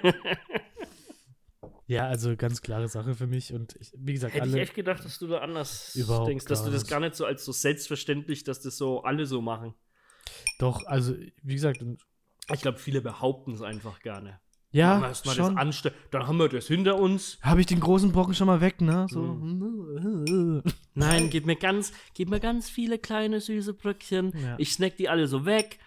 [1.90, 3.55] Ja, also ganz klare Sache für mich.
[3.55, 6.62] Und ich, wie gesagt, Hätte ich echt gedacht, dass du da anders Überhaupt denkst, dass
[6.62, 9.74] du das gar nicht so als so selbstverständlich, dass das so alle so machen.
[10.59, 11.82] Doch, also, wie gesagt,
[12.53, 14.40] Ich glaube, viele behaupten es einfach gerne.
[14.70, 15.57] ja, das schon.
[16.11, 17.38] dann haben wir das hinter uns.
[17.42, 19.07] Habe ich den großen Brocken schon mal weg, ne?
[19.11, 19.22] So.
[20.94, 24.32] Nein, gib mir ganz, gib mir ganz viele kleine süße Bröckchen.
[24.36, 24.55] Ja.
[24.59, 25.78] Ich snack die alle so weg.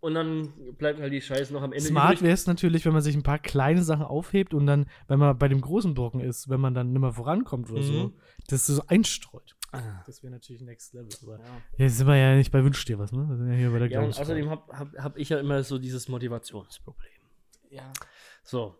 [0.00, 3.02] Und dann bleibt halt die Scheiße noch am Ende Smart wäre es natürlich, wenn man
[3.02, 6.48] sich ein paar kleine Sachen aufhebt und dann, wenn man bei dem großen Brocken ist,
[6.48, 8.12] wenn man dann nicht mehr vorankommt oder so, Mhm.
[8.48, 9.56] das so einstreut.
[9.72, 10.02] Ah.
[10.06, 11.08] Das wäre natürlich Next Level.
[11.22, 11.62] Aber Ja.
[11.78, 13.28] jetzt sind wir ja nicht bei Wünsch dir was, ne?
[13.28, 15.62] Wir sind ja hier bei der Ja, und außerdem habe hab, hab ich ja immer
[15.62, 17.12] so dieses Motivationsproblem.
[17.70, 17.92] ja.
[18.42, 18.76] So.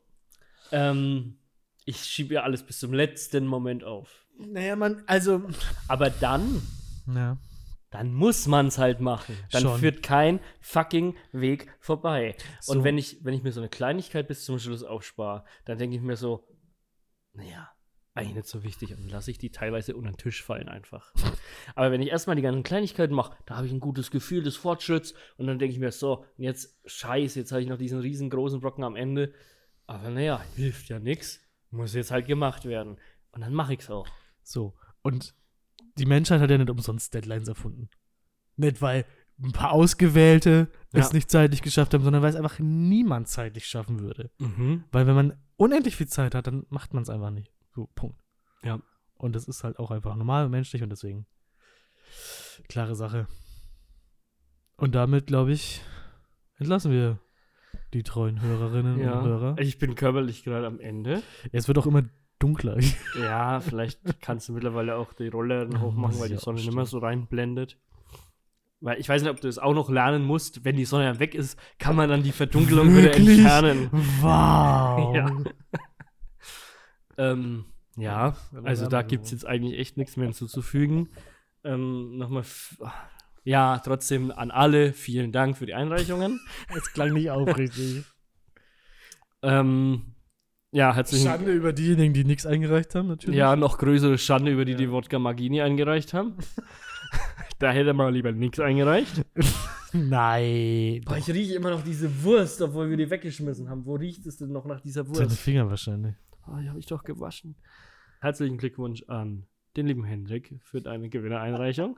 [0.72, 1.38] Ähm,
[1.84, 4.26] ich schiebe ja alles bis zum letzten Moment auf.
[4.38, 5.42] Naja, man, also.
[5.88, 6.62] Aber dann,
[7.12, 7.36] Ja.
[7.90, 9.36] dann muss man es halt machen.
[9.52, 9.80] Dann Schon.
[9.80, 12.36] führt kein fucking Weg vorbei.
[12.60, 12.72] So.
[12.72, 15.96] Und wenn ich, wenn ich mir so eine Kleinigkeit bis zum Schluss aufspare, dann denke
[15.96, 16.46] ich mir so,
[17.34, 17.70] naja,
[18.14, 18.90] eigentlich nicht so wichtig.
[18.92, 21.12] Und dann lasse ich die teilweise unter den Tisch fallen einfach.
[21.74, 24.56] Aber wenn ich erstmal die ganzen Kleinigkeiten mache, da habe ich ein gutes Gefühl des
[24.56, 28.60] Fortschritts und dann denke ich mir so, jetzt scheiße, jetzt habe ich noch diesen riesengroßen
[28.60, 29.32] Brocken am Ende.
[29.86, 31.40] Aber naja, hilft ja nichts.
[31.70, 32.98] Muss jetzt halt gemacht werden.
[33.32, 34.08] Und dann mache ich es auch.
[34.42, 34.74] So.
[35.02, 35.34] Und
[35.98, 37.90] die Menschheit hat ja nicht umsonst Deadlines erfunden.
[38.56, 39.04] Nicht, weil
[39.42, 41.00] ein paar Ausgewählte Ja.
[41.00, 44.30] es nicht zeitlich geschafft haben, sondern weil es einfach niemand zeitlich schaffen würde.
[44.38, 44.84] Mhm.
[44.92, 47.52] Weil wenn man unendlich viel Zeit hat, dann macht man es einfach nicht.
[47.74, 48.20] So, Punkt.
[48.62, 48.80] Ja.
[49.14, 51.26] Und das ist halt auch einfach normal und menschlich und deswegen
[52.68, 53.26] klare Sache.
[54.76, 55.82] Und damit, glaube ich,
[56.58, 57.18] entlassen wir
[57.92, 59.56] die treuen Hörerinnen und Ja, Hörer.
[59.58, 61.22] ich bin körperlich gerade am Ende.
[61.52, 62.02] Es wird auch immer
[62.38, 62.78] dunkler.
[63.22, 66.72] Ja, vielleicht kannst du mittlerweile auch die Rolle dann Ja, hochmachen, weil die Sonne nicht
[66.72, 67.78] mehr so reinblendet.
[68.80, 70.64] Weil ich weiß nicht, ob du das auch noch lernen musst.
[70.64, 73.40] Wenn die Sonne dann weg ist, kann man dann die Verdunkelung wieder Wirklich?
[73.40, 73.90] entfernen.
[74.20, 75.14] Wow.
[75.14, 75.30] Ja.
[77.20, 77.66] Ähm,
[77.96, 78.34] ja,
[78.64, 81.10] also da gibt es jetzt eigentlich echt nichts mehr hinzuzufügen.
[81.64, 82.44] Ähm, Nochmal,
[83.44, 86.40] ja, trotzdem an alle vielen Dank für die Einreichungen.
[86.74, 88.04] Es klang nicht aufrichtig.
[89.42, 90.16] Ähm,
[90.70, 93.38] ja, herzlichen Schande über diejenigen, die nichts eingereicht haben, natürlich.
[93.38, 96.34] Ja, noch größere Schande über die, die Wodka Magini eingereicht haben.
[97.58, 99.24] da hätte man lieber nichts eingereicht.
[99.94, 101.00] Nein.
[101.06, 103.86] Boah, ich rieche immer noch diese Wurst, obwohl wir die weggeschmissen haben.
[103.86, 105.38] Wo riecht es denn noch nach dieser Wurst?
[105.38, 106.16] Finger wahrscheinlich.
[106.50, 107.54] Ah, die habe ich doch gewaschen.
[108.20, 109.46] Herzlichen Glückwunsch an
[109.76, 111.96] den lieben Hendrik für deine Gewinnereinreichung.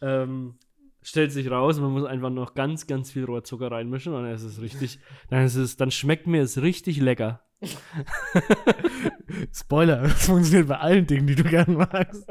[0.00, 0.58] Ähm,
[1.02, 4.44] stellt sich raus, man muss einfach noch ganz, ganz viel Rohrzucker reinmischen und dann ist
[4.44, 7.42] es richtig, dann ist es, dann schmeckt mir es richtig lecker.
[9.52, 12.24] Spoiler, das funktioniert bei allen Dingen, die du gern magst.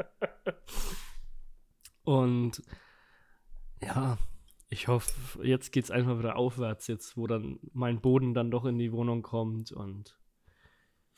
[2.04, 2.62] Und
[3.82, 4.16] ja,
[4.70, 8.64] ich hoffe, jetzt geht es einfach wieder aufwärts, jetzt wo dann mein Boden dann doch
[8.64, 10.16] in die Wohnung kommt und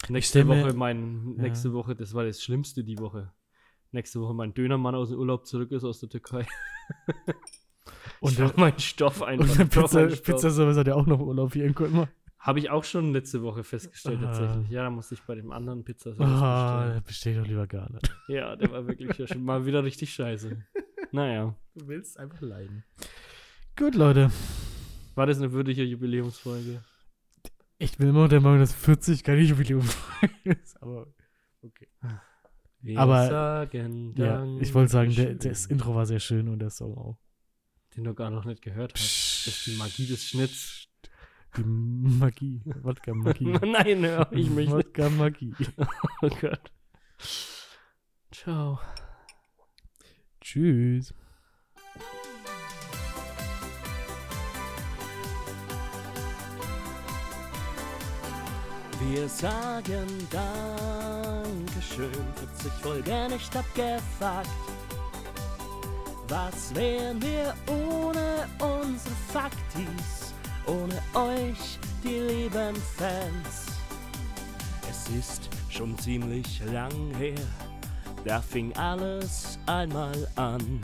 [0.09, 3.32] nächste stell mir- Woche mein, nächste Woche, das war das Schlimmste die Woche.
[3.93, 6.47] Nächste Woche mein Dönermann aus dem Urlaub zurück ist aus der Türkei.
[8.20, 9.48] Und ich der, meinen Stoff einfach.
[9.48, 10.22] und der Pizza, meinen Stoff.
[10.22, 12.09] Pizzaservice hat ja auch noch Urlaub hier in Kulmer.
[12.39, 14.26] Habe ich auch schon letzte Woche festgestellt, Ah.
[14.26, 14.70] tatsächlich.
[14.70, 17.02] Ja, da musste ich bei dem anderen Oh, Pizzaservice der bestellen.
[17.06, 18.14] besteht doch lieber gar nicht.
[18.28, 20.56] Ja, der war wirklich ja schon mal wieder richtig scheiße.
[21.12, 22.85] Naja, Du willst einfach leiden.
[23.76, 24.31] Gut, Leute.
[25.14, 26.82] war das eine würdige Jubiläumsfolge?
[27.78, 29.88] Ich bin immer der Meinung, dass 40 keine Jubiläum
[30.44, 30.80] ist.
[30.82, 31.06] Aber
[31.62, 31.88] okay.
[32.80, 36.70] Wir Aber- sagen Ja, ich wollte sagen, der, das Intro war sehr schön und der
[36.70, 37.18] Song auch.
[37.96, 39.46] Den du gar noch nicht gehört hast.
[39.46, 40.88] Das ist die Magie des Schnitts.
[41.56, 42.60] Die Magie.
[42.64, 43.44] Wodka-Magie.
[43.66, 44.72] Nein, hör ich mich nicht.
[44.72, 45.55] Wodka-Magie.
[46.22, 46.72] Oh Gott.
[48.32, 48.80] Ciao.
[50.40, 51.14] Tschüss.
[59.10, 62.10] Wir sagen Dankeschön,
[62.60, 64.48] 40 Folgen nicht abgefuckt.
[66.28, 70.32] Was wären wir ohne unsere Faktis,
[70.66, 73.66] ohne euch, die lieben Fans?
[74.89, 77.35] Es ist schon ziemlich lang her,
[78.24, 80.81] da fing alles einmal an.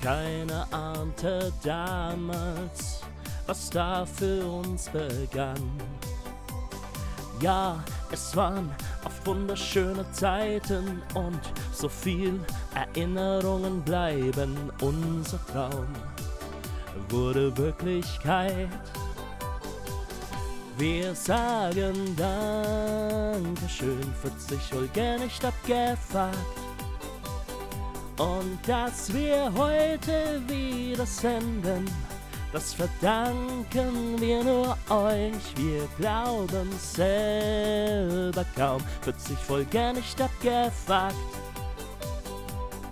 [0.00, 3.00] Keiner ahnte damals,
[3.46, 5.58] was da für uns begann.
[7.42, 7.82] Ja,
[8.12, 8.70] es waren
[9.04, 11.40] oft wunderschöne Zeiten und
[11.72, 12.38] so viel
[12.72, 14.70] Erinnerungen bleiben.
[14.80, 15.88] Unser Traum
[17.08, 18.68] wurde Wirklichkeit.
[20.78, 26.38] Wir sagen Dankeschön, 40 Folgen nicht abgefuckt.
[28.18, 31.90] Und dass wir heute wieder senden,
[32.52, 35.56] das verdanken wir nur euch.
[35.56, 41.14] Wir glauben selber kaum, 40 Folgen nicht abgefuckt.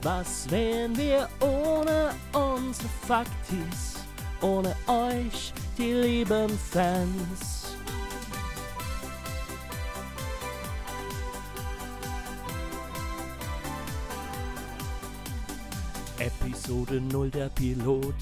[0.02, 3.96] Was wären wir ohne unsere Faktis,
[4.40, 7.60] ohne euch, die lieben Fans?
[16.18, 18.14] Episode 0 der Pilot.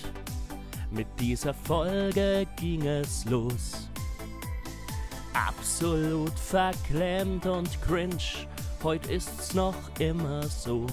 [0.91, 3.89] Mit dieser Folge ging es los.
[5.35, 8.47] Absolut verklemmt und cringe,
[8.83, 10.87] heute ist's noch immer so.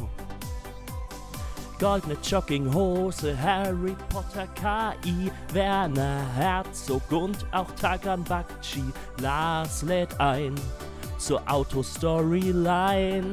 [1.79, 8.83] Goldene Jogginghose, Harry Potter, KI, Werner Herzog und auch Tagan Bakchi.
[9.19, 10.55] Lars lädt ein
[11.17, 13.31] zur Autostoryline.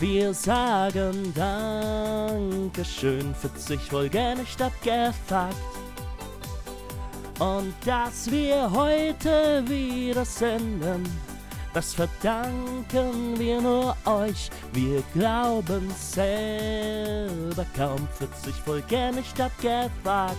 [0.00, 5.54] Wir sagen Dankeschön, 40 Folgen nicht abgefuckt.
[7.38, 11.04] Und dass wir heute wieder senden,
[11.72, 14.50] das verdanken wir nur euch.
[14.72, 20.36] Wir glauben selber kaum, 40 Folgen nicht abgefuckt.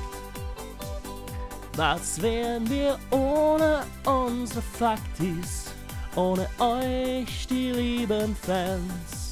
[1.78, 5.72] Was wären wir ohne unsere Faktis,
[6.16, 9.25] ohne euch, die lieben Fans?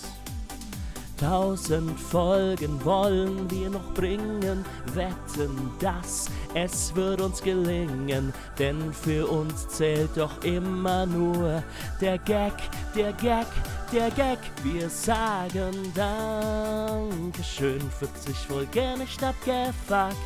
[1.18, 9.68] Tausend Folgen wollen wir noch bringen, wetten, dass es wird uns gelingen, denn für uns
[9.69, 11.64] zählt doch immer nur
[12.02, 12.53] der Gag,
[12.95, 13.48] der Gag,
[13.91, 14.40] der Gag.
[14.64, 20.18] Wir sagen Dankeschön, 40 Folgen nicht abgefuckt.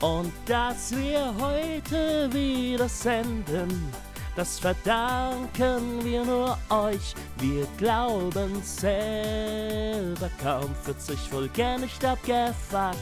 [0.00, 3.92] Und dass wir heute wieder senden,
[4.38, 7.12] das verdanken wir nur euch.
[7.40, 12.96] Wir glauben selber kaum 40 Folgen nicht abgefuckt.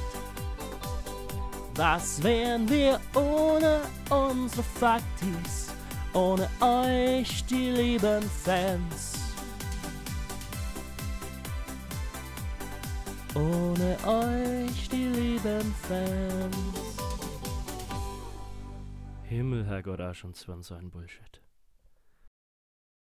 [1.75, 5.69] Was wären wir ohne unsere Faktis,
[6.15, 9.13] ohne euch, die lieben Fans?
[13.35, 16.96] Ohne euch, die lieben Fans.
[19.29, 21.36] Himmel, Herrgott, Arsch und Zwirn, so ein Bullshit.